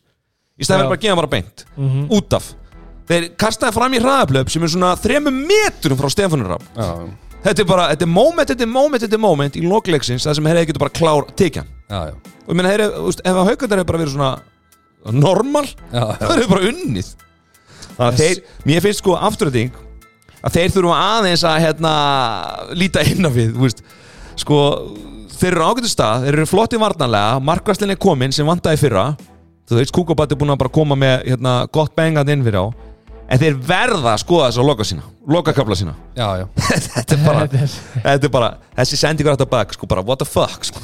[0.58, 0.90] Í stæðan Já.
[0.90, 1.64] bara að gefa hann bara beint.
[2.18, 2.50] Út af.
[3.08, 6.66] Þeir kastaði fram í hraðablöp sem er svona þremur metrum frá Stefanur Rapp
[7.38, 10.36] Þetta er bara, þetta er moment, þetta er moment, þetta er moment í lokleiksins það
[10.36, 13.38] sem hefði getur bara klár tekja já, já, og ég meina, þeir, þú veist, ef
[13.38, 15.64] að Haukardar hefur bara verið svona normal,
[15.94, 17.12] já, það hefur bara unnið.
[17.86, 19.78] Þannig að þeir, mér finnst sko afturölding
[20.48, 21.92] að þeir þurfa aðeins að hérna,
[22.80, 23.84] líta inn á við veist,
[24.40, 24.58] sko
[25.38, 29.04] þeir eru ágættu stað, þeir eru flotti varnarlega markværslinni er komin sem vantaði í fyrra.
[29.68, 32.66] Þú veist, Kúkabat er búin að bara koma með hérna, gott bengand inn fyrir á.
[33.28, 35.92] En þeir verða að skoða þess að loka sína lokakabla sína.
[36.16, 36.46] Já, já.
[36.96, 37.42] Þetta er bara,
[38.06, 38.48] Þetta er- bara
[38.78, 40.80] þessi sendingur átt að bak, sko bara what the fuck sko.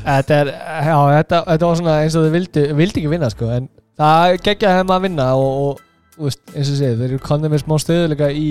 [0.00, 0.50] Þetta er,
[0.88, 3.68] já, þetta, þetta var svona eins og þau vildi, vildi ekki vinna sko, en
[4.00, 5.84] það geggja þeim að vinna og, og
[6.20, 8.48] þú veist, eins og segið, þeir eru konið með smá stöðuleika í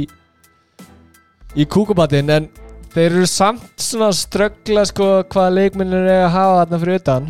[1.59, 2.47] í kúkubatinn en
[2.93, 7.29] þeir eru samt svona ströggla sko hvaða leikminnir er að hafa þarna fyrir utan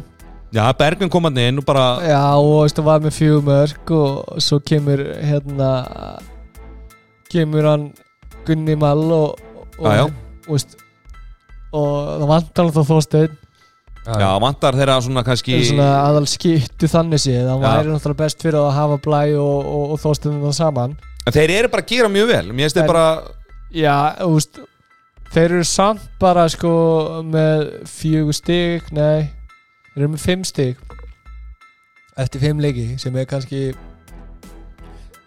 [0.56, 3.94] já, Bergvin kom hann inn og bara Já, og þú veist, það var með fjögumörk
[4.00, 5.70] og svo kemur hérna
[7.32, 7.90] kemur hann
[8.48, 9.44] Gunni Mall og,
[9.78, 10.06] og, Já, já.
[10.08, 10.80] og, veist,
[11.76, 11.92] og
[12.24, 13.38] það vantar hann þá þósteinn
[14.18, 18.60] já, vantar þeirra svona kannski svona aðal skiptu þannig séð það væri náttúrulega best fyrir
[18.62, 20.96] að hafa blæ og, og, og þósteinn það saman.
[21.28, 23.08] En þeir eru bara að gera mjög vel mér finnst þeir bara
[23.70, 24.62] Já, þú veist
[25.30, 26.72] þeir eru samt bara sko
[27.28, 29.30] með fjögur stig nei,
[29.92, 30.82] þeir eru með fimm stig.
[32.20, 33.70] Eftir fimm leiki sem er kannski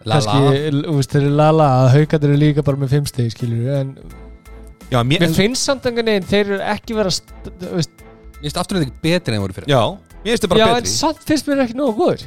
[0.02, 0.18] Lala.
[0.18, 3.70] kannski, þú veist, þeir eru lala að haugandir eru líka bara með fimm stig, skilur
[3.76, 3.92] en
[4.90, 7.86] já, mér, mér finnst samt einhvern veginn, þeir eru ekki veist, Mér
[8.50, 9.82] finnst aftur ekki betri en voru fyrir já,
[10.22, 10.94] mér finnst já, bara en betri.
[10.98, 12.24] samt finnst mér ekki nógu góður.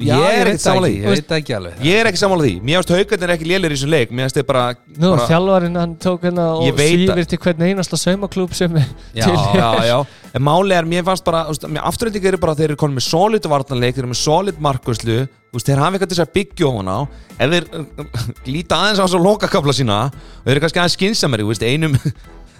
[0.00, 0.96] Já, ég er ekkert sammála það því.
[0.96, 1.80] ekki, Ég veit það ekki alveg.
[1.84, 4.12] Ég er ekki sammála því, mér finnst haugarnir ekki lélir í þessum leik.
[4.16, 4.62] Mér finnst þeir bara,
[4.96, 8.54] Nú, bara þjálfarinn hann tók hérna Ég og veit að- svífir til hvern einasta saumaklúb
[8.56, 9.98] sem er Já, til já, já,
[10.32, 11.42] en máli er, mér fannst bara
[11.84, 15.18] afturhendingar eru bara, þeir eru konum með solid vartanleik, þeir eru með solid markvörslu.
[15.50, 16.98] Þú veist, þeir hafa eitthvað til þess að byggja ofan á.
[17.36, 18.16] Ef þeir uh,
[18.48, 21.98] líta aðeins á svo lokakafla sína og þeir eru kannski aðeins skinsamari, þú veist, einum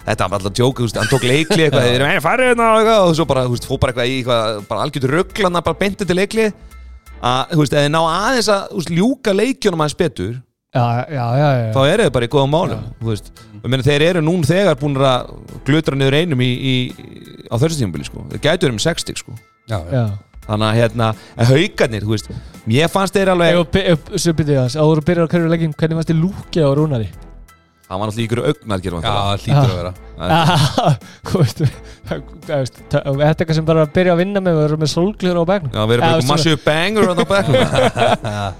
[0.05, 3.07] þetta var alltaf djók, hann tók leikli eitthvað, þeir eru meina farið hérna og eitthvað
[3.07, 6.07] og svo bara, þú veist, fó bara eitthvað í eitthvað, bara algjörðu rugglana, bara beinti
[6.07, 6.47] til leikli
[7.21, 10.33] að, þú veist, ef þeir ná aðeins að veist, ljúka leikjunum aðeins betur
[10.73, 11.69] já, já, já, já.
[11.75, 14.81] þá eru þeir bara í góðum málum þú veist, og meina, þeir eru nún þegar
[14.81, 15.31] búin að
[15.67, 16.75] glutra niður einum í, í,
[17.51, 18.25] á þessu tímabili sko.
[18.33, 19.37] þeir gætu með 60 sko.
[19.69, 19.91] Já, já.
[19.99, 20.05] já.
[20.47, 22.31] þannig að hérna, en haugarnir þú veist,
[22.65, 26.11] mér fannst þeir alveg Svo byrjuðu þess, áður að byrja á hverju legging Hvernig fannst
[26.11, 27.11] þið lúkja á Rúnari?
[27.91, 29.91] Það var náttúrulega ykkur augnarger Já, það hlýtur að vera.
[30.21, 30.95] Ah,
[31.27, 34.39] Þú veist það- það veist, það- Þetta er eitthvað sem bara að byrja að vinna
[34.45, 37.13] með Við erum með sólglur á begnum Já, við erum svona- massu banger á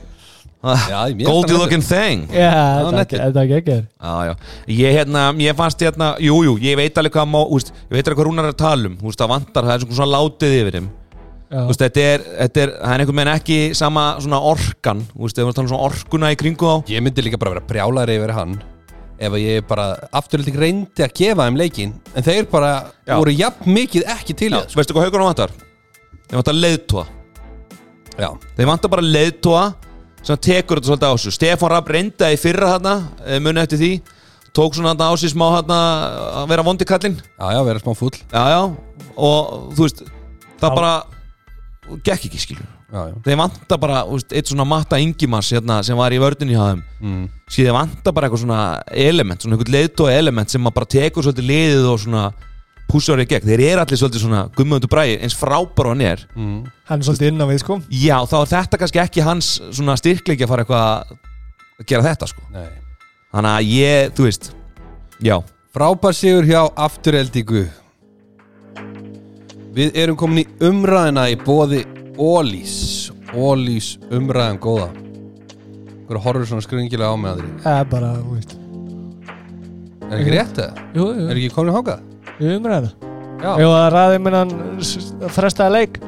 [1.17, 2.27] mér Goldie looking thing.
[2.29, 4.33] Já, þetta er- er ekki Já, já,
[4.69, 8.05] ég hérna, ég fannst hérna Jú, jú, ég veit alveg hvað má, úst, Ég veit
[8.07, 10.57] alveg hvað Rúnar er að tala um, úst, það vantar Það er svona, svona látið
[10.61, 10.89] yfir þeim
[11.67, 15.49] úst, þetta, er, þetta er, það er einhvern veginn ekki Sama svona orkan, úst, ef
[15.49, 18.35] við tala um svona orkuna í kringu á Ég myndi líka bara vera brjálæri yfir
[18.37, 18.53] hann
[19.21, 19.87] ef ég bara
[20.17, 22.71] afturlega reyndi að gefa þeim leikin en þeir bara
[23.05, 23.15] Já.
[23.19, 24.79] voru jafn mikið ekki til sko.
[24.79, 25.53] veistu hvað haugunum vantar?
[26.27, 27.05] Þeir vantar leiðtóa
[28.19, 29.63] Já, Þeir vantar bara leiðtóa
[30.21, 32.95] sem tekur þetta svolítið á sig Stefán Rapp reyndaði í fyrra þarna
[33.25, 33.91] eh, muni eftir því
[34.53, 35.79] tók svona þarna á sig smá þarna
[36.41, 38.61] að vera vondi kallinn já, já, vera smá fúll já, já,
[39.15, 40.03] og þú veist
[40.61, 40.75] það Já.
[40.77, 40.93] bara
[42.05, 46.19] gekk ekki skilur þeir vantar bara, veist, eitt svona matta Ingimars hérna, sem var í
[46.21, 46.81] vördunni hjá þeim.
[47.01, 47.23] Mm.
[47.51, 48.61] síðan vantar bara eitthvað svona
[48.91, 52.25] element svona eitthvað leiðtóa element sem maður bara tekur svolítið liðið og svona
[52.91, 53.47] púsar í gegn.
[53.47, 56.27] Þeir eru allir svolítið svona gummundu bræði eins frábær og hann er.
[56.35, 56.61] Mm.
[56.91, 57.79] Hann er svolítið inn á við sko.
[57.87, 62.31] Já, þá er þetta kannski ekki hans svona styrkleiki að fara eitthvað að gera þetta
[62.33, 62.47] sko.
[62.51, 62.69] Nei.
[63.31, 64.49] Þannig að ég, þú veist
[65.23, 65.37] Já,
[65.71, 67.63] Frábær sigur hjá afturheldingu
[69.71, 71.85] Við erum komin í umræðina í bóði
[72.19, 74.89] Ólís Ólís umræðan góða.
[76.09, 78.55] Hver horfður svona skringilega á mig aðri Það er bara, þú veist.
[80.11, 80.81] Er ekki rétt það?
[80.97, 82.01] Jú, Er jú, ekki komin í hókað?
[82.41, 82.89] jú, umræða
[83.41, 83.51] Já.
[83.57, 84.51] Jú, að ræði minnan
[85.33, 86.01] frestaði leik?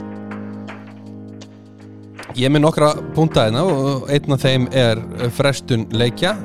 [2.34, 5.02] Ég er með nokkra punta hérna og einn af þeim er
[5.34, 6.36] frestun leikja.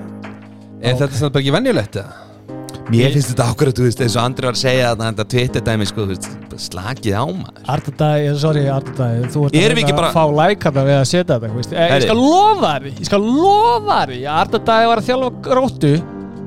[0.84, 2.27] Er þetta samt bara ekki venjulegt eða?
[2.92, 5.64] Mér finnst þetta ákveður þú veist, eins og Andri var að segja að þetta Twitter
[5.66, 6.06] dæmi, sko,
[6.58, 7.64] slakið á maður.
[7.74, 8.10] Artadæ,
[8.40, 9.58] sorry Artadæ Þú ert
[9.92, 11.72] að bara- fá like hérna við að setja þetta veist.
[11.72, 15.92] Eh, Ég skal lofa því Ég skal lofa að Artadæ var að þjálfa gróttu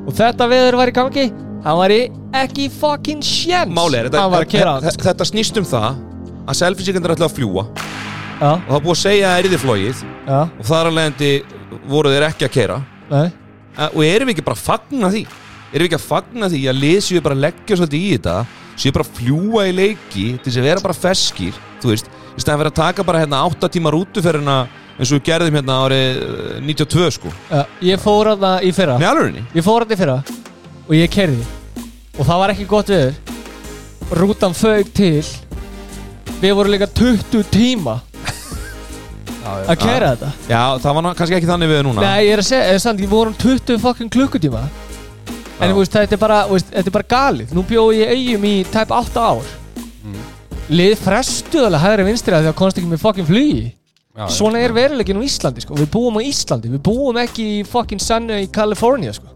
[0.02, 1.32] og þetta veður var í gangi.
[1.62, 2.02] Hann var í
[2.34, 6.00] ekki fucking sjens Máli er, þetta, að kera þetta, snýst um það
[6.48, 7.66] að selfinsíkandur ætla að fljúa
[8.42, 11.32] Já, og það búið að segja að er þið flóið já, og þar að leiðandi
[11.92, 12.78] voru þeir ekki að kera.
[13.12, 13.28] Nei.
[13.94, 15.22] Og erum við ekki bara að fagna því
[15.72, 18.36] erum við ekki að fagna því að lið séu bara að leggja svolítið í þetta
[18.82, 22.44] séu bara að fljúa í leiki til þess að vera bara feskir þú veist, í
[22.44, 24.58] stæðan fyrir að taka bara hérna 8 tíma rútuferðina
[24.98, 27.32] eins og við gerðum hérna árið eh, 92 sko.
[27.50, 27.62] Já,
[27.92, 28.98] Ég fór að það í fyrra.
[29.12, 30.18] Alveg Ég fór að það í fyrra
[30.82, 31.46] og ég kerði
[32.18, 33.20] og það var ekki gott viður
[34.12, 35.24] Rútan fög til.
[36.42, 37.94] Við vorum líka 20 tíma
[39.72, 40.32] að kera þetta.
[40.52, 42.04] Já, það var kannski ekki þannig við núna.
[42.04, 44.66] Nei, ég er að segja, ég vorum 20 fucking klukkutíma
[45.62, 45.74] En Já.
[45.74, 48.56] þú veist, þetta er bara, veist, þetta er bara galið Nú bjóði ég eigum í
[48.74, 49.58] tæp 8 ár
[50.02, 50.18] Mm.
[50.74, 53.68] Lið frestuðalega hægri vinstri að því að komst ekki með fucking flugi
[54.12, 54.32] Já, já.
[54.34, 55.76] Svona er veruleikin á Íslandi sko.
[55.78, 59.30] Við búum á Íslandi, við búum ekki í fucking sunny í California sko.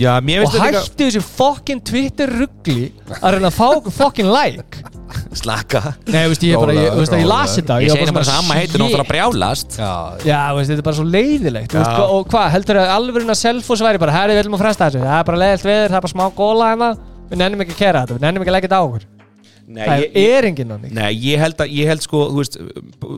[0.00, 2.90] Já, mér Og finnst þetta hættu þessu fucking Twitter ruggli
[3.20, 4.82] að reyna að fá okkur fucking like.
[5.36, 5.80] Slaka.
[6.10, 7.60] Nei, veist, ég, bara, ég, Rólegur, veist, ég las rólegur.
[7.60, 7.76] þetta.
[7.84, 9.12] Ég var segi bara svona, að amma heitir náttúrulega shit.
[9.12, 9.76] brjálast.
[9.78, 9.90] Já,
[10.26, 11.74] Já, veist, þetta er bara svo leiðilegt.
[11.78, 14.88] Veist, Og hvað, heldur að alvörinn að Selfoss væri bara Herri, við viljum að fresta
[14.88, 16.90] þessu, það er bara leiðilt veður Það er bara smá góla hérna.
[17.30, 19.04] Við nennum ekki að kera þetta, við nennum ekki að leggja þetta á okkur.
[19.64, 22.58] Nei, Það ég, er enginn þannig nei, ég held að, ég held sko, þú veist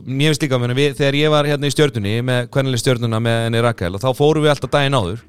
[0.07, 3.41] Mér finnst líka, meni, við, þegar ég var hérna í stjörnunni með hvernileg stjörnuna með
[3.49, 5.19] henni Rakel og þá fórum við alltaf daginn áður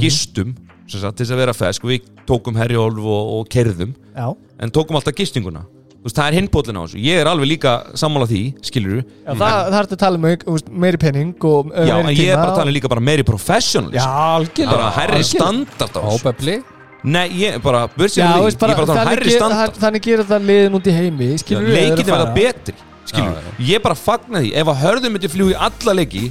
[0.00, 0.54] gistum,
[0.88, 1.84] sem sagt, til þess að vera fesk.
[1.84, 4.26] Og við tókum herjólf og, og kerðum Já,
[4.62, 5.64] en tókum alltaf gistinguna.
[6.02, 9.36] Þú veist, það er hinbóllin á þessu, ég er alveg líka sammála því, skilur Já
[9.38, 12.16] það, það ertu að tala um þú veist, meiri penning og uh, Já, en meiri
[12.18, 14.72] ég er tíma bara að tala um líka bara meiri professional Já, algjörlega.
[14.72, 15.38] Bara herri algjörlega.
[15.38, 16.56] standard á þessu.
[17.02, 19.38] Nei, ég bara, börsið Já, því, ég bara, er bara að tala um þannig, herri
[19.38, 19.80] standard.
[19.86, 22.78] þannig gerir það liðin út í heimi Skilur við Leikin er verða betri
[23.12, 26.28] Skilur við, ég bara fagna því Ef að hörðum myndi fljúi alla leiki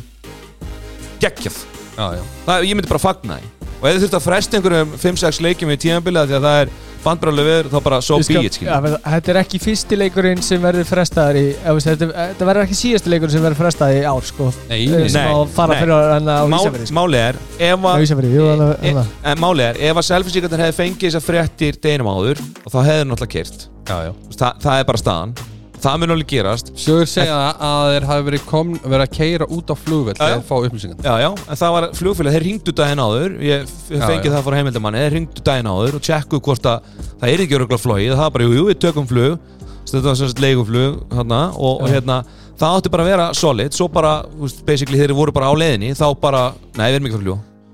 [1.23, 1.63] Geggjað
[1.97, 4.95] Já, já það, Ég myndi bara fagna því Og ef þið þurft að fresta einhverjum
[5.01, 8.57] 5-6 leikjum í tímabilið Því að það er bandbrálega veður Þá bara so be it,
[8.59, 12.67] skilur Já, Þetta er ekki fyrsti leikurinn sem verður frestaður í eða, Þetta, þetta verður
[12.67, 14.49] ekki síðasti leikurinn sem verður frestaður í ár sko.
[14.69, 15.25] Nei, Eh, nei.
[15.33, 15.81] að fara nei.
[15.81, 16.97] fyrir hann á Mál, Ísafirði sko.
[16.99, 20.07] Máli er Ef Á að Ísafirði, jú, hann e, að en Máli er, ef að
[20.11, 24.51] selfinsíkarnir hefði fengið þessar fréttir deginum áður og þá hefði náttúrulega kert Já, já Þa,
[24.61, 25.33] það er bara staðan
[25.81, 26.71] það mun alveg gerast.
[26.77, 30.25] Sjögur segja að þeir hafi verið, kom, verið að keira út á þegar já.
[30.35, 33.37] þeir fá upplýsingan Já, já, en það var flugfélag, þeir ringdu daginn áður.
[33.45, 34.35] Ég f- Já, fengið já.
[34.35, 36.91] það frá heimildamanni, þeir ringdu daginn áður og tjekkuðu hvort að
[37.21, 39.49] það er ekki öruglega flogið, það var bara, jú, jú, við tökum flug.
[39.91, 42.21] Þetta var sagt leiguflug hana, og, og hérna,
[42.55, 45.53] það átti bara að vera solid, svo bara, þú veist, basically þeir voru bara á
[45.57, 46.43] leiðinni, þá bara,
[46.77, 47.25] nei, við erum ekki að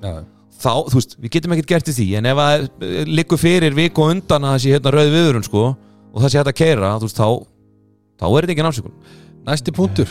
[0.07, 0.13] já.
[0.57, 2.63] Þá, þú veist, við getum ekkert gert í því en ef að
[3.05, 6.39] liggur fyrir viku á undan að það sé hérna rauð viðurinn, sko og það sé
[6.39, 7.27] hægt að keira, þú veist, þá
[8.17, 8.95] þá er þetta ekki námsökun
[9.47, 10.09] Næsti punktur.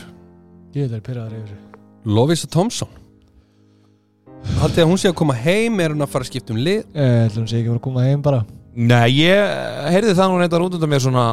[0.73, 1.81] Ég er pyrraður yfir þessu.
[2.09, 2.89] Lovisa Thompson.
[4.63, 5.77] Haldið að hún sé að koma heim?
[5.85, 6.87] Er hún að fara að skipta um lið?
[6.97, 8.41] Ég ætlum sé ekki að vera að koma heim bara.
[8.77, 9.53] Nei, ég
[9.93, 11.27] heyrði það nú reyndar út undan mér svona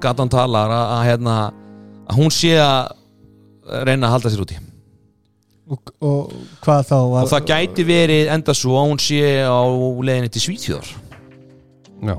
[0.00, 1.36] gatan talar að, að, hérna,
[2.06, 4.60] að hún sé að reyna að halda sér úti.
[5.72, 6.32] Og, og
[6.64, 9.62] hvað þá var og það gæti verið enda svo að hún sé á
[10.02, 10.88] leiðinni til Svítjóðar
[12.02, 12.16] Já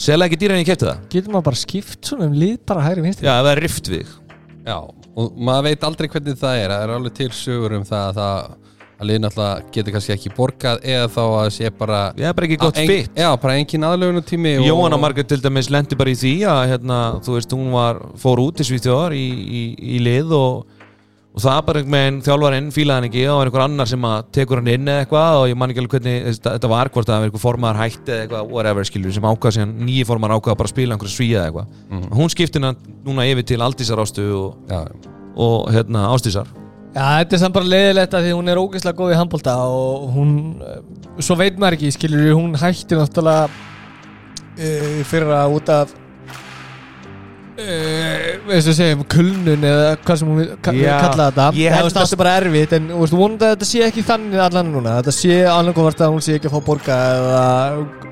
[0.00, 1.02] Sela ekki dýra en ég kefti það.
[1.12, 3.26] Getur maður bara skipt svona um lið bara hægri vinstri?
[3.28, 4.16] Já, það er rift við.
[4.64, 4.78] Já
[5.20, 6.72] Og maður veit aldrei hvernig það er.
[6.72, 8.56] Það er alveg til sögur um það að það
[9.00, 12.46] að liðin alltaf getur kannski ekki borgað eða þá að það sé bara er bara
[12.48, 13.10] ekki gott En- fit.
[13.16, 16.98] Já, bara engin aðlögunatími og- Jóhanna Margrét til dæmis lendi bara í því að hérna,
[17.24, 19.24] þú veist, hún var, fór út til Svítjóðar í,
[19.60, 19.62] í,
[19.96, 20.66] í lið og,
[21.40, 24.28] og það bara einhvern veginn þjálfarinn fílaði hann ekki og var einhver annar sem að
[24.36, 27.08] tekur hann inn eða eitthvað og ég man ekki alveg hvernig þetta, þetta var hvort
[27.08, 30.40] að það var einhver formaðar hætti eða eitthvað whatever skilur sem ákvað síðan nýji formaðar
[30.40, 31.78] ákvað bara að spila einhverja svíja eða eitthvað.
[31.90, 32.10] Mhm.
[32.20, 34.80] hún skipti hann núna yfir til Aldísar ástu og, Já,
[35.36, 36.50] og hérna Ástísar
[36.90, 40.08] Já, þetta er samt bara leiðilegt að því hún er ógeðslega góð í handbólta og
[40.10, 40.80] hún, eh,
[41.22, 43.46] svo veit maður ekki, skilur hún hætti náttúrulega
[44.58, 45.94] uh, fyrir að út af
[48.48, 51.46] veist þú segjum, kulnun eða hvað sem hún vil ka Já, kalla þetta.
[51.92, 54.96] Það er bara erfitt en vonandi að þetta sé ekki þannig allan núna.
[55.00, 57.44] Þetta sé annarkvæmast að hún sé ekki að fá borga eða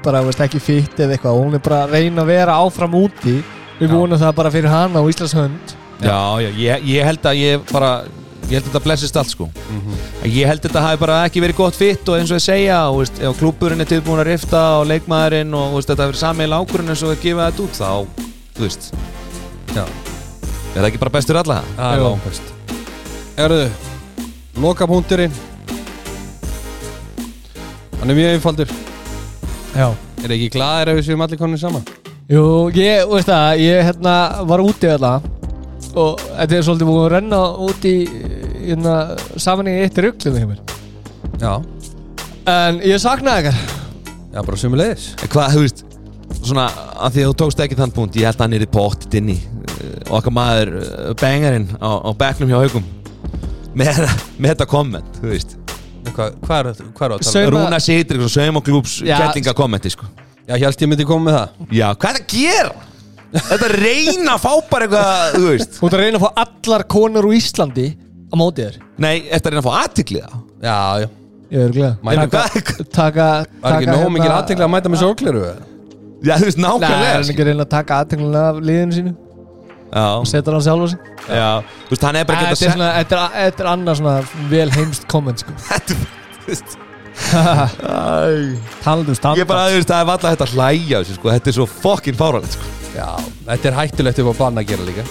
[0.04, 1.42] bara veist, ekki fitt eða eitthvað.
[1.42, 3.36] Hún er bara að reyna að vera áfram úti.
[3.78, 5.76] Við vonum það bara fyrir hana og Íslands hönd.
[5.98, 7.92] Já, já, ég, ég held að ég bara
[8.48, 9.48] ég held að þetta blessist allt sko.
[9.68, 9.98] Mhm.
[10.24, 12.80] ég held að þetta hafi bara ekki verið gott fitt og eins og ég segja,
[12.88, 16.24] og, veist, ef klúburinn er tilbúin að rifta og leikmaðurinn og veist, þetta hafi verið
[16.24, 17.92] samiðil ákvörðin eins og að gefa þetta út þá,
[18.56, 18.92] þú veist
[19.76, 19.84] Já.
[19.84, 21.60] er það ekki bara bestur alla?
[21.76, 22.54] Það er langt best
[23.38, 23.68] Erðu,
[24.58, 25.34] lokapunkturinn.
[28.00, 28.72] Hann er mjög einfaldur.
[29.76, 29.86] Já.
[30.24, 31.84] Er ekki glaðir ef við séum allir konið saman?
[32.28, 32.42] Jú,
[32.74, 34.14] ég, veist það, ég hérna
[34.50, 35.22] var úti alltaf
[35.98, 37.94] og þetta er svolítið búin að renna út í
[38.66, 38.96] hérna,
[39.40, 40.60] saman í eitt rugglum hjá mér.
[41.38, 41.52] Já.
[42.48, 43.76] En ég saknaði ekkert
[44.32, 45.84] Já, bara sömulegis En hvað, þú veist,
[46.42, 46.66] svona
[46.98, 49.16] að því að þú tókst ekki þann punkt, ég held að hann er í pottit
[49.20, 49.38] inn í
[50.08, 52.86] okkar maður uh, bengarinn á, á bekknum hjá haugum
[53.78, 54.00] með,
[54.38, 55.56] með þetta komment, þú veist.
[56.08, 57.20] Hvað, hvað er er það að tala?
[57.28, 60.08] Sauma- Rúna Sýtrik og Saumaklúbs Já, kettlinga kommenti, sko.
[60.48, 61.72] Já, ég myndi koma með það.
[61.76, 62.84] Já, hvað er það að gera?
[63.28, 65.74] Þetta er að reyna að fá bara eitthvað, þú veist.
[65.76, 67.86] Þú ert að reyna að fá allar konur úr Íslandi
[68.32, 68.78] á mótið þér.
[69.04, 71.08] Nei, þetta er að reyna að fá aðtikli það Já, já.
[71.48, 73.26] Ég er glæð Mæta Taka, Taka, taka
[73.62, 75.44] Var ekki nóg mikið aðtekla að mæta með sólkleru?
[76.18, 78.96] Já, þú veist, Nei, er nákvæmlega hann ekki að reyna að taka aðtegluna af liðinu
[78.98, 79.12] sínu
[79.92, 81.14] og setja hann sjálfa sig.
[81.28, 81.48] Já.
[81.86, 84.16] Þú veist, hann er bara er að svona, þetta er, annað svona
[84.50, 85.54] vel heimst komment sko.
[85.68, 85.98] Þetta,
[86.34, 86.76] þú veist.
[88.84, 91.32] Talandi um Ég bara, þú veist, það er valla hægt að hlæja þessu, sko.
[91.34, 92.76] Þetta er svo fokkin fáralegt, sko.
[92.98, 93.08] Já,
[93.48, 95.06] þetta er hættulegt upp á bann að gera líka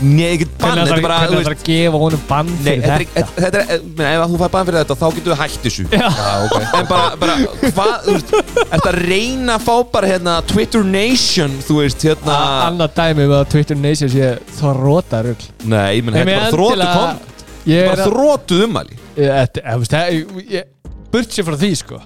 [0.00, 2.84] Nei, ekkert bann, þetta er bara, hvernig ætlar veist að gefa honum bann Nei, fyrir
[2.84, 3.32] þetta er, þetta?
[3.36, 5.84] þetta þetta er, menn, ef þú fær bann fyrir þetta þá getur við hætt þessu.
[5.92, 6.06] Já,
[6.46, 6.54] ok.
[6.80, 7.34] En bara, bara,
[7.66, 8.32] hvað, þú veist
[8.70, 12.38] Þetta reyna að fá bara, hérna, Twitter Nation, þú veist, hérna
[12.70, 16.88] annað dæmi með að Twitter Nation sé þróta rugl Nei, menn, þetta er bara þrótu
[16.96, 20.68] kom Ég er Bara að þrótuð umæli þetta- ég- þú veist, það-
[21.10, 21.96] Burt sér frá því sko.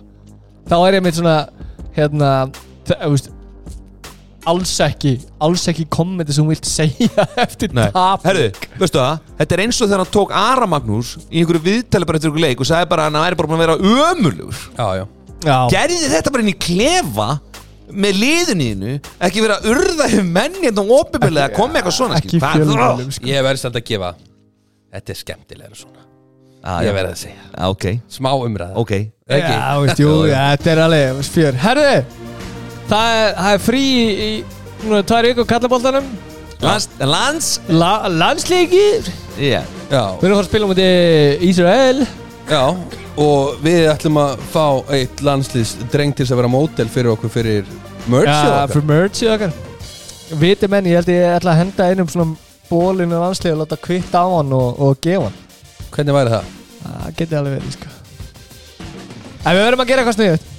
[0.67, 1.37] Þá er ég með svona
[1.95, 2.31] Hérna
[2.89, 3.29] það- þú veist,
[4.51, 5.13] Alls ekki
[5.45, 8.51] Alls ekki kommenti sem þú vilt segja Eftir Nei, tap herðu,
[8.81, 9.23] veistu það?
[9.41, 12.45] Þetta er eins og þegar hann tók Ara Magnús Í einhverju viðtali bara eftir einhverju
[12.47, 13.79] leik Og sagði bara að hann væri bara búin að vera
[14.13, 14.61] ömurlegur.
[14.77, 15.05] Já, já.
[15.45, 17.29] Já, Gerði þetta bara inn í klefa
[18.05, 18.95] Með liðunínu
[19.29, 22.41] Ekki vera að urða hefur menni Þetta óbyrgulega að koma eitthvað svona ekki skil.
[22.45, 23.29] Hvað- fjölmjölum sko.
[23.29, 24.13] Ég verðist alltaf að gefa.
[24.95, 26.01] Þetta er skemmtilega svona.
[26.65, 27.43] Ah, Ég verði að segja.
[27.59, 28.73] Ah, Ok, Smá umræða.
[28.81, 28.93] Ok.
[29.29, 29.53] Ekki?
[29.53, 31.59] Já, veist, jú, já, þetta er alveg fjör.
[31.61, 31.93] Herðu,
[32.91, 33.83] það er, það er frí
[34.29, 34.31] í
[34.85, 36.09] Nú er tvær vikur kallaboltanum
[36.65, 39.07] Lands, lands La, Landsleikir
[39.41, 39.63] Já.
[39.91, 40.85] Já, Við erum að fara að spila múti
[41.49, 42.05] Ísrael.
[42.49, 42.63] Já
[43.21, 44.65] Og við ætlum að fá
[44.97, 47.69] eitt landslýs dreng til að vera mótel fyrir okkur fyrir
[48.11, 49.55] merch Já, okkar fyrir merchið okkar
[50.41, 52.35] Viti menn, ég held ég ætla að henda einum svona
[52.71, 55.37] bólinu landslið og láta kvitta á hann og, og gefa hann.
[55.95, 56.49] Hvernig væri það?
[56.85, 57.93] Það geti alveg verið, sko.
[59.45, 60.54] En við verðum að gera eitthvað sniðut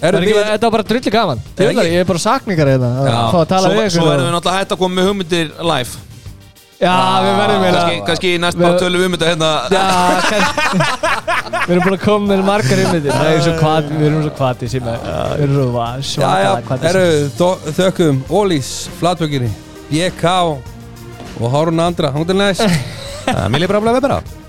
[0.00, 1.40] Erum við Þetta var bara drulli gaman?
[1.60, 3.18] Ég er bara sakningar hérna að Já.
[3.32, 6.06] fá að tala Svo, svo verðum við náttúrulega hægt að koma með hugmyndir live.
[6.80, 9.50] Já, við verðum Kannski, við kannski næst bara tölum við um þetta hérna
[11.66, 12.80] við erum búin að koma með margar
[13.60, 16.90] kvati, við erum svo kvati sem að Við erum svo va- Já, já, svakalega kvati
[16.94, 17.04] eru
[17.36, 19.52] þó- þökkum Ólís, Flatbökinni
[19.92, 20.24] BK
[21.40, 22.08] og Hárun Andra.
[22.16, 22.64] Hóndil næst.
[23.52, 24.39] Milli bara að vera